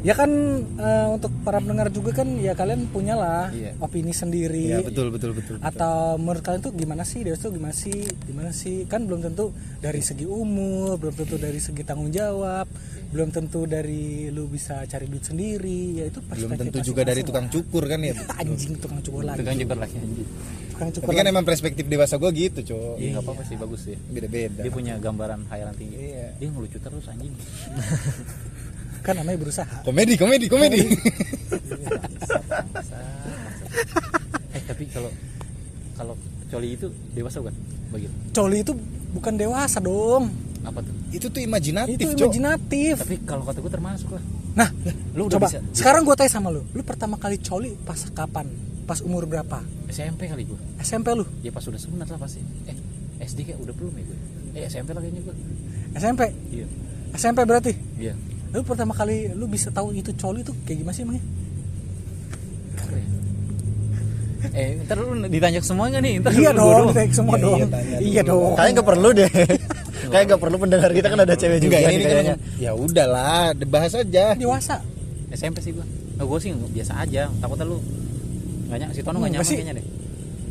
ya 0.00 0.14
kan 0.14 0.30
eh, 0.62 1.06
untuk 1.08 1.34
para 1.40 1.58
pendengar 1.58 1.88
juga 1.88 2.14
kan 2.14 2.28
ya 2.36 2.52
kalian 2.52 2.86
punya 2.86 3.14
lah 3.14 3.50
Iya. 3.50 3.74
opini 3.78 4.12
sendiri 4.12 4.70
Iya 4.70 4.78
betul 4.80 5.10
betul 5.10 5.32
betul. 5.32 5.56
atau 5.58 6.14
menurut 6.14 6.38
kalian 6.40 6.60
tuh 6.60 6.72
gimana 6.72 7.02
sih 7.02 7.20
Dewas 7.20 7.38
tuh 7.38 7.50
gimana 7.50 7.72
sih 7.72 7.98
gimana 8.22 8.50
sih 8.50 8.84
kan 8.84 9.02
belum 9.02 9.24
tentu 9.24 9.50
dari 9.76 9.98
segi 9.98 10.22
umur 10.24 10.96
belum 10.96 11.14
tentu 11.16 11.34
dari 11.36 11.58
segi 11.58 11.82
tanggung 11.82 12.08
jawab 12.08 12.70
belum 13.08 13.28
tentu 13.28 13.64
dari 13.64 14.28
lu 14.28 14.46
bisa 14.46 14.84
cari 14.84 15.04
duit 15.04 15.24
sendiri 15.24 15.96
ya 15.96 16.04
itu 16.06 16.20
Belum 16.20 16.28
perspektif 16.52 16.60
tentu 16.62 16.78
juga 16.84 17.02
dari 17.02 17.20
tukang 17.22 17.46
cukur 17.48 17.82
kan 17.84 17.98
ya. 17.98 18.12
anjing 18.40 18.76
tukang 18.76 19.00
cukur 19.00 19.22
lagi 19.24 19.40
Tukang 19.40 19.56
juga 19.56 19.74
lagi 19.78 19.96
anjing. 19.96 20.28
tukang 20.70 20.90
cukur 20.92 21.06
Tapi 21.06 21.16
kan 21.16 21.26
emang 21.26 21.42
perspektif 21.42 21.84
dewasa 21.84 22.14
gue 22.14 22.30
gitu, 22.30 22.60
cowok. 22.66 22.94
Iya 22.94 23.08
nggak 23.10 23.24
apa-apa 23.24 23.42
sih 23.42 23.56
bagus 23.56 23.80
sih. 23.82 23.96
Beda-beda. 24.06 24.60
Dia 24.60 24.70
punya 24.70 24.94
gambaran 24.94 25.40
khayalan 25.48 25.74
tinggi. 25.74 25.96
Iya. 26.12 26.36
Dia 26.36 26.48
ngelucu 26.52 26.78
terus 26.78 27.04
anjing. 27.08 27.32
kan 29.02 29.14
namanya 29.16 29.38
berusaha. 29.40 29.82
Komedi, 29.86 30.14
komedi, 30.18 30.46
komedi. 30.50 30.80
eh 34.56 34.62
tapi 34.66 34.84
kalau 34.90 35.10
kalau 35.96 36.14
coli 36.48 36.68
itu 36.76 36.86
dewasa 37.14 37.40
bukan? 37.42 37.54
Bagi 37.88 38.06
lu? 38.10 38.14
coli 38.36 38.58
itu 38.60 38.72
bukan 39.16 39.34
dewasa 39.36 39.78
dong. 39.80 40.28
Apa 40.66 40.82
tuh? 40.84 40.92
Itu 41.14 41.26
tuh 41.32 41.40
imajinatif, 41.40 41.96
itu 41.96 42.12
imajinatif. 42.12 42.94
Tapi 43.00 43.16
kalau 43.24 43.42
kata 43.46 43.58
gue 43.64 43.72
termasuk 43.72 44.10
lah. 44.12 44.22
Nah 44.58 44.68
lu 45.16 45.30
udah 45.30 45.38
coba. 45.40 45.46
bisa- 45.48 45.64
sekarang 45.72 46.04
gue 46.04 46.14
tanya 46.18 46.32
sama 46.32 46.48
lu. 46.52 46.62
Lu 46.74 46.82
pertama 46.84 47.16
kali 47.16 47.40
coli 47.40 47.72
pas 47.86 47.98
kapan? 48.12 48.46
Pas 48.84 49.00
umur 49.04 49.24
berapa? 49.28 49.60
SMP 49.88 50.28
kali 50.28 50.44
gue 50.48 50.58
SMP 50.80 51.12
lu? 51.16 51.24
Ya 51.40 51.52
pas 51.52 51.64
udah 51.64 51.80
sunat 51.80 52.08
lah 52.08 52.18
pasti. 52.20 52.40
Eh 52.68 52.76
SD 53.24 53.48
kayak 53.48 53.58
udah 53.60 53.74
belum 53.74 53.92
ya 53.98 54.04
gue 54.04 54.18
eh 54.58 54.64
SMP 54.66 54.90
lah 54.96 55.00
kayaknya 55.04 55.22
gue 55.22 55.34
SMP 55.98 56.22
iya. 56.50 56.66
SMP 57.16 57.38
berarti? 57.44 57.72
Iya 57.98 58.14
lu 58.48 58.60
pertama 58.64 58.92
kali 58.92 59.28
lu 59.32 59.44
bisa 59.46 59.68
tahu 59.68 59.92
itu 59.92 60.08
coli 60.14 60.40
tuh 60.40 60.56
kayak 60.64 60.80
gimana 60.80 60.94
sih 60.94 61.04
emangnya 61.04 61.20
ya? 61.20 61.26
eh 64.54 64.78
ntar 64.86 64.96
lu 64.98 65.26
ditanya 65.26 65.60
semua 65.60 65.90
nggak 65.90 66.02
nih 66.02 66.12
ntar 66.22 66.30
iya 66.32 66.50
gua 66.50 66.78
dong 66.80 66.88
take 66.94 67.12
semua 67.12 67.36
Iya, 67.36 67.44
dong 67.44 67.58
iya, 67.58 67.66
tanya 67.68 67.96
iya 68.00 68.22
dong 68.22 68.52
Kayaknya 68.54 68.72
nggak 68.74 68.88
perlu 68.88 69.08
deh. 69.12 69.30
Kayak 70.14 70.24
nggak 70.24 70.40
perlu 70.40 70.56
pendengar 70.56 70.90
kita 70.94 71.08
kan 71.10 71.20
ada 71.20 71.34
cewek 71.34 71.58
juga 71.60 71.76
Enggak, 71.76 71.92
ini, 71.92 72.00
kan 72.00 72.08
kayaknya. 72.08 72.36
ya 72.56 72.70
udahlah, 72.72 73.44
bahas 73.68 73.92
aja. 73.92 74.32
dewasa 74.32 74.80
SMP 75.28 75.58
sih 75.60 75.72
gue 75.74 75.84
nah, 76.16 76.24
gue 76.24 76.38
sih 76.40 76.50
biasa 76.54 76.92
aja 76.98 77.28
takutnya 77.36 77.66
lu 77.66 77.76
nggak 78.66 78.78
nyaman 78.80 78.94
si 78.96 79.00
Tono 79.02 79.16
nggak 79.20 79.28
Enggak 79.28 79.44
nyaman 79.44 79.52
kayaknya 79.52 79.74
deh 79.76 79.86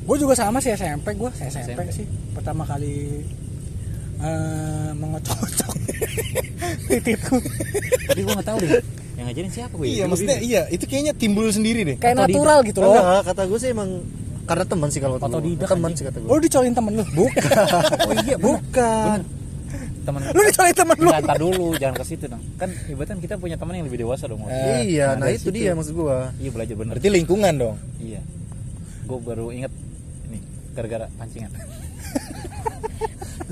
gue 0.08 0.16
juga 0.16 0.34
sama 0.38 0.58
sih 0.62 0.72
SMP 0.72 1.08
gue 1.16 1.32
SMP, 1.34 1.64
SMP. 1.66 1.80
sih 1.90 2.06
pertama 2.32 2.64
kali 2.64 3.26
eh 4.18 4.90
mengocok-ocok 4.94 5.74
titikku. 6.90 7.38
Tapi 8.08 8.20
gue 8.20 8.34
nggak 8.34 8.48
tahu 8.48 8.58
deh. 8.60 8.82
Yang 9.14 9.26
ngajarin 9.26 9.52
siapa 9.52 9.74
gue 9.74 9.86
Iya, 9.88 10.04
maksudnya 10.06 10.38
iya, 10.40 10.62
itu 10.68 10.86
kayaknya 10.86 11.14
timbul 11.14 11.50
sendiri 11.50 11.82
deh. 11.84 11.96
kayak 11.98 12.16
Atau 12.16 12.24
natural 12.28 12.60
gitu 12.64 12.80
loh. 12.82 12.94
Enggak, 12.94 13.22
kata 13.28 13.42
gue 13.46 13.60
sih 13.60 13.70
emang 13.72 13.90
karena 14.48 14.64
teman 14.64 14.88
sih 14.88 15.02
kalau 15.04 15.16
Otodidak, 15.18 15.68
teman 15.68 15.92
anjing. 15.92 15.98
sih 15.98 16.06
kata 16.08 16.18
gue. 16.18 16.30
lu 16.30 16.40
dicolin 16.40 16.72
temen 16.72 16.92
lu? 16.94 17.06
Bukan. 17.14 17.66
Oh 18.08 18.14
iya 18.16 18.38
bukan. 18.40 19.20
Teman 20.02 20.20
lu 20.24 20.42
dicolin 20.42 20.72
temen 20.74 20.96
lu? 20.98 21.10
Nggak, 21.10 21.22
ntar 21.22 21.38
dulu 21.38 21.68
jangan 21.76 21.96
ke 21.98 22.06
situ 22.08 22.26
dong. 22.26 22.42
Kan 22.56 22.70
ibaratnya 22.88 23.20
kita 23.20 23.36
punya 23.36 23.56
teman 23.56 23.74
yang 23.76 23.86
lebih 23.86 24.00
dewasa 24.02 24.26
dong. 24.26 24.40
Eh, 24.48 24.88
iya, 24.88 25.14
nah, 25.14 25.28
nah, 25.28 25.30
itu 25.30 25.52
situ. 25.52 25.58
dia 25.58 25.76
maksud 25.76 25.94
gue. 25.94 26.18
iya 26.40 26.50
belajar 26.50 26.76
bener. 26.76 26.94
Berarti 26.96 27.10
lingkungan 27.12 27.54
dong. 27.54 27.76
iya. 28.00 28.22
Gue 29.04 29.20
baru 29.20 29.52
inget 29.52 29.72
ini 30.26 30.40
gara-gara 30.72 31.06
pancingan 31.12 31.52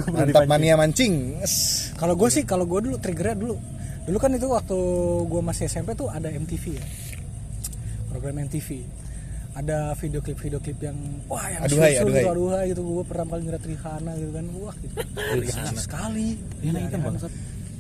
Mantap 0.08 0.44
mania 0.46 0.76
mancing. 0.76 1.40
Kalau 1.96 2.14
gue 2.14 2.30
sih 2.30 2.44
kalau 2.44 2.64
gue 2.64 2.80
dulu 2.82 2.98
triggernya 2.98 3.38
dulu 3.38 3.56
dulu 4.06 4.18
kan 4.18 4.30
itu 4.30 4.46
waktu 4.46 4.78
gue 5.24 5.42
masih 5.42 5.66
SMP 5.66 5.94
tuh 5.94 6.08
ada 6.08 6.28
MTV 6.28 6.64
ya 6.72 6.86
program 8.08 8.38
MTV 8.40 8.86
ada 9.52 9.78
video 9.96 10.20
klip 10.20 10.38
video 10.38 10.60
klip 10.60 10.78
yang 10.80 10.94
wah 11.26 11.42
yang 11.48 11.64
Aduhai, 11.64 11.96
susu 11.96 12.02
aduhai. 12.04 12.14
gitu 12.14 12.30
aduhai 12.30 12.66
gitu 12.70 12.82
gue 12.86 13.04
pertama 13.04 13.30
kali 13.32 13.42
ngeliat 13.44 13.66
Rihanna 13.66 14.12
gitu 14.14 14.32
kan 14.32 14.46
wah 14.54 14.76
gitu 14.78 14.96
sekali 15.76 16.28
Rihanna 16.38 16.78
Iya, 16.78 16.86
hitam 16.86 17.00
Rihanna. 17.02 17.06
bangsat. 17.08 17.32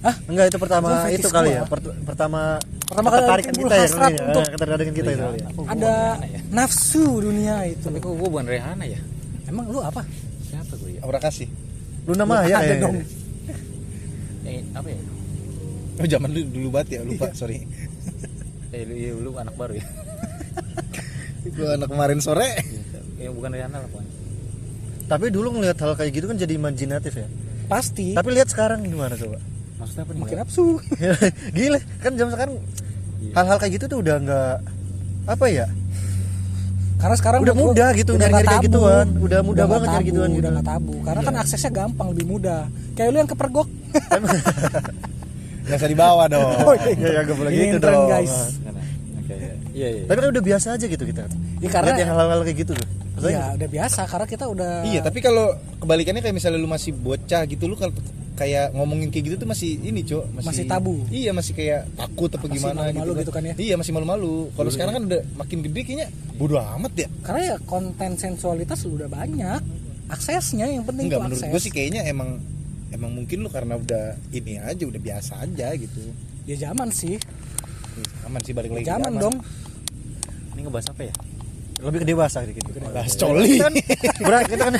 Hah? 0.01 0.15
Enggak 0.25 0.45
itu 0.47 0.57
pertama 0.57 0.87
fetish 1.03 1.13
itu 1.15 1.29
kali 1.29 1.49
ya. 1.51 1.61
Pert- 1.63 1.97
pertama 2.03 2.41
Pertama 2.83 3.07
kali 3.07 3.17
ketertarikan 3.17 3.51
timbul 3.51 3.61
kita 3.63 3.75
ya, 3.75 3.83
hasrat 3.83 4.01
kali 4.01 4.15
ya. 4.15 4.25
untuk- 4.25 4.49
ketertarikan 4.51 4.93
kita 4.95 5.09
itu 5.11 5.21
kali 5.21 5.37
ya. 5.37 5.47
ada 5.67 5.93
nafsu 6.49 7.05
dunia 7.19 7.55
itu 7.65 7.81
tapi 7.83 7.97
kok 7.99 8.13
gue 8.13 8.29
bukan 8.31 8.45
Rehana 8.45 8.85
ya 8.85 8.99
emang 9.45 9.65
lu 9.67 9.77
apa 9.79 10.01
Aura 11.05 11.19
kasih. 11.19 11.45
Luna 12.03 12.23
Maya 12.23 12.49
ada 12.55 12.65
ya. 12.67 12.77
dong 12.79 12.97
eh 14.43 14.61
apa 14.71 14.87
ya 14.87 14.99
Oh, 15.95 16.03
zaman 16.05 16.27
dulu 16.27 16.45
dulu 16.51 16.67
banget 16.71 16.87
ya, 16.91 17.01
lupa, 17.01 17.25
Iya. 17.25 17.33
sorry. 17.33 17.57
eh 18.69 18.83
lu, 18.83 18.93
iya, 18.93 19.15
lu 19.15 19.31
anak 19.33 19.55
baru 19.55 19.73
ya 19.75 19.85
Gua 21.55 21.69
anak 21.73 21.87
kemarin 21.87 22.19
sore. 22.19 22.49
ya 23.15 23.29
bukan 23.29 23.49
Rehana 23.49 23.79
lah 23.79 23.87
pokoknya 23.87 24.11
Tapi 25.05 25.25
dulu 25.29 25.47
ngelihat 25.53 25.77
hal 25.77 25.93
kayak 25.93 26.11
gitu 26.11 26.25
kan 26.25 26.35
jadi 26.35 26.53
imajinatif 26.53 27.13
ya. 27.15 27.27
pasti 27.65 28.11
Tapi 28.11 28.29
lihat 28.31 28.45
sekarang 28.47 28.83
gimana 28.83 29.13
coba? 29.13 29.37
maksudnya 29.75 30.03
apa 30.03 30.11
nih 30.11 30.21
makin 30.21 30.37
nafsu 30.37 30.65
Gila, 31.57 31.79
kan 31.97 32.11
jam 32.13 32.27
sekarang 32.27 32.55
Iya. 33.17 33.33
hal-hal 33.33 33.57
kayak 33.57 33.73
gitu 33.73 33.85
tuh 33.87 33.99
udah 33.99 34.15
nggak 34.19 34.55
apa 35.25 35.45
ya? 35.47 35.65
Karena 36.95 37.15
sekarang 37.15 37.39
Udah 37.41 37.55
mudah 37.55 37.89
gitu, 37.93 38.12
udah 38.12 38.25
nggak 38.25 38.41
kayak 38.41 38.55
tabu. 38.55 38.65
gituan. 38.65 39.05
Udah 39.17 39.39
mudah 39.41 39.65
banget 39.65 39.88
nyari 39.89 40.05
gituan 40.05 40.29
udah 40.29 40.38
gitu. 40.38 40.49
nggak 40.51 40.67
tabu 40.67 40.93
karena 41.01 41.21
kan 41.21 41.36
aksesnya 41.38 41.71
gampang 41.71 42.08
lebih 42.10 42.25
mudah 42.27 42.62
kayak 42.93 43.10
lu 43.10 43.17
yang 43.17 43.27
kepergok 43.27 43.67
Nggak 45.65 45.77
usah 45.77 45.89
dibawa 45.89 46.23
dong. 46.27 46.51
Oh, 46.62 46.73
iya. 46.75 46.93
Ya 46.95 47.10
ya 47.12 47.21
gak 47.23 47.36
boleh 47.36 47.49
Ini 47.49 47.63
gitu 47.67 47.77
tren, 47.79 47.95
dong. 47.95 48.05
guys. 48.08 48.36
Oke 49.17 49.34
iya 49.34 49.49
iya 49.73 49.88
iya. 49.91 50.03
Tapi 50.05 50.17
kan 50.19 50.29
udah 50.29 50.43
biasa 50.45 50.67
aja 50.71 50.86
gitu 50.86 51.03
kita. 51.03 51.23
Ya, 51.58 51.69
karena- 51.69 51.89
Lihat 51.89 51.99
yang 51.99 52.10
hal-hal 52.13 52.41
kayak 52.41 52.58
gitu 52.60 52.73
tuh. 52.75 52.88
Iya 53.17 53.43
udah 53.55 53.69
biasa 53.71 54.01
karena 54.05 54.27
kita 54.27 54.45
udah 54.45 54.71
Iya, 54.84 54.99
tapi 54.99 55.19
kalau 55.19 55.45
kebalikannya 55.79 56.19
kayak 56.19 56.36
misalnya 56.36 56.60
lu 56.60 56.67
masih 56.67 56.91
bocah 56.93 57.41
gitu 57.45 57.65
lu 57.65 57.73
kalau 57.73 57.95
kayak 58.35 58.71
ngomongin 58.71 59.07
kayak 59.09 59.23
gitu 59.25 59.35
tuh 59.37 59.47
masih 59.47 59.79
ini, 59.79 60.03
Cok, 60.03 60.23
masih 60.35 60.47
Masih 60.51 60.63
tabu. 60.67 60.95
Iya, 61.07 61.31
masih 61.31 61.53
kayak 61.53 61.87
takut 61.95 62.27
apa 62.29 62.43
Masih 62.43 62.55
gimana 62.59 62.79
malu-malu 62.85 63.11
gitu 63.19 63.31
kan 63.31 63.43
ya? 63.43 63.55
Iya, 63.55 63.75
masih 63.75 63.91
malu-malu. 63.91 64.33
Kalau 64.51 64.69
sekarang 64.69 64.93
kan 64.93 65.03
udah 65.07 65.21
makin 65.35 65.57
gede 65.63 65.81
kayaknya 65.81 66.07
bodo 66.35 66.59
amat 66.59 66.93
ya. 66.93 67.07
karena 67.23 67.41
ya 67.47 67.57
konten 67.63 68.11
sensualitas 68.15 68.83
udah 68.83 69.07
banyak 69.07 69.63
aksesnya 70.05 70.67
yang 70.67 70.83
penting 70.83 71.07
Enggak 71.07 71.23
menurut 71.23 71.39
akses 71.39 71.49
gue 71.49 71.61
sih 71.63 71.71
kayaknya 71.71 72.03
emang 72.05 72.43
emang 72.91 73.09
mungkin 73.09 73.39
lu 73.39 73.49
karena 73.49 73.73
udah 73.73 74.19
ini 74.29 74.59
aja 74.59 74.83
udah 74.83 74.99
biasa 74.99 75.41
aja 75.41 75.71
gitu. 75.73 76.03
ya 76.43 76.59
zaman 76.59 76.91
sih 76.91 77.15
Aman 78.21 78.43
sih 78.43 78.51
balik 78.51 78.69
lagi. 78.69 78.83
ke 78.83 78.91
zaman 78.91 79.15
dong 79.15 79.35
ini 80.51 80.59
ngebahas 80.61 80.91
apa 80.91 81.01
ya 81.07 81.15
lebih 81.75 81.99
ke 82.01 82.07
dewasa 82.07 82.37
gitu. 82.47 82.59
Bahas 82.87 83.13
coli. 83.13 83.59
Kan, 83.59 83.73
beran- 84.25 84.47
kita 84.47 84.63
kan 84.63 84.73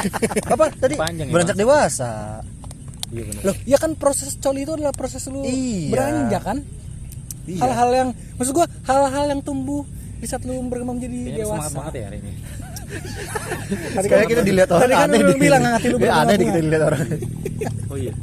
apa 0.48 0.66
tadi? 0.80 0.96
Panjang 0.96 1.28
ya, 1.28 1.34
Beranjak 1.36 1.58
dewasa. 1.60 2.12
Iya 3.16 3.24
benar 3.26 3.42
loh 3.42 3.56
ya 3.64 3.78
kan 3.78 3.92
proses 3.96 4.36
coli 4.36 4.62
itu 4.62 4.72
adalah 4.74 4.92
proses 4.92 5.24
lu 5.26 5.42
Iya. 5.42 5.90
beranjak 5.90 6.44
kan 6.44 6.58
Iya. 7.46 7.60
hal-hal 7.62 7.90
yang 7.92 8.10
maksud 8.36 8.52
gua 8.52 8.66
hal-hal 8.84 9.26
yang 9.28 9.40
tumbuh 9.40 9.86
di 10.16 10.26
saat 10.26 10.42
lu 10.44 10.52
berkembang 10.66 10.98
menjadi 10.98 11.18
kayaknya 11.32 11.46
semangat 11.46 11.64
dewasa 11.64 11.78
banget 11.78 11.94
ya 11.94 12.04
hari 12.06 12.18
ini 12.20 12.32
Tadi 13.96 14.06
Kayak 14.08 14.28
kita 14.28 14.42
dilihat 14.44 14.70
orang 14.70 14.82
tadi 14.84 14.94
kan 14.94 15.10
aneh 15.10 15.20
bilang 15.38 15.62
hati 15.66 15.88
lu 15.88 15.98
Kayak 15.98 16.16
aneh 16.18 16.34
nih 16.36 16.46
kita 16.46 16.60
dilihat 16.62 16.84
orang. 16.86 17.00
oh 17.92 17.98
iya 17.98 18.14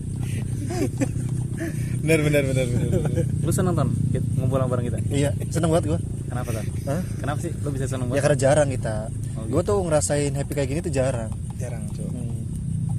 benar 2.03 2.19
benar 2.21 2.43
benar 2.45 2.65
benar. 2.67 2.89
lu 3.39 3.51
seneng 3.53 3.73
ton 3.73 3.89
Kit, 4.11 4.23
ngumpul 4.35 4.59
bareng 4.61 4.85
kita 4.85 4.97
Iya, 5.09 5.31
seneng 5.49 5.69
banget 5.71 5.85
gua. 5.89 5.99
kenapa 6.27 6.49
ton 6.51 6.65
Hah? 6.85 7.01
kenapa 7.17 7.39
sih 7.41 7.51
lu 7.55 7.69
bisa 7.71 7.85
seneng 7.87 8.07
Ya 8.07 8.09
banget 8.11 8.23
karena 8.25 8.39
jarang 8.41 8.69
kita. 8.69 8.95
Oh, 9.35 9.45
Gua 9.49 9.61
tuh 9.63 9.77
ngerasain 9.81 10.33
happy 10.33 10.53
kayak 10.53 10.69
gini 10.69 10.81
tuh 10.81 10.91
jarang. 10.91 11.31
Jarang. 11.57 11.83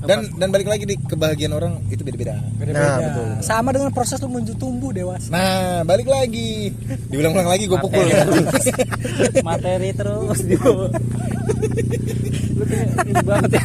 Dan 0.04 0.20
dan 0.36 0.48
balik 0.52 0.68
lagi 0.68 0.84
di 0.84 0.96
kebahagiaan 1.00 1.54
orang 1.56 1.74
itu 1.88 2.04
beda-beda. 2.04 2.36
Beda-beda. 2.60 2.80
Nah, 2.80 2.98
betul. 3.00 3.28
sama 3.40 3.70
dengan 3.72 3.92
proses 3.96 4.20
lu 4.20 4.28
menuju 4.28 4.54
tumbuh 4.60 4.92
dewasa 4.92 5.32
Nah, 5.32 5.88
balik 5.88 6.12
lagi. 6.12 6.76
Diulang-ulang 7.08 7.48
lagi 7.48 7.64
gue 7.72 7.80
pukul. 7.80 8.04
materi, 8.04 8.44
materi 9.48 9.90
terus 9.96 10.40
di 10.44 10.56
lu 12.54 12.64
kayak 12.70 12.88
ini 13.10 13.22
banget 13.26 13.52
ya 13.58 13.64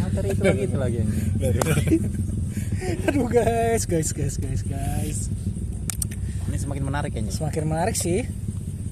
materi 0.00 0.28
itu 0.32 0.42
lagi 0.42 0.62
itu 0.64 0.76
lagi 0.78 0.98
aduh 3.08 3.28
guys 3.28 3.82
guys 3.84 4.10
guys 4.12 4.34
guys 4.40 4.62
guys 4.64 5.18
ini 6.48 6.56
semakin 6.56 6.84
menarik 6.84 7.10
kayaknya 7.12 7.32
semakin 7.34 7.64
menarik 7.68 7.96
sih 7.96 8.24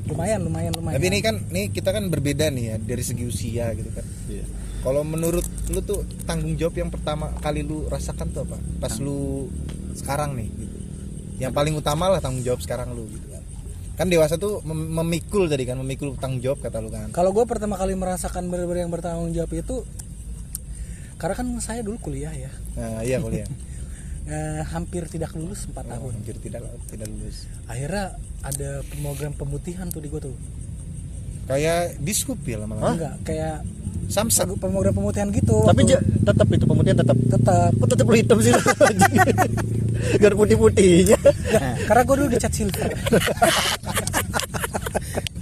lumayan 0.06 0.44
lumayan 0.44 0.72
lumayan 0.76 0.98
Tapi 0.98 1.06
ini 1.08 1.18
kan 1.24 1.36
nih 1.48 1.72
kita 1.72 1.88
kan 1.94 2.04
berbeda 2.12 2.52
nih 2.52 2.64
ya 2.74 2.76
dari 2.76 3.02
segi 3.06 3.24
usia 3.24 3.70
gitu 3.72 3.90
kan. 3.94 4.04
iya 4.28 4.44
Kalau 4.82 5.02
menurut 5.02 5.46
lu 5.70 5.78
tuh 5.80 6.02
tanggung 6.26 6.58
jawab 6.58 6.74
yang 6.76 6.90
pertama 6.90 7.30
kali 7.38 7.62
lu 7.62 7.86
rasakan 7.86 8.28
tuh 8.28 8.42
apa? 8.42 8.58
Pas 8.78 8.98
lu 8.98 9.46
sekarang 9.94 10.34
nih 10.34 10.48
gitu. 10.50 10.76
Yang 11.38 11.52
paling 11.52 11.74
utama 11.74 12.06
lah 12.06 12.18
tanggung 12.18 12.42
jawab 12.42 12.58
sekarang 12.58 12.90
lu 12.90 13.06
gitu 13.06 13.26
kan. 13.30 13.42
Kan 13.94 14.06
dewasa 14.08 14.34
tuh 14.34 14.58
mem- 14.62 14.90
memikul 14.90 15.46
tadi 15.46 15.62
kan, 15.62 15.78
memikul 15.78 16.18
tanggung 16.18 16.42
jawab 16.42 16.58
kata 16.60 16.82
lu 16.82 16.90
kan. 16.90 17.08
kalau 17.10 17.30
gue 17.30 17.44
pertama 17.44 17.78
kali 17.78 17.94
merasakan 17.94 18.50
benar-benar 18.50 18.82
yang 18.82 18.90
bertanggung 18.90 19.30
jawab 19.30 19.52
itu 19.52 19.86
karena 21.14 21.34
kan 21.38 21.46
saya 21.62 21.86
dulu 21.86 22.02
kuliah 22.02 22.34
ya 22.34 22.50
Nah, 22.74 23.06
iya 23.06 23.22
kuliah. 23.22 23.46
eh, 24.26 24.62
hampir 24.66 25.06
tidak 25.06 25.30
lulus 25.34 25.70
4 25.70 25.78
tahun 25.86 26.12
hampir 26.14 26.34
tidak 26.38 26.66
tidak 26.90 27.06
lulus 27.06 27.46
akhirnya 27.66 28.18
ada 28.42 28.70
program 28.98 29.30
pemutihan 29.32 29.86
tuh 29.86 30.02
di 30.02 30.10
gue 30.10 30.18
tuh 30.18 30.34
kayak 31.52 31.80
diskup 31.98 32.40
ya 32.42 32.56
lama-lama 32.58 32.94
enggak 32.94 33.14
kayak 33.22 33.56
samsak 34.08 34.44
program 34.58 34.92
pemutihan 34.92 35.28
gitu. 35.30 35.64
Tapi 35.64 35.84
waktu- 35.84 36.04
tetap 36.22 36.44
itu 36.46 36.64
pemutihan 36.64 36.98
tetap. 36.98 37.16
tetap 37.16 37.70
Kok 37.72 37.88
tetap 37.88 38.06
hitam 38.12 38.38
sih? 38.38 38.52
Gak 40.20 40.34
putih-putihnya. 40.34 41.16
karena 41.86 42.02
gue 42.02 42.16
dulu 42.18 42.28
dicat 42.28 42.52
silver. 42.52 42.90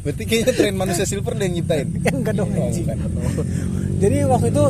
Berarti 0.01 0.23
kayaknya 0.23 0.53
tren 0.53 0.75
manusia 0.75 1.03
silver 1.03 1.35
dia 1.35 1.45
yang 1.45 1.55
nyiptain. 1.57 1.89
Ya, 1.99 2.11
enggak 2.11 2.35
dong 2.35 2.51
Oh, 2.51 2.63
anjing. 2.63 2.87
jadi 3.99 4.17
waktu 4.25 4.49
itu 4.49 4.65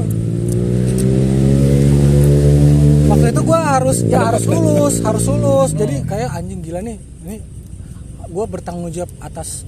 waktu 3.06 3.26
itu 3.28 3.40
gue 3.42 3.60
harus 3.60 3.98
ya 4.04 4.18
harus 4.24 4.44
lulus 4.46 4.94
harus 5.00 5.24
lulus. 5.26 5.70
Jadi 5.72 5.94
kayak 6.04 6.30
anjing 6.32 6.60
gila 6.60 6.80
nih. 6.80 6.96
Ini 7.26 7.36
gue 8.24 8.44
bertanggung 8.46 8.90
jawab 8.90 9.10
atas 9.20 9.66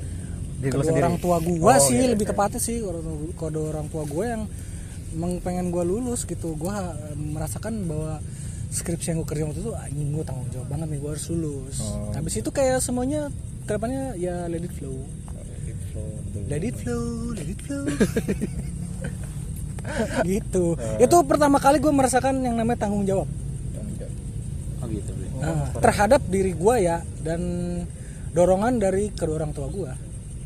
Diri 0.62 0.70
kedua 0.70 0.84
sendiri. 0.86 1.02
orang 1.02 1.16
tua 1.18 1.36
gue 1.38 1.58
Oh, 1.58 1.82
sih 1.82 1.98
iya, 1.98 2.06
lebih 2.08 2.24
iya. 2.24 2.32
tepatnya 2.32 2.60
sih 2.62 2.78
kedua 3.34 3.64
orang 3.68 3.86
tua 3.90 4.06
gue 4.06 4.24
yang 4.24 4.42
emang 5.12 5.42
pengen 5.42 5.68
gue 5.68 5.82
lulus 5.82 6.22
gitu 6.22 6.54
gue 6.54 6.70
merasakan 7.18 7.84
bahwa 7.84 8.22
skripsi 8.70 9.12
yang 9.12 9.18
gue 9.20 9.28
kerja 9.28 9.44
waktu 9.44 9.60
itu 9.60 9.72
anjing 9.74 10.08
gue 10.12 10.24
tanggung 10.24 10.48
jawab 10.48 10.68
banget 10.70 10.88
nih 10.88 10.98
gue 10.98 11.10
harus 11.10 11.26
lulus. 11.28 11.76
Oh. 11.82 12.08
habis 12.14 12.34
itu 12.38 12.48
kayak 12.48 12.78
semuanya 12.78 13.28
ke 13.62 13.72
depannya 13.72 14.14
ya 14.16 14.46
let 14.46 14.62
it 14.62 14.72
flow. 14.72 14.96
Let 16.48 16.62
it 16.62 16.76
flow 16.76 17.04
let 17.34 17.44
it 17.44 17.60
flow 17.60 17.84
gitu. 20.24 20.78
Itu 20.96 21.16
pertama 21.26 21.58
kali 21.58 21.82
gue 21.82 21.90
merasakan 21.90 22.38
yang 22.40 22.54
namanya 22.54 22.86
tanggung 22.86 23.02
jawab. 23.02 23.26
Oh 24.78 24.86
gitu. 24.86 25.10
Nah, 25.36 25.74
terhadap 25.74 26.22
diri 26.24 26.54
gue 26.54 26.74
ya 26.80 27.02
dan 27.20 27.42
dorongan 28.30 28.78
dari 28.78 29.10
kedua 29.10 29.42
orang 29.42 29.52
tua 29.52 29.66
gue 29.68 29.90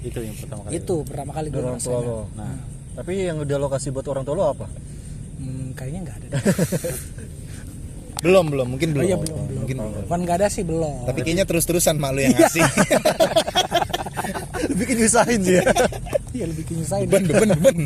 Itu 0.07 0.19
yang 0.21 0.37
pertama 0.37 0.61
kali. 0.63 0.73
itu 0.73 0.95
pertama 1.03 1.31
kali 1.33 1.47
gue 1.49 1.61
orang 1.61 1.79
tua 1.79 1.99
lo. 1.99 2.29
Nah, 2.33 2.55
Tapi 2.95 3.13
yang 3.23 3.39
udah 3.39 3.59
lokasi 3.59 3.91
buat 3.91 4.07
orang 4.07 4.23
tua 4.23 4.35
lo 4.35 4.45
apa? 4.49 4.67
Hmm, 5.37 5.73
kayaknya 5.73 5.99
nggak 6.03 6.17
ada 6.17 6.27
deh. 6.29 6.43
belum 8.17 8.45
belum 8.49 8.67
mungkin 8.73 8.89
belum 8.91 9.03
Oh 9.03 9.07
iya 9.07 9.17
belum 9.17 9.39
belum. 9.45 9.59
mungkin 9.61 9.77
belum 9.79 9.93
Bukan 10.09 10.19
nggak 10.25 10.37
ada 10.41 10.47
sih 10.49 10.63
belum. 10.63 11.05
tapi 11.05 11.19
kayaknya 11.21 11.45
terus-terusan 11.45 11.95
malu 11.97 12.19
yang 12.19 12.33
ngasih 12.33 12.65
Bikin 14.77 14.95
nyusahin 14.99 15.41
dia. 15.43 15.63
Iya 16.33 16.45
lebih 16.49 16.65
nyusahin. 16.71 17.07
beban 17.07 17.23
beban 17.29 17.49
beban 17.55 17.77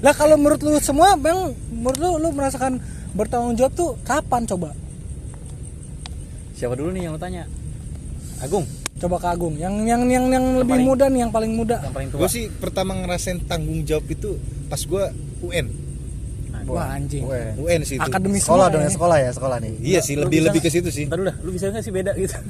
Lah 0.00 0.12
kalau 0.12 0.34
menurut 0.34 0.58
lu 0.60 0.76
semua, 0.78 1.14
bang, 1.14 1.54
menurut 1.70 1.96
lu 1.96 2.08
lu 2.18 2.28
merasakan 2.30 2.78
bertanggung 3.14 3.54
jawab 3.54 3.72
tuh 3.72 3.90
kapan 4.02 4.42
coba? 4.44 4.74
Siapa 6.64 6.80
dulu 6.80 6.90
nih 6.90 7.02
yang 7.04 7.12
lo 7.12 7.20
tanya? 7.20 7.44
Agung, 8.40 8.64
Coba 8.94 9.18
ke 9.18 9.28
Agung. 9.28 9.54
Yang 9.54 9.84
yang 9.84 10.02
yang 10.08 10.24
yang 10.30 10.44
lebih 10.56 10.80
paling- 10.80 10.88
muda 10.88 11.04
nih, 11.06 11.20
yang 11.20 11.32
paling 11.34 11.52
muda. 11.52 11.76
yang 11.78 11.92
paling 11.92 12.08
tua. 12.08 12.18
gue 12.24 12.28
sih 12.30 12.44
pertama 12.48 12.96
ngerasain 12.96 13.36
tanggung 13.44 13.84
jawab 13.84 14.08
itu 14.08 14.40
pas 14.64 14.80
gue 14.80 15.04
UN 15.44 15.68
Wah 16.64 16.96
anjing. 16.96 17.20
Gue. 17.20 17.42
UN 17.60 17.84
sih 17.84 18.00
itu 18.00 18.08
Akademis 18.08 18.40
Sekolah 18.40 18.72
dong 18.72 18.80
ya, 18.80 18.88
sekolah 18.88 19.16
ya, 19.20 19.30
sekolah 19.30 19.56
nih. 19.60 19.72
iya 19.84 20.00
sih 20.00 20.16
lebih 20.16 20.40
lebih 20.40 20.64
ke 20.64 20.72
situ 20.72 20.88
sih 20.88 21.04
Ntar 21.04 21.20
dulu 21.20 21.28
dah, 21.28 21.36
lu 21.44 21.50
bisa 21.52 21.68
nggak 21.68 21.84
sih 21.84 21.92
beda 21.92 22.16
gitu? 22.16 22.40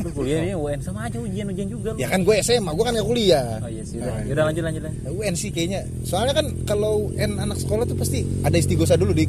lu 0.00 0.08
kuliah 0.10 0.40
ini 0.40 0.56
UN 0.56 0.80
sama 0.80 1.06
aja 1.06 1.20
ujian-ujian 1.20 1.68
juga 1.68 1.92
lu. 1.92 2.00
ya 2.00 2.08
kan 2.08 2.24
gue 2.24 2.34
SMA 2.40 2.66
gue 2.66 2.82
kan 2.82 2.92
gak 2.92 3.04
kuliah 3.06 3.60
Oh 3.60 3.68
iya 3.68 3.84
sih, 3.84 4.00
udah. 4.00 4.26
Yaudah 4.26 4.44
lanjut 4.48 4.62
lanjut 4.64 4.82
lanjut. 4.82 5.02
Nah, 5.04 5.12
UN 5.12 5.34
sih 5.36 5.52
kayaknya 5.52 5.80
soalnya 6.02 6.34
kan 6.34 6.46
kalau 6.64 7.12
UN 7.12 7.36
anak 7.36 7.60
sekolah 7.60 7.84
tuh 7.84 7.94
pasti 7.94 8.24
ada 8.42 8.56
istigosa 8.56 8.96
dulu 8.96 9.12
dik 9.12 9.28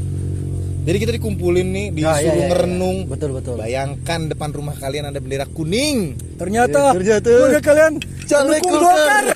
jadi 0.82 0.98
kita 0.98 1.12
dikumpulin 1.14 1.68
nih 1.68 1.86
Ah, 1.88 1.94
disuruh 1.94 2.18
iya, 2.18 2.26
iya, 2.26 2.34
iya. 2.34 2.48
ngerenung 2.50 2.98
Betul, 3.06 3.30
betul. 3.34 3.56
bayangkan 3.56 4.20
depan 4.28 4.50
rumah 4.50 4.74
kalian 4.74 5.06
ada 5.08 5.18
bendera 5.18 5.46
kuning 5.46 6.18
Ternyata 6.36 6.94
Ternyata. 6.94 7.30
keluarga 7.30 7.60
kalian 7.62 7.94
Caleg. 8.26 8.62
Golkar. 8.64 9.26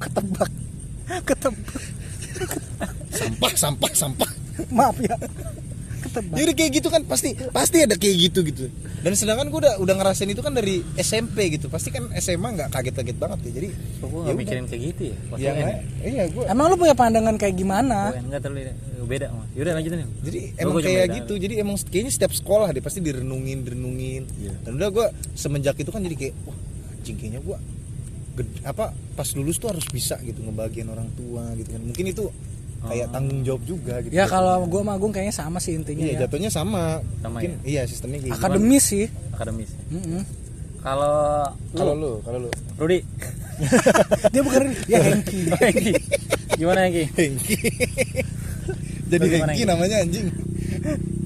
Ketebak. 0.00 0.50
Ketebak. 1.24 1.82
sampah 3.10 3.52
sampah 3.54 3.92
sampah 3.92 4.30
Maaf 4.70 4.96
ya. 4.98 5.16
Ketebak. 6.10 6.36
jadi 6.36 6.52
kayak 6.52 6.70
gitu 6.74 6.88
kan 6.88 7.02
pasti 7.02 7.28
pasti 7.48 7.76
ada 7.80 7.94
kayak 7.94 8.16
gitu 8.20 8.38
gitu 8.42 8.64
dan 9.00 9.12
sedangkan 9.12 9.46
gue 9.46 9.60
udah 9.60 9.74
udah 9.78 9.94
ngerasain 9.96 10.26
itu 10.26 10.38
kan 10.38 10.50
dari 10.50 10.82
SMP 10.96 11.48
gitu 11.50 11.66
pasti 11.66 11.88
kan 11.88 12.10
SMA 12.14 12.48
nggak 12.52 12.68
kaget-kaget 12.68 13.16
banget 13.16 13.38
ya 13.40 13.52
jadi 13.54 13.68
Kok 13.70 14.08
gue 14.08 14.22
ya 14.22 14.32
mikirin 14.34 14.64
kayak 14.64 14.82
gitu 14.88 15.02
ya? 15.06 15.16
Pas 15.24 15.38
ya 15.38 15.50
nggak- 15.52 15.80
iya 16.02 16.22
gue 16.26 16.44
Emang 16.44 16.66
lu 16.66 16.76
punya 16.76 16.92
pandangan 16.92 17.34
kayak 17.34 17.54
gimana? 17.54 18.10
UN 18.10 18.26
nggak 18.26 18.42
terlalu 18.42 18.74
beda. 19.02 19.26
Yaudah 19.52 19.72
lanjutin 19.72 19.98
nih. 19.98 20.08
jadi 20.20 20.40
Oh, 20.40 20.60
emang 20.60 20.72
gua 20.72 20.82
kayak 20.82 21.06
gitu 21.16 21.32
jadi 21.36 21.54
emang 21.58 21.76
kayaknya 21.80 22.12
setiap 22.12 22.32
sekolah 22.32 22.68
deh 22.68 22.80
pasti 22.80 22.98
direnungin 22.98 23.62
direnungin 23.62 24.22
Iya. 24.36 24.52
dan 24.60 24.72
udah 24.74 24.88
gue 24.90 25.06
semenjak 25.32 25.74
itu 25.76 25.88
kan 25.88 26.00
jadi 26.00 26.16
kayak 26.16 26.34
wah 26.42 26.58
anjing 26.90 27.16
kayaknya 27.16 27.40
gue 27.40 27.56
apa 28.62 28.84
pas 29.12 29.28
lulus 29.30 29.56
tuh 29.56 29.68
harus 29.68 29.84
bisa 29.86 30.16
gitu 30.20 30.40
ngebagian 30.40 30.88
orang 30.88 31.12
tua 31.12 31.44
gitu 31.54 31.70
kan 31.70 31.82
mungkin 31.82 32.04
itu 32.06 32.24
kayak 32.82 33.06
tanggung 33.10 33.40
jawab 33.40 33.62
juga 33.62 33.94
gitu 34.00 34.10
Ya 34.10 34.24
kalau 34.24 34.64
gua 34.64 34.80
sama 34.80 34.92
Agung 34.94 35.10
kayaknya 35.10 35.34
sama 35.34 35.58
sih 35.58 35.74
intinya 35.74 36.00
iya 36.00 36.14
ya. 36.14 36.20
jatuhnya 36.24 36.48
sama, 36.48 37.04
Sama 37.18 37.36
mungkin 37.36 37.60
iya 37.62 37.82
sistemnya 37.84 38.18
gitu. 38.20 38.32
Akademis 38.32 38.84
sih. 38.86 39.06
Akademis. 39.30 39.70
Mm-mm. 39.88 40.22
Kalau 40.80 41.44
kalau 41.70 41.92
lu, 41.92 42.12
kalau 42.20 42.38
lu 42.40 42.50
Rudi, 42.74 43.04
Dia 44.32 44.40
bukan 44.40 44.72
ya 44.86 44.96
Hengki. 45.06 45.40
Hengki, 45.52 45.92
gimana 46.56 46.78
Hengki? 46.82 47.04
Hengki 47.12 47.54
jadi 49.10 49.20
Hengki 49.22 49.38
Hengki? 49.44 49.62
namanya 49.66 49.96
anjing 50.00 50.26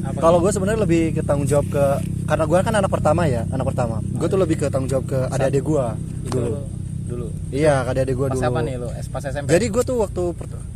Apa? 0.02 0.18
Kalau 0.20 0.38
gue 0.38 0.50
sebenarnya 0.50 0.80
lebih 0.80 1.02
ke 1.12 1.22
tanggung 1.22 1.46
jawab 1.46 1.64
ke 1.66 1.84
karena 2.26 2.44
gue 2.44 2.58
kan 2.58 2.74
anak 2.74 2.90
pertama 2.90 3.24
ya, 3.24 3.46
anak 3.46 3.64
pertama. 3.64 4.02
Gue 4.10 4.26
tuh 4.26 4.36
lebih 4.36 4.56
ke 4.58 4.66
tanggung 4.66 4.90
jawab 4.90 5.06
ke 5.06 5.16
adik-adik 5.28 5.62
gue 5.62 5.86
dulu. 6.28 6.60
dulu. 7.06 7.26
Iya, 7.48 7.84
adik-adik 7.84 8.12
gue 8.14 8.26
Pas 8.26 8.36
dulu. 8.36 8.44
apa 8.46 8.58
nih 8.60 8.74
lu? 8.76 8.88
Es- 8.92 9.06
Pas 9.06 9.22
SMP. 9.22 9.48
Jadi 9.48 9.66
gue 9.66 9.82
tuh 9.82 9.96
waktu 9.98 10.22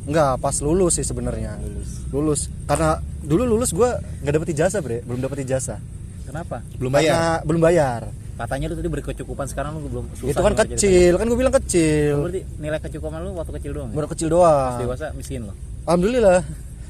per- 0.09 0.13
nggak 0.17 0.33
pas 0.41 0.57
lulus 0.59 0.97
sih 0.97 1.05
sebenarnya. 1.05 1.61
Lulus. 1.61 1.91
Lulus. 2.09 2.41
Karena 2.65 2.97
dulu 3.21 3.45
lulus 3.47 3.71
gue 3.71 3.91
nggak 4.25 4.33
dapet 4.33 4.49
ijazah 4.57 4.81
bre, 4.81 5.05
belum 5.05 5.21
dapet 5.21 5.45
ijazah. 5.45 5.77
Kenapa? 6.25 6.65
belum 6.77 6.93
bayar 6.93 7.13
Karena 7.13 7.33
belum 7.45 7.61
bayar. 7.61 8.03
Katanya 8.39 8.71
lu 8.71 8.79
tadi 8.79 8.87
berkecukupan 8.89 9.47
sekarang 9.51 9.77
lu 9.77 9.89
belum 9.91 10.07
susah. 10.15 10.31
itu 10.31 10.39
kan 10.39 10.55
kecil, 10.55 11.13
kan 11.19 11.27
gue 11.27 11.37
bilang 11.37 11.51
kecil. 11.53 12.15
Berarti 12.23 12.41
nilai 12.57 12.79
kecukupan 12.79 13.19
lu 13.21 13.35
waktu 13.35 13.53
kecil 13.59 13.73
doang. 13.75 13.91
ya? 13.91 13.97
Baru 13.99 14.09
kecil 14.09 14.29
Pas 14.29 14.35
doang. 14.39 14.79
dewasa 14.79 15.07
miskin 15.13 15.41
lo. 15.45 15.55
Alhamdulillah. 15.85 16.41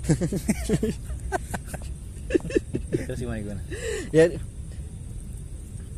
Terus 3.09 3.19
gimana 3.19 3.41
gimana? 3.41 3.63
ya 4.13 4.29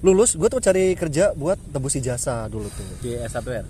lulus 0.01 0.33
gue 0.33 0.49
tuh 0.49 0.63
cari 0.63 0.97
kerja 0.97 1.37
buat 1.37 1.59
tebus 1.61 1.99
ijazah 1.99 2.49
dulu 2.49 2.71
tuh. 2.71 2.87
Di 3.03 3.19
S1R. 3.21 3.65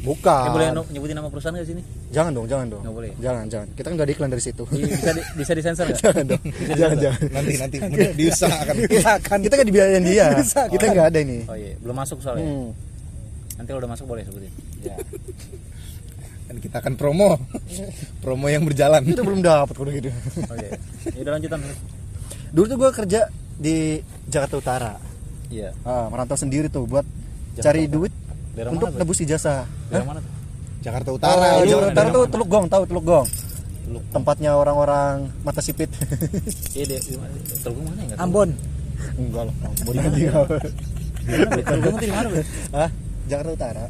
Bukan. 0.00 0.44
Eh, 0.44 0.50
boleh 0.50 0.68
no- 0.72 0.88
nyebutin 0.88 1.14
nama 1.14 1.28
perusahaan 1.28 1.52
gak 1.52 1.68
sini? 1.68 1.82
Jangan 2.10 2.32
dong, 2.32 2.46
jangan 2.48 2.66
dong. 2.66 2.82
Nggak 2.82 2.94
boleh. 2.96 3.10
Jangan, 3.20 3.44
jangan. 3.46 3.66
Kita 3.72 3.86
kan 3.86 3.94
nggak 3.94 4.06
ada 4.08 4.14
iklan 4.16 4.30
dari 4.32 4.42
situ. 4.42 4.64
Di- 4.66 4.82
bisa 4.82 5.10
di, 5.12 5.22
bisa 5.38 5.52
disensor 5.52 5.84
nggak? 5.86 6.00
jangan 6.00 6.24
dong. 6.26 6.42
jangan, 6.72 6.96
jangan. 6.98 7.20
nanti 7.30 7.52
nanti 7.60 7.76
mudah 7.78 8.12
diusahakan 8.12 8.74
Silakan. 8.90 9.38
Kita 9.44 9.54
kan 9.54 9.66
dibiayain 9.68 10.02
dia. 10.02 10.26
Bisa, 10.40 10.60
Kita 10.66 10.84
nggak 10.88 11.06
ada 11.12 11.18
ini. 11.20 11.38
Oh 11.46 11.54
iya, 11.54 11.76
belum 11.78 11.94
masuk 11.94 12.18
soalnya. 12.18 12.42
Hmm. 12.42 12.70
Nanti 13.54 13.68
kalau 13.68 13.80
udah 13.80 13.92
masuk 13.92 14.06
boleh 14.06 14.22
sebutin. 14.24 14.52
Ya. 14.82 14.96
kan 16.42 16.56
kita 16.58 16.76
akan 16.82 16.94
promo 16.94 17.38
promo 18.18 18.44
yang 18.44 18.66
berjalan 18.66 19.00
Kita 19.06 19.22
belum 19.22 19.40
dapat 19.40 19.72
kudu 19.72 19.90
gitu. 19.94 20.10
Oh 20.42 20.56
iya. 20.58 20.74
Ya 21.14 21.20
udah 21.22 21.32
lanjutan. 21.38 21.60
Dulu 22.50 22.64
tuh 22.66 22.76
gue 22.76 22.90
kerja 22.92 23.20
di 23.54 23.76
Jakarta 24.26 24.54
Utara. 24.58 24.92
Iya. 25.48 25.70
Ah, 25.80 26.08
merantau 26.08 26.34
sendiri 26.34 26.66
tuh 26.66 26.84
buat 26.84 27.06
Jakarta 27.54 27.62
cari 27.62 27.86
Utara. 27.86 27.94
duit 27.94 28.12
Daerah 28.52 28.70
untuk 28.72 28.88
mana, 28.92 29.00
tebus 29.00 29.18
ijazah. 29.24 29.64
Daerah 29.88 30.06
mana 30.06 30.18
tuh? 30.20 30.32
Jakarta 30.82 31.10
Utara, 31.14 31.32
Utara 31.32 31.46
oh. 31.56 31.64
Jakarta 31.64 31.88
Utara 31.94 32.08
tuh? 32.10 32.24
Teluk 32.28 32.48
Gong, 32.50 32.66
tahu 32.68 32.82
Teluk 32.84 33.04
Gong. 33.06 33.26
Teluk. 33.86 34.02
Tempatnya 34.12 34.50
orang-orang 34.58 35.30
mata 35.46 35.60
sipit. 35.64 35.88
Iya 36.76 36.84
deh. 36.88 37.00
di? 37.00 37.16
Teluk 37.64 37.80
mana 37.80 38.02
ya? 38.04 38.14
Ambon. 38.20 38.50
Enggak 39.16 39.42
lah. 39.48 39.54
Di 39.56 39.90
mana, 39.96 40.08
Bro? 40.12 40.42
Teluk 41.64 41.80
Gong 41.80 41.96
di 41.96 42.08
mana? 42.12 42.28
Hah? 42.76 42.90
Jakarta 43.30 43.50
Utara. 43.56 43.84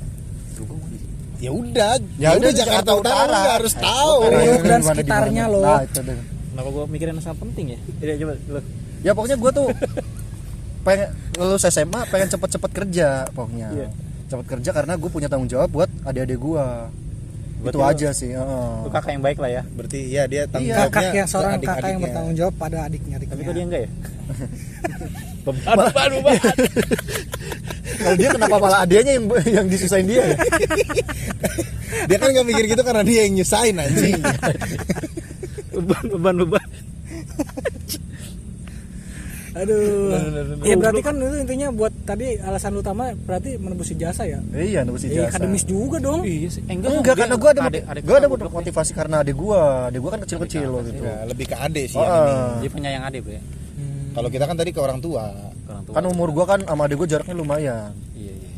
Teluk 0.54 0.68
Gong 0.70 0.80
mana 0.84 0.96
sih? 1.00 1.10
ya 1.42 1.50
udah 1.50 1.98
Ya 2.22 2.30
ya 2.30 2.38
udah, 2.38 2.50
di 2.54 2.58
Jakarta 2.62 2.90
Utara 2.94 3.58
harus 3.58 3.74
tahu 3.74 4.30
Di 4.30 4.62
dan 4.62 4.78
di 4.78 4.86
sekitarnya 4.86 5.44
loh. 5.50 5.66
Nah, 5.66 5.82
itu 5.82 5.98
deh. 6.06 6.14
Kenapa 6.54 6.68
gua 6.70 6.84
mikirin 6.86 7.18
yang 7.18 7.24
sangat 7.24 7.38
penting 7.42 7.66
ya? 7.74 7.78
Iya, 7.98 8.14
coba 8.22 8.34
lu. 8.38 8.60
Ya 9.02 9.10
pokoknya 9.18 9.36
gue 9.42 9.50
tuh 9.50 9.66
pengen 10.86 11.08
lulus 11.34 11.66
SMA 11.66 12.00
pengen 12.06 12.28
cepet-cepet 12.30 12.70
kerja 12.70 13.08
pokoknya. 13.34 13.68
Iya. 13.74 13.88
Cepet 14.32 14.46
kerja 14.48 14.70
karena 14.72 14.96
gue 14.96 15.06
punya 15.06 15.28
tanggung 15.28 15.46
jawab 15.46 15.68
buat 15.70 15.90
adik-adik 16.02 16.38
gue. 16.38 16.66
Itu 17.62 17.62
Berarti 17.62 17.78
lu- 17.78 17.86
aja 17.86 18.08
sih. 18.10 18.30
heeh. 18.32 18.72
Lu 18.80 18.88
kakak 18.88 19.12
yang 19.12 19.22
baik 19.22 19.38
lah 19.38 19.50
ya. 19.52 19.62
berarti 19.68 20.00
ya 20.08 20.22
dia 20.24 20.42
tanggung 20.46 20.66
Iya, 20.66 20.76
jawabnya 20.80 20.90
Kakak 20.98 21.14
yang 21.14 21.28
seorang 21.28 21.52
kakak 21.60 21.86
yang 21.86 22.00
bertanggung 22.00 22.34
jawab 22.34 22.54
pada 22.56 22.78
adiknya 22.82 23.14
adiknya. 23.16 23.34
Tapi 23.34 23.42
kok 23.44 23.54
dia 23.54 23.64
enggak 23.64 23.80
ya? 23.80 23.90
beban 25.42 25.74
beban 25.76 26.10
beban 26.16 26.38
Kalau 27.92 28.14
dia 28.16 28.28
kenapa 28.30 28.56
malah 28.56 28.78
adiknya 28.80 29.12
yang 29.12 29.24
yang 29.52 29.66
disusahin 29.68 30.06
dia? 30.06 30.22
ya? 30.24 30.36
dia 32.08 32.16
kan 32.16 32.28
nggak 32.30 32.46
mikir 32.46 32.64
gitu 32.66 32.82
karena 32.82 33.02
dia 33.02 33.20
yang 33.22 33.34
nyusahin 33.36 33.76
anjing 33.76 34.16
beban 35.72 36.04
beban 36.08 36.34
beban 36.40 36.66
Aduh. 39.52 40.16
Ya 40.64 40.74
berarti 40.74 41.00
kan 41.00 41.14
itu 41.14 41.36
intinya 41.38 41.68
buat 41.68 41.92
tadi 42.02 42.36
alasan 42.38 42.72
utama 42.74 43.12
berarti 43.14 43.60
menembus 43.60 43.90
ijazah 43.90 44.24
ya. 44.24 44.38
iya 44.52 44.80
nebus 44.80 45.04
Iya, 45.04 45.28
ijazah 45.28 45.28
akademis 45.36 45.64
juga 45.64 45.96
dong. 45.98 46.24
iya 46.24 46.48
sih. 46.48 46.64
Eh, 46.64 46.72
enggak 46.72 47.14
karena 47.14 47.36
gue 47.36 47.50
ada 47.50 47.62
adek, 47.68 47.82
adek 47.84 48.02
gue 48.02 48.16
ada 48.16 48.28
motivasi 48.28 48.92
karena 48.92 49.16
adik 49.20 49.36
gue 49.36 49.60
adik 49.86 50.00
gue 50.00 50.10
kan 50.10 50.20
kecil 50.24 50.38
kecil 50.40 50.66
loh 50.68 50.80
gitu 50.80 51.02
ya, 51.02 51.28
lebih 51.28 51.46
ke 51.46 51.56
ade 51.56 51.82
sih 51.84 51.96
Oh, 51.96 52.04
yang 52.04 52.16
ini. 52.24 52.60
dia 52.60 52.70
penyayang 52.72 53.04
adek 53.04 53.20
bro 53.22 53.32
ya. 53.32 53.42
Kalau 54.12 54.28
kita 54.28 54.44
kan 54.44 54.56
tadi 54.56 54.70
ke 54.70 54.80
orang 54.80 55.00
tua. 55.00 55.24
Orang 55.64 55.82
tua. 55.84 55.92
Kan 55.96 56.04
umur 56.06 56.28
gue 56.30 56.44
kan 56.44 56.60
sama 56.62 56.82
adik 56.84 56.96
gue 56.96 57.08
jaraknya 57.08 57.32
lumayan. 57.34 57.92
Iya 58.12 58.32
iya. 58.32 58.50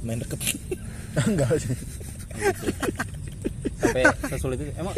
Main 0.00 0.18
deket. 0.18 0.40
Enggak 1.24 1.50
sih. 1.56 1.72
Sampai 3.78 4.02
sesulit 4.28 4.58
itu. 4.58 4.72
Emang 4.74 4.94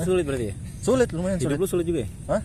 sulit 0.00 0.24
berarti 0.24 0.46
ya? 0.48 0.54
Sulit 0.80 1.08
lumayan 1.10 1.36
hidup 1.36 1.48
sulit. 1.48 1.58
lu 1.58 1.66
sulit 1.68 1.86
juga 1.86 2.00
ya? 2.04 2.08
Hah? 2.28 2.42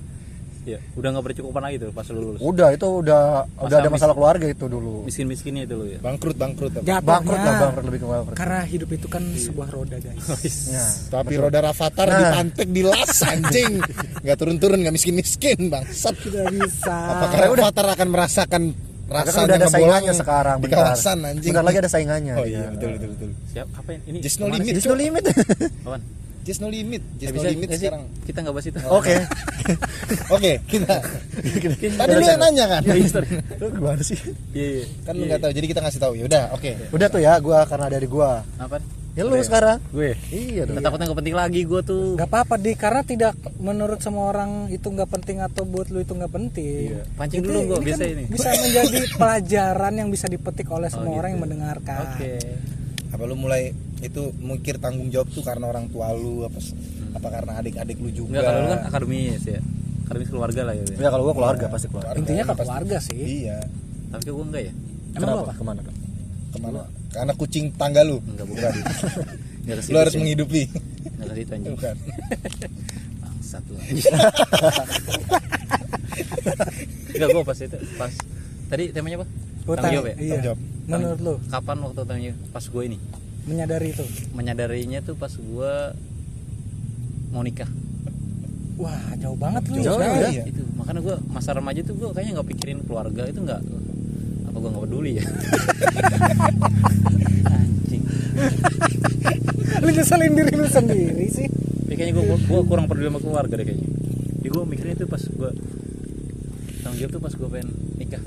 Iya, 0.68 0.84
udah 0.94 1.10
nggak 1.10 1.26
bercukupan 1.26 1.62
lagi 1.64 1.76
tuh 1.80 1.96
pas 1.96 2.04
lu 2.08 2.20
lulus. 2.20 2.40
udah 2.40 2.68
itu 2.70 2.88
udah 3.00 3.22
udah 3.58 3.78
ada 3.78 3.88
masalah 3.88 4.12
keluarga 4.12 4.46
itu 4.46 4.68
dulu 4.68 5.08
Miskin-miskinnya 5.08 5.64
itu 5.64 5.74
lu 5.74 5.86
ya. 5.88 5.98
bangkrut 5.98 6.36
bangkrut? 6.36 6.76
Jatuhnya 6.76 7.00
bangkrut 7.00 7.40
lah 7.40 7.54
bangkrut 7.62 7.86
lebih 7.88 8.00
ke 8.00 8.08
bangkrut 8.10 8.36
Karena 8.36 8.60
hidup 8.62 8.90
itu 8.92 9.08
kan 9.08 9.24
sebuah 9.32 9.68
roda, 9.72 9.96
guys. 9.96 10.20
ya. 10.76 10.84
tapi 11.10 11.34
roda 11.36 11.60
Rafathar 11.64 12.08
Nah. 12.08 12.20
dipantek 12.36 12.68
di 12.68 12.84
las 12.84 13.16
anjing 13.32 13.80
nggak 14.20 14.36
turun-turun 14.36 14.84
nggak 14.84 14.92
miskin-miskin 14.92 15.72
bangsat 15.72 16.16
Tidak 16.18 16.46
bisa. 16.52 16.96
apakah 17.16 17.38
Rafathar 17.48 17.88
akan 17.90 18.08
merasakan 18.10 18.64
kan 19.08 19.24
rasanya 19.24 19.46
udah 19.46 19.56
ada 19.58 19.70
saingannya 19.72 20.14
sekarang 20.14 20.58
di 20.58 20.64
bentar. 20.68 20.84
kawasan 20.84 21.18
anjing 21.24 21.48
bentar 21.48 21.64
lagi 21.64 21.78
ada 21.80 21.88
saingannya 21.88 22.34
oh 22.36 22.44
iya 22.44 22.68
betul 22.68 22.90
betul 22.92 23.10
betul 23.16 23.30
Siap, 23.48 23.68
apa 23.72 23.90
ya? 23.90 24.00
ini? 24.06 24.18
just 24.20 24.36
no 24.38 24.52
limit? 24.52 24.74
Just 24.74 24.84
no 24.84 24.96
limit 24.96 25.24
Apaan? 25.24 26.02
Just 26.48 26.60
no 26.60 26.68
limit 26.68 27.04
Eh, 27.04 27.20
just 27.20 27.30
no 27.30 27.36
bisa 27.38 27.50
limit 27.52 27.68
nggak 27.68 27.76
sih? 27.76 27.86
sekarang 27.86 28.04
Kita 28.24 28.38
nggak 28.40 28.54
bahas 28.56 28.66
itu. 28.66 28.80
oke 28.88 29.16
oke 30.36 30.52
kita 30.64 30.96
tadi 31.94 32.12
lu 32.14 32.24
yang 32.24 32.40
nanya 32.40 32.66
kan 32.70 32.82
Iya, 32.82 32.96
iya. 32.96 33.22
Lu 33.60 33.66
gimana 33.70 34.02
sih 34.02 34.18
Iya, 34.50 34.68
iya. 34.74 34.86
kan 35.04 35.14
lu 35.14 35.24
nggak 35.26 35.40
tahu 35.40 35.52
jadi 35.52 35.66
kita 35.68 35.80
ngasih 35.82 36.00
tahu 36.00 36.14
ya 36.16 36.24
udah 36.26 36.44
oke 36.54 36.72
udah 36.90 37.08
tuh 37.08 37.20
ya 37.20 37.34
gua 37.38 37.60
karena 37.64 37.88
dari 37.90 38.08
gua 38.08 38.48
Apa? 38.56 38.80
ya 39.12 39.26
lu 39.26 39.34
sekarang 39.40 39.82
Gue. 39.90 40.14
iya 40.30 40.62
dong 40.64 40.78
takutnya 40.78 41.10
nggak 41.10 41.20
penting 41.20 41.34
lagi 41.36 41.62
gue 41.64 41.82
tuh. 41.82 42.14
Gak 42.14 42.30
apa-apa 42.30 42.54
di 42.56 42.78
karena 42.78 43.02
tidak 43.02 43.34
menurut 43.58 43.98
semua 43.98 44.30
orang 44.30 44.70
itu 44.70 44.86
nggak 44.86 45.10
penting 45.10 45.42
atau 45.42 45.66
buat 45.66 45.90
lu 45.90 46.00
itu 46.00 46.14
nggak 46.14 46.30
penting. 46.30 46.94
Iya. 46.94 47.02
Pancing 47.18 47.42
dulu 47.42 47.60
gua, 47.66 47.76
kan 47.76 47.86
biasa 47.88 48.04
ini. 48.06 48.24
Bisa 48.30 48.48
menjadi 48.54 49.00
pelajaran 49.18 49.94
yang 49.96 50.10
bisa 50.14 50.30
dipetik 50.30 50.70
oleh 50.70 50.86
semua 50.88 51.10
gitu. 51.10 51.18
orang 51.18 51.30
yang 51.34 51.42
mendengarkan. 51.42 51.98
Oke. 52.14 52.30
Apa 53.08 53.24
lu 53.24 53.36
mulai 53.36 53.72
itu 53.98 54.22
mikir 54.36 54.78
tanggung 54.78 55.08
jawab 55.08 55.28
tuh 55.30 55.42
karena 55.42 55.66
orang 55.66 55.88
tua 55.88 56.12
lu 56.12 56.44
apa 56.44 56.60
apa 57.14 57.28
karena 57.30 57.52
adik-adik 57.58 57.98
lu 57.98 58.10
juga 58.10 58.38
Enggak 58.38 58.44
kalau 58.46 58.60
lu 58.60 58.68
kan 58.68 58.80
akademis 58.86 59.44
ya. 59.44 59.60
Akademis 60.04 60.30
keluarga 60.30 60.62
lah 60.64 60.74
ya. 60.74 60.84
Ya 60.94 61.10
kalau 61.10 61.24
gua 61.24 61.36
keluarga 61.36 61.66
pasti 61.68 61.88
keluarga 61.88 62.16
Intinya 62.16 62.44
ke 62.44 62.52
pasti. 62.52 62.64
keluarga 62.64 62.98
sih. 63.00 63.18
iya 63.44 63.58
Tapi 64.08 64.24
gue 64.26 64.46
enggak 64.46 64.64
ya? 64.64 64.74
Emang 65.14 65.18
lu 65.18 65.24
kenapa 65.26 65.42
apa? 65.42 65.54
ke 65.54 65.64
mana 65.64 65.82
ke 65.82 65.92
mana 66.58 66.80
ke 67.08 67.18
anak 67.18 67.36
kucing 67.36 67.66
tangga 67.74 68.02
lu 68.02 68.18
Enggak 68.24 68.48
bukan. 68.48 68.72
Lu 69.68 70.00
harus 70.00 70.14
sih. 70.14 70.20
menghidupi 70.20 70.64
Enggak 71.18 71.36
situ 71.36 71.52
anjing. 71.52 71.74
bukan 71.76 71.96
Bangsat 73.20 73.64
lu. 73.68 73.76
Enggak 77.10 77.28
gue 77.30 77.44
pas 77.44 77.58
itu 77.58 77.78
pas 77.98 78.14
tadi 78.68 78.84
temanya 78.92 79.18
apa? 79.20 79.28
Utang. 79.66 79.76
Tanggung 79.82 79.96
jawab 79.98 80.08
ya? 80.08 80.16
Iya. 80.16 80.20
Tanggung 80.30 80.46
jawab. 80.46 80.60
Menurut 80.88 81.20
lu 81.20 81.34
Kapan 81.46 81.78
waktu 81.82 82.02
tanya 82.02 82.32
pas 82.50 82.64
gue 82.64 82.84
ini 82.86 82.98
menyadari 83.44 83.92
itu? 83.92 84.04
menyadarinya 84.32 85.00
tuh 85.02 85.14
pas 85.14 85.32
gue 85.32 85.74
mau 87.30 87.40
nikah 87.42 87.68
Wah, 88.78 88.94
jauh 89.18 89.34
banget 89.34 89.66
lu. 89.68 89.80
Jauh, 89.80 89.98
Jauh, 89.98 90.20
ya? 90.22 90.30
ya. 90.30 90.44
itu 90.46 90.62
makanya 90.74 91.02
gue 91.02 91.16
masa 91.28 91.50
remaja 91.52 91.82
tuh 91.82 91.96
gue 91.96 92.10
kayaknya 92.12 92.38
nggak 92.38 92.50
pikirin 92.52 92.80
keluarga 92.84 93.26
itu 93.26 93.40
nggak 93.40 93.58
apa 94.46 94.58
gue 94.58 94.70
nggak 94.70 94.84
peduli 94.84 95.12
ya 95.16 95.26
anjing 97.50 98.04
Lu 99.78 99.90
nyeselin 99.90 100.32
diri 100.32 100.54
lu 100.54 100.68
sendiri 100.68 101.26
sih. 101.28 101.48
ya, 101.84 101.94
kayaknya 101.94 102.14
gue 102.16 102.26
gue 102.38 102.62
kurang 102.64 102.86
peduli 102.86 103.08
sama 103.08 103.20
keluarga 103.20 103.54
deh 103.56 103.66
kayaknya 103.66 103.88
jadi 104.38 104.50
gue 104.50 104.64
mikirnya 104.66 104.96
tuh 104.98 105.08
pas 105.08 105.24
gue 105.24 105.50
tanggung 106.80 106.98
jawab 106.98 107.12
tuh 107.12 107.22
pas 107.22 107.34
gue 107.34 107.48
pengen 107.50 107.68
nikah 107.96 108.24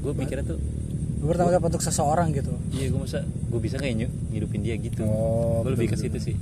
gue 0.00 0.12
mikirnya 0.14 0.44
tuh 0.46 0.58
Lu 1.20 1.26
bertanggung 1.26 1.52
jawab 1.52 1.68
untuk 1.68 1.80
seseorang 1.80 2.32
gitu. 2.32 2.52
iya 2.70 2.88
gue 2.88 2.96
masa 2.98 3.20
gue 3.22 3.60
bisa 3.60 3.76
kayak 3.76 3.94
nyu- 3.94 4.14
ngidupin 4.30 4.60
dia 4.60 4.74
gitu? 4.74 5.04
Oh, 5.04 5.60
gue 5.60 5.72
lebih 5.74 5.88
ke 5.88 5.96
situ 5.96 6.16
sih. 6.16 6.36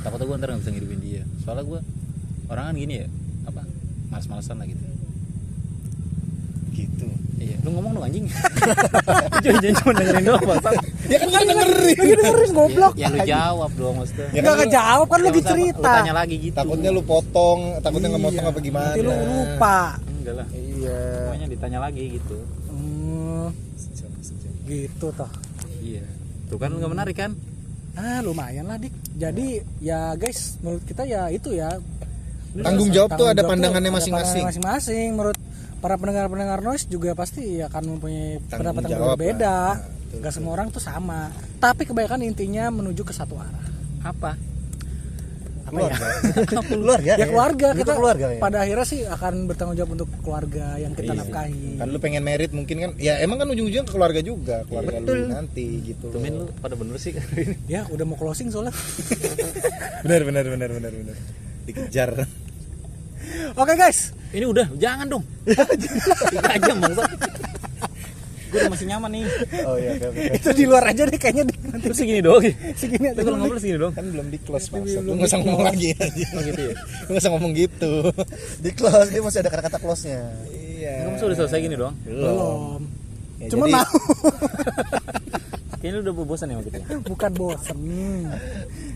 Takutnya 0.00 0.26
gue 0.26 0.36
ntar 0.36 0.48
nggak 0.50 0.60
bisa 0.60 0.70
ngidupin 0.70 1.00
dia. 1.00 1.22
Soalnya 1.40 1.64
gue 1.64 1.80
orang 2.46 2.64
kan 2.66 2.74
gini 2.74 2.94
ya 3.00 3.06
apa? 3.44 3.64
Malas-malasan 4.08 4.56
lah 4.58 4.66
gitu. 4.66 4.84
Gitu. 6.70 7.06
Iya. 7.36 7.56
Lu 7.62 7.72
ngomong 7.72 7.92
dong 7.94 8.04
anjing. 8.04 8.26
Jangan 9.44 9.74
cuma 9.78 9.92
dengerin 9.94 10.24
doang 10.24 10.44
bang 10.44 10.60
ya 11.04 11.16
kan 11.18 11.28
kan 11.30 11.42
dengerin. 11.46 11.96
Lagi 11.96 12.14
dengerin 12.14 12.50
goblok. 12.52 12.92
ya 12.94 13.06
lu 13.08 13.18
jawab 13.22 13.70
dong 13.74 13.94
maksudnya. 13.96 14.26
Ya 14.26 14.32
kan 14.34 14.40
Enggak 14.42 14.54
lu- 14.54 14.62
kejawab 14.62 15.06
kan 15.06 15.18
lu 15.18 15.24
lagi 15.24 15.34
Lu 15.34 15.46
cerita. 15.46 15.92
tanya 15.94 16.12
lagi 16.14 16.36
gitu. 16.38 16.54
Takutnya 16.54 16.90
lu 16.90 17.00
potong 17.00 17.60
takutnya 17.78 18.08
nggak 18.10 18.22
Iya. 18.22 18.28
motong 18.30 18.46
apa 18.46 18.58
gimana. 18.60 18.84
Nanti 18.86 19.00
lu 19.00 19.12
lupa. 19.14 19.78
enggak 20.10 20.34
lah. 20.34 20.46
Iya. 20.50 21.00
Pokoknya 21.22 21.46
ditanya 21.48 21.78
lagi 21.80 22.04
gitu 22.12 22.36
Hmm, 23.50 24.68
gitu 24.68 25.06
toh. 25.12 25.30
iya 25.84 26.04
tuh 26.48 26.56
kan 26.56 26.72
nggak 26.72 26.92
menarik 26.92 27.16
kan 27.18 27.32
Ah, 27.94 28.18
lumayan 28.26 28.66
lah, 28.66 28.74
Dik. 28.74 28.90
Jadi 29.14 29.62
ya 29.78 30.18
guys, 30.18 30.58
menurut 30.58 30.82
kita 30.82 31.06
ya 31.06 31.30
itu 31.30 31.54
ya. 31.54 31.78
Tanggung 32.58 32.90
jawab 32.90 33.14
tuh 33.14 33.30
ada 33.30 33.46
jawab 33.46 33.54
pandangannya 33.54 33.90
masing-masing. 33.94 34.42
masing-masing. 34.42 35.08
Menurut 35.14 35.38
para 35.78 35.94
pendengar-pendengar 35.94 36.58
noise 36.58 36.90
juga 36.90 37.14
pasti 37.14 37.62
akan 37.62 37.94
mempunyai 37.94 38.42
pendapat 38.50 38.82
yang 38.90 39.14
berbeda. 39.14 39.78
Nah, 39.78 40.18
Gak 40.26 40.34
semua 40.34 40.58
orang 40.58 40.74
tuh 40.74 40.82
sama. 40.82 41.30
Tapi 41.62 41.86
kebanyakan 41.86 42.26
intinya 42.26 42.70
menuju 42.70 43.06
ke 43.06 43.14
satu 43.14 43.38
arah. 43.38 43.62
apa 44.04 44.36
keluarga 45.74 46.06
keluarga 46.70 47.12
Ya. 47.14 47.26
Keluarga. 47.26 47.66
Itu 47.70 47.78
kita 47.82 47.92
keluarga 47.94 48.26
ya. 48.30 48.38
pada 48.38 48.58
akhirnya 48.62 48.86
sih 48.86 49.00
akan 49.04 49.34
bertanggung 49.44 49.74
jawab 49.74 49.90
untuk 49.92 50.08
keluarga 50.22 50.78
yang 50.78 50.92
kita 50.92 51.10
Iya. 51.10 51.20
nafkahi. 51.20 51.66
kan 51.76 51.86
lu 51.90 51.98
pengen 51.98 52.22
merit 52.22 52.50
mungkin 52.50 52.76
kan. 52.78 52.90
Ya 52.96 53.18
emang 53.18 53.36
kan 53.36 53.46
ujung-ujungnya 53.46 53.84
ke 53.84 53.92
keluarga 53.92 54.20
juga 54.20 54.62
keluarga 54.64 54.96
lu 54.98 55.28
nanti 55.28 55.66
gitu. 55.82 56.08
Temen 56.08 56.32
lu 56.40 56.44
pada 56.56 56.74
bener 56.74 56.96
sih. 56.96 57.12
Ya 57.66 57.82
udah 57.86 58.04
mau 58.04 58.14
closing 58.14 58.48
soalnya. 58.48 58.70
benar 60.04 60.22
benar 60.22 60.44
benar 60.46 60.70
benar 60.70 60.92
benar 60.92 61.16
dikejar. 61.64 62.10
Oke 63.56 63.72
guys, 63.74 64.12
ini 64.30 64.44
udah 64.44 64.68
jangan 64.76 65.08
dong. 65.08 65.24
Tiga 66.28 66.54
jam 66.60 66.76
bang 66.78 66.94
gue 68.54 68.60
udah 68.62 68.70
masih 68.70 68.86
nyaman 68.86 69.10
nih. 69.10 69.24
Oh 69.66 69.74
iya 69.74 69.90
oke. 69.98 70.22
itu 70.38 70.48
di 70.54 70.64
luar 70.64 70.84
aja 70.86 71.02
deh 71.02 71.18
kayaknya 71.18 71.42
Dik. 71.50 71.58
Nanti 71.66 71.82
terus 71.82 71.98
segini 71.98 72.20
doang 72.22 72.44
ya? 72.46 72.54
Segini 72.78 73.06
aja. 73.10 73.18
Kalau 73.18 73.34
ngobrol 73.34 73.58
segini 73.58 73.78
doang? 73.82 73.92
Kan 73.92 74.06
belum 74.14 74.26
di 74.30 74.38
close 74.38 74.70
maksud 74.70 75.02
lu 75.02 75.10
nggak 75.18 75.26
usah 75.26 75.38
ngomong 75.42 75.62
lagi. 75.66 75.90
Oh 76.34 76.40
gitu 76.40 76.60
ya? 76.70 76.74
Lu 76.78 77.10
nggak 77.10 77.22
usah 77.26 77.32
ngomong 77.34 77.52
gitu. 77.52 77.92
Di 78.62 78.70
close 78.70 79.08
dia 79.10 79.20
masih 79.20 79.38
ada 79.42 79.50
kata-kata 79.50 79.78
close 79.82 80.06
nya 80.06 80.22
iya 80.54 81.08
kamu 81.08 81.16
sudah 81.18 81.36
selesai 81.42 81.58
gini 81.58 81.74
doang? 81.74 81.96
Belum. 82.06 82.80
Ya, 83.42 83.48
Cuma 83.50 83.66
jadi- 83.66 83.74
mau. 83.74 83.88
Kayaknya 85.84 86.00
lu 86.00 86.04
udah 86.08 86.14
bosan 86.24 86.48
ya 86.48 86.56
kita 86.64 86.78
bukan 87.04 87.30
bosen. 87.36 87.76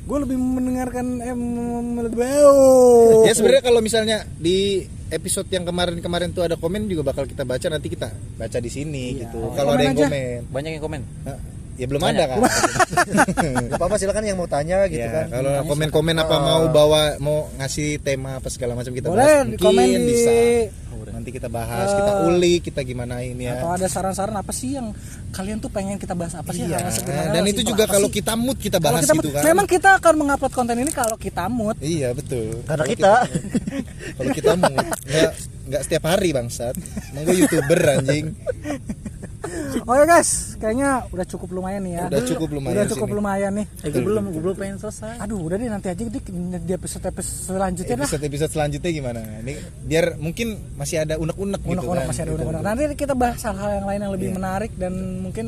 Gue 0.08 0.18
lebih 0.24 0.40
mendengarkan 0.40 1.20
eh 1.20 1.36
wow. 1.36 3.28
ya 3.28 3.32
sebenarnya 3.36 3.60
kalau 3.60 3.84
misalnya 3.84 4.24
di 4.40 4.88
episode 5.08 5.48
yang 5.48 5.64
kemarin-kemarin 5.64 6.32
tuh 6.32 6.48
ada 6.48 6.56
komen 6.56 6.88
juga 6.88 7.12
bakal 7.12 7.28
kita 7.28 7.44
baca 7.44 7.66
nanti 7.68 7.92
kita 7.92 8.08
baca 8.34 8.56
di 8.56 8.70
sini 8.72 9.20
gitu. 9.20 9.52
Kalau 9.52 9.76
ada 9.76 9.84
Komen 9.84 9.84
yang 9.84 9.96
aja. 9.96 10.06
komen. 10.08 10.40
Banyak 10.48 10.70
yang 10.72 10.82
komen. 10.82 11.00
Ya 11.78 11.86
belum 11.86 12.02
Banyak. 12.02 12.18
ada 12.18 12.24
kan 12.26 12.38
Gak 13.70 13.78
apa-apa 13.78 13.96
silakan 14.00 14.24
yang 14.24 14.34
mau 14.34 14.48
tanya 14.48 14.88
gitu 14.88 14.98
ya, 14.98 15.12
kan. 15.14 15.26
kalau 15.30 15.62
komen-komen 15.62 16.16
apa 16.16 16.36
mau 16.40 16.62
bawa 16.72 17.14
mau 17.20 17.46
ngasih 17.54 18.02
tema 18.02 18.40
apa 18.40 18.48
segala 18.50 18.74
macam 18.74 18.90
kita 18.90 19.06
Boleh 19.06 19.22
bahas 19.22 19.44
di 19.44 19.48
mungkin 19.54 19.62
komen 19.62 19.86
di 19.86 20.02
bisa. 20.08 20.32
Oh, 20.87 20.87
udah. 20.98 21.12
nanti 21.12 21.30
kita 21.30 21.46
bahas 21.46 21.88
kita 21.88 22.12
ulik 22.24 22.60
kita 22.64 22.80
gimana 22.82 23.20
ini 23.20 23.44
ya. 23.44 23.56
atau 23.56 23.70
ada 23.70 23.86
saran-saran 23.86 24.34
apa 24.34 24.50
sih 24.50 24.74
yang 24.74 24.90
kalian 25.28 25.58
tuh 25.58 25.68
pengen 25.68 25.96
kita 25.96 26.12
bahas? 26.12 26.34
Apa 26.34 26.50
sih 26.50 26.64
Iya, 26.64 26.88
sebenarnya 26.88 27.32
dan 27.32 27.44
itu 27.44 27.62
juga 27.62 27.84
kalau 27.84 28.06
sih? 28.06 28.18
kita 28.18 28.32
mood 28.34 28.56
kita 28.56 28.76
Kalau 28.76 28.86
bahas 28.90 29.02
kita 29.02 29.14
gitu 29.14 29.20
mood- 29.24 29.34
kan. 29.34 29.42
memang 29.44 29.66
kita 29.66 29.88
akan 29.96 30.14
mengupload 30.16 30.52
konten 30.52 30.76
ini 30.76 30.90
kalau 30.90 31.16
kita 31.16 31.44
mood. 31.46 31.76
Iya 31.78 32.10
betul. 32.10 32.60
Karena 32.64 32.82
Kalau 32.82 32.90
kita. 32.90 33.12
kalau 34.14 34.30
kita 34.32 34.52
mood 34.54 34.86
nggak 35.04 35.32
nggak 35.68 35.82
setiap 35.82 36.04
hari 36.06 36.30
bangsat. 36.30 36.74
Emang 37.10 37.22
gue 37.24 37.36
youtuber 37.38 37.80
anjing 37.90 38.26
Oke 39.88 40.04
guys, 40.04 40.30
kayaknya 40.60 41.08
udah 41.08 41.24
cukup 41.24 41.48
lumayan 41.50 41.80
nih 41.80 41.96
ya. 41.96 42.04
Udah 42.06 42.20
cukup 42.22 42.48
lumayan 42.52 42.76
Udah 42.76 42.86
cukup 42.92 43.08
ini. 43.08 43.16
lumayan 43.16 43.52
nih. 43.56 43.66
Eh, 43.78 43.88
gue 43.88 44.02
belum, 44.04 44.24
gue 44.28 44.42
belum 44.44 44.56
pengen 44.60 44.76
selesai. 44.76 45.16
Aduh, 45.16 45.40
udah 45.40 45.56
deh 45.56 45.64
nanti 45.66 45.88
aja 45.88 46.02
di 46.04 46.72
episode 46.76 47.08
episode 47.08 47.48
selanjutnya 47.48 47.94
dah. 47.94 48.04
episode 48.04 48.20
episode 48.22 48.50
selanjutnya 48.52 48.90
gimana 48.92 49.20
ini 49.40 49.56
biar 49.80 50.20
mungkin 50.20 50.46
masih 50.76 51.00
ada 51.00 51.16
unek-unek 51.16 51.56
gitu 51.58 51.72
Unek-unek 51.72 52.04
kan 52.04 52.10
masih 52.12 52.20
ada 52.20 52.28
Gitu. 52.28 52.36
unek-unek. 52.38 52.60
Nanti 52.60 52.82
kita 53.00 53.14
bahas 53.16 53.40
hal-hal 53.40 53.70
yang 53.72 53.86
lain 53.88 54.00
yang 54.02 54.12
lebih 54.12 54.28
Iya. 54.28 54.36
menarik 54.36 54.72
dan 54.76 54.92
mungkin 55.18 55.46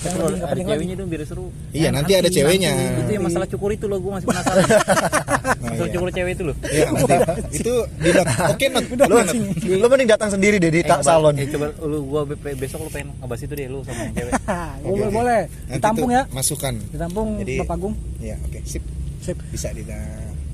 yang 0.00 0.12
Kalau 0.14 0.24
lebih 0.24 0.32
nggak 0.32 0.40
ada 0.40 0.48
penting 0.48 0.64
lagi. 0.64 0.72
ceweknya 0.74 0.94
itu 0.94 1.04
biar 1.04 1.22
seru. 1.22 1.46
iya 1.70 1.88
nanti 1.92 2.12
ada 2.14 2.28
ceweknya 2.30 2.72
Itu 2.98 3.10
yang 3.12 3.24
masalah 3.28 3.46
cukur 3.46 3.70
itu 3.70 3.84
loh, 3.84 3.98
gue 4.00 4.12
masih 4.14 4.26
penasaran. 4.26 4.64
masalah 5.62 5.76
iya. 5.76 5.92
cukur 5.92 6.08
cewek 6.10 6.32
itu 6.32 6.42
loh. 6.42 6.56
Iya, 6.64 6.84
nanti 6.88 7.14
itu 7.52 7.74
di. 8.00 8.10
Oke, 8.48 8.64
Lu. 9.04 9.16
Lu 9.76 9.86
mending 9.86 10.08
datang 10.08 10.32
sendiri 10.32 10.56
deh 10.56 10.72
di 10.72 10.80
Eh, 10.80 11.00
salon. 11.02 11.36
Eh, 11.36 11.44
coba 11.46 11.68
lu 11.82 12.00
gua 12.02 12.24
be- 12.24 12.56
besok 12.56 12.80
lu 12.80 12.90
pengen 12.90 13.12
ngebahas 13.14 13.44
itu 13.44 13.52
deh 13.52 13.68
lu 13.74 13.80
sama 13.82 14.00
yang 14.06 14.14
cewek. 14.14 14.32
boleh 14.86 15.10
boleh. 15.10 15.42
Nanti 15.50 15.74
Ditampung 15.82 16.08
tuh 16.08 16.16
ya. 16.16 16.22
Masukan. 16.30 16.74
Ditampung 16.94 17.28
Jadi- 17.42 17.58
Bapak 17.66 17.76
Agung. 17.76 17.94
Iya, 18.22 18.36
oke, 18.46 18.58
sip. 18.62 18.82
Sip. 19.18 19.36
Bisa 19.50 19.74
di 19.74 19.82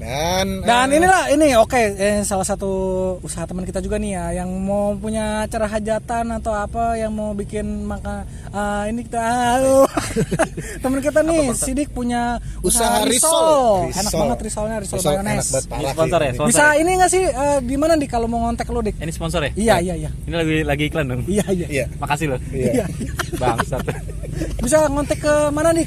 dan 0.01 0.65
Dan 0.65 0.87
eh, 0.89 0.97
inilah 0.97 1.23
ini 1.29 1.53
oke 1.55 1.77
eh, 1.77 2.25
salah 2.25 2.43
satu 2.43 2.71
usaha 3.21 3.45
teman 3.45 3.69
kita 3.69 3.79
juga 3.79 4.01
nih 4.01 4.17
ya 4.17 4.41
yang 4.41 4.49
mau 4.57 4.97
punya 4.97 5.45
acara 5.45 5.69
hajatan 5.69 6.41
atau 6.41 6.57
apa 6.57 6.97
yang 6.97 7.13
mau 7.13 7.37
bikin 7.37 7.85
maka 7.85 8.25
ah, 8.49 8.89
ini 8.89 9.05
kita 9.05 9.21
aduh. 9.61 9.85
teman 10.83 11.05
kita 11.05 11.21
nih 11.21 11.53
Sidik 11.53 11.93
punya 11.93 12.41
Usaha 12.65 13.05
usaha 13.05 13.05
risol. 13.05 13.29
risol. 13.29 13.61
Enak 13.93 14.01
Risol. 14.09 14.21
banget 14.25 14.39
risolnya 14.41 14.77
risol, 14.81 14.97
risol 14.97 15.13
enak 15.13 15.21
mayones. 15.21 15.45
banget 15.45 15.61
Ini 15.61 15.69
parah 15.71 15.93
sponsor 15.93 16.21
ya, 16.21 16.31
sponsor. 16.33 16.49
Bisa 16.49 16.65
ini 16.81 16.91
nggak 16.97 17.11
sih 17.13 17.23
eh, 17.29 17.59
di 17.61 17.77
mana 17.77 17.93
nih 17.95 18.09
kalau 18.09 18.27
mau 18.27 18.41
ngontek 18.43 18.69
lo 18.73 18.81
dik? 18.81 18.97
Ini 18.97 19.13
sponsor 19.13 19.41
ya? 19.45 19.51
Iya 19.53 19.75
iya 19.85 19.95
iya. 20.01 20.11
Ini 20.25 20.35
lagi 20.35 20.57
lagi 20.65 20.85
iklan 20.89 21.07
dong. 21.07 21.21
Iya 21.29 21.45
iya. 21.53 21.67
Iya. 21.69 21.85
Makasih 22.01 22.27
loh. 22.33 22.41
Iya. 22.51 22.89
Bangsat. 23.37 23.85
Bisa 24.65 24.89
ngontek 24.89 25.21
ke 25.21 25.35
mana 25.53 25.77
nih? 25.77 25.85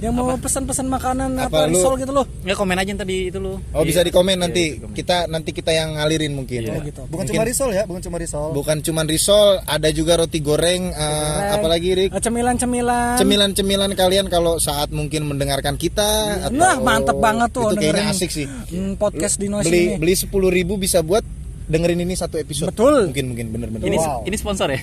Yang 0.00 0.14
mau 0.14 0.32
pesan-pesan 0.34 0.86
makanan 0.86 1.30
Apa 1.38 1.64
apa, 1.64 1.68
risol 1.68 1.94
gitu 1.96 2.10
loh. 2.10 2.24
Ya 2.40 2.52
komen 2.52 2.72
aja 2.74 2.92
tadi 2.94 3.28
itu 3.28 3.36
lu. 3.36 3.60
Oh, 3.70 3.84
bisa 3.84 4.00
di 4.00 4.08
komen 4.08 4.32
Iya, 4.32 4.42
nanti. 4.42 4.64
di 4.66 4.80
komen. 4.80 4.92
Kita 4.92 5.16
nanti 5.26 5.50
kita 5.52 5.70
yang 5.70 5.94
ngalirin 5.94 6.32
mungkin. 6.32 6.60
Oh 6.66 6.80
gitu. 6.80 7.04
Bukan 7.04 7.22
Mungkin- 7.22 7.36
cuma 7.36 7.44
risol 7.44 7.70
ya, 7.70 7.82
bukan 7.84 8.00
cuma 8.00 8.16
risol. 8.16 8.48
Bukan 8.50 8.76
cuman 8.80 9.04
risol, 9.04 9.46
ada 9.62 9.88
juga 9.90 10.16
roti 10.16 10.38
goreng, 10.38 10.88
eh, 10.88 10.96
Goreng. 10.96 11.54
apalagi 11.54 11.88
Rik? 11.94 12.10
Eh, 12.10 12.20
Cemilan-cemilan. 12.20 13.16
Cemilan-cemilan 13.16 13.90
kalian 13.92 14.26
kalau 14.26 14.56
saat 14.56 14.88
mungkin 14.90 15.24
mendengarkan 15.26 15.76
kita 15.76 16.08
atau 16.44 16.56
Nah, 16.56 16.80
mantep 16.80 17.16
banget 17.16 17.48
tuh 17.50 17.68
Itu 17.68 17.76
kayaknya 17.76 17.92
dengerin, 18.02 18.16
asik 18.16 18.30
sih. 18.30 18.46
hmm, 18.46 18.96
podcast 18.96 19.36
di 19.36 19.46
Noise 19.46 19.66
beli 19.66 19.82
ini. 19.86 19.94
beli 19.96 20.14
sepuluh 20.14 20.48
ribu 20.48 20.74
bisa 20.74 21.00
buat 21.00 21.20
dengerin 21.66 22.00
ini 22.00 22.14
satu 22.14 22.34
episode. 22.34 22.68
Betul. 22.68 23.08
Mungkin 23.08 23.26
mungkin 23.28 23.46
bener-bener. 23.50 23.84
Ini 23.84 23.96
Wow. 23.96 24.24
ini 24.24 24.34
sponsor 24.34 24.68
ya? 24.68 24.80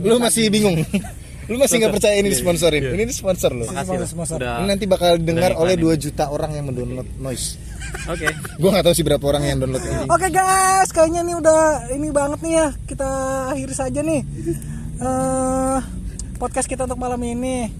Lu 0.00 0.16
masih 0.18 0.48
bingung? 0.48 0.80
Lu 1.50 1.56
masih 1.58 1.82
nggak 1.82 1.94
percaya 1.98 2.14
ini 2.22 2.28
disponsorin? 2.30 2.82
Iya. 2.82 2.90
Ini 2.94 3.12
sponsor 3.14 3.50
lo. 3.50 3.66
Makasih 3.66 3.98
loh. 3.98 4.08
sponsor. 4.08 4.36
Udah. 4.38 4.62
Ini 4.62 4.66
nanti 4.70 4.84
bakal 4.86 5.18
dengar 5.18 5.58
oleh 5.58 5.74
iklanin. 5.74 5.98
2 5.98 6.04
juta 6.06 6.24
orang 6.30 6.50
yang 6.54 6.64
mendownload 6.70 7.08
noise. 7.18 7.58
Oke. 8.06 8.30
Gua 8.62 8.68
nggak 8.72 8.84
tahu 8.86 8.94
sih 8.94 9.04
berapa 9.04 9.24
orang 9.26 9.42
yang 9.50 9.58
download 9.58 9.82
ini. 9.82 10.06
Oke 10.06 10.28
guys, 10.30 10.88
kayaknya 10.94 11.20
nih 11.26 11.34
udah 11.42 11.60
ini 11.90 12.08
banget 12.14 12.38
nih 12.46 12.52
ya. 12.54 12.68
Kita 12.86 13.08
akhiri 13.52 13.74
saja 13.74 14.00
nih 14.00 14.20
eh 15.02 15.78
podcast 16.38 16.70
kita 16.70 16.86
untuk 16.86 16.98
malam 17.02 17.18
ini. 17.22 17.70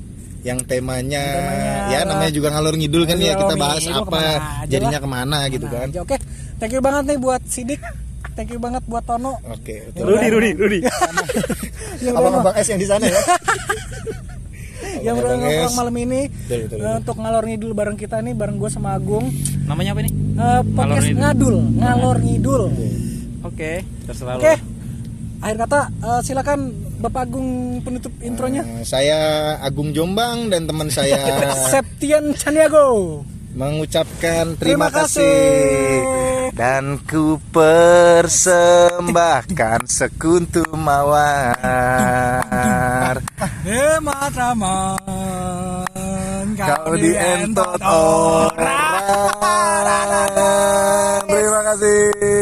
Yang 0.42 0.66
temanya, 0.66 1.22
Temanya 1.22 1.74
ya 1.94 1.98
namanya 2.02 2.32
juga 2.34 2.50
ngalur 2.50 2.74
ngidul 2.74 3.06
kan 3.06 3.14
ya 3.14 3.38
kita 3.38 3.54
bahas 3.54 3.78
ngidul 3.86 4.02
apa, 4.02 4.10
ke 4.10 4.18
mana 4.18 4.34
jadinya 4.66 4.98
lah. 4.98 5.02
ke 5.02 5.08
mana 5.08 5.38
gitu 5.54 5.66
kan. 5.70 5.86
Oke, 6.02 6.16
thank 6.58 6.74
you 6.74 6.82
banget 6.82 7.14
nih 7.14 7.18
buat 7.22 7.42
Sidik. 7.46 7.78
Thank 8.32 8.50
you 8.50 8.58
banget 8.58 8.82
buat 8.84 9.02
Tono. 9.02 9.36
Oke. 9.44 9.92
Betul. 9.92 10.08
Rudi, 10.08 10.26
Rudi, 10.28 10.50
Rudi. 10.62 10.78
Abang-abang 12.06 12.54
es 12.54 12.66
yang 12.66 12.80
di 12.80 12.86
sana 12.86 13.04
ya. 13.04 13.16
yang 15.02 15.18
udah 15.18 15.34
Es. 15.66 15.74
malam 15.74 15.94
ini 15.96 16.26
Betul, 16.28 16.68
betul, 16.68 16.78
eh, 16.78 16.84
betul. 16.84 17.00
untuk 17.00 17.16
ngalor 17.18 17.44
ngidul 17.44 17.72
bareng 17.72 17.96
kita 17.96 18.18
nih 18.18 18.32
bareng 18.32 18.56
gue 18.56 18.70
sama 18.70 18.92
Agung. 18.92 19.24
Namanya 19.64 19.92
apa 19.92 20.00
ini? 20.00 20.10
Eh, 20.32 20.62
podcast 20.72 21.06
Ngidul. 21.06 21.18
ngadul, 21.18 21.56
ngalor 21.76 22.16
ngidul. 22.18 22.62
Oke, 23.42 23.72
terserah 24.04 24.36
lu. 24.36 24.40
Oke. 24.40 24.54
Akhir 25.40 25.56
kata 25.58 25.80
eh, 25.90 26.20
silakan 26.22 26.60
Bapak 26.98 27.26
Agung 27.26 27.48
penutup 27.82 28.14
intronya. 28.20 28.62
Eh, 28.62 28.86
saya 28.86 29.18
Agung 29.58 29.90
Jombang 29.90 30.46
dan 30.48 30.64
teman 30.64 30.86
saya 30.86 31.18
Septian 31.72 32.30
Caniago. 32.32 33.22
Mengucapkan 33.54 34.56
Terima 34.56 34.88
terima, 34.88 35.04
kasih. 35.04 36.02
kasih. 36.02 36.32
Dan 36.52 37.00
ku 37.08 37.40
persembahkan 37.48 39.88
sekuntum 39.88 40.76
mawar. 40.76 41.24
Hemat 43.64 44.36
Raman 44.36 45.72
kau 46.58 46.96
dientot 46.96 47.80
orang. 47.80 48.56
Terima 51.24 51.60
kasih 51.72 52.32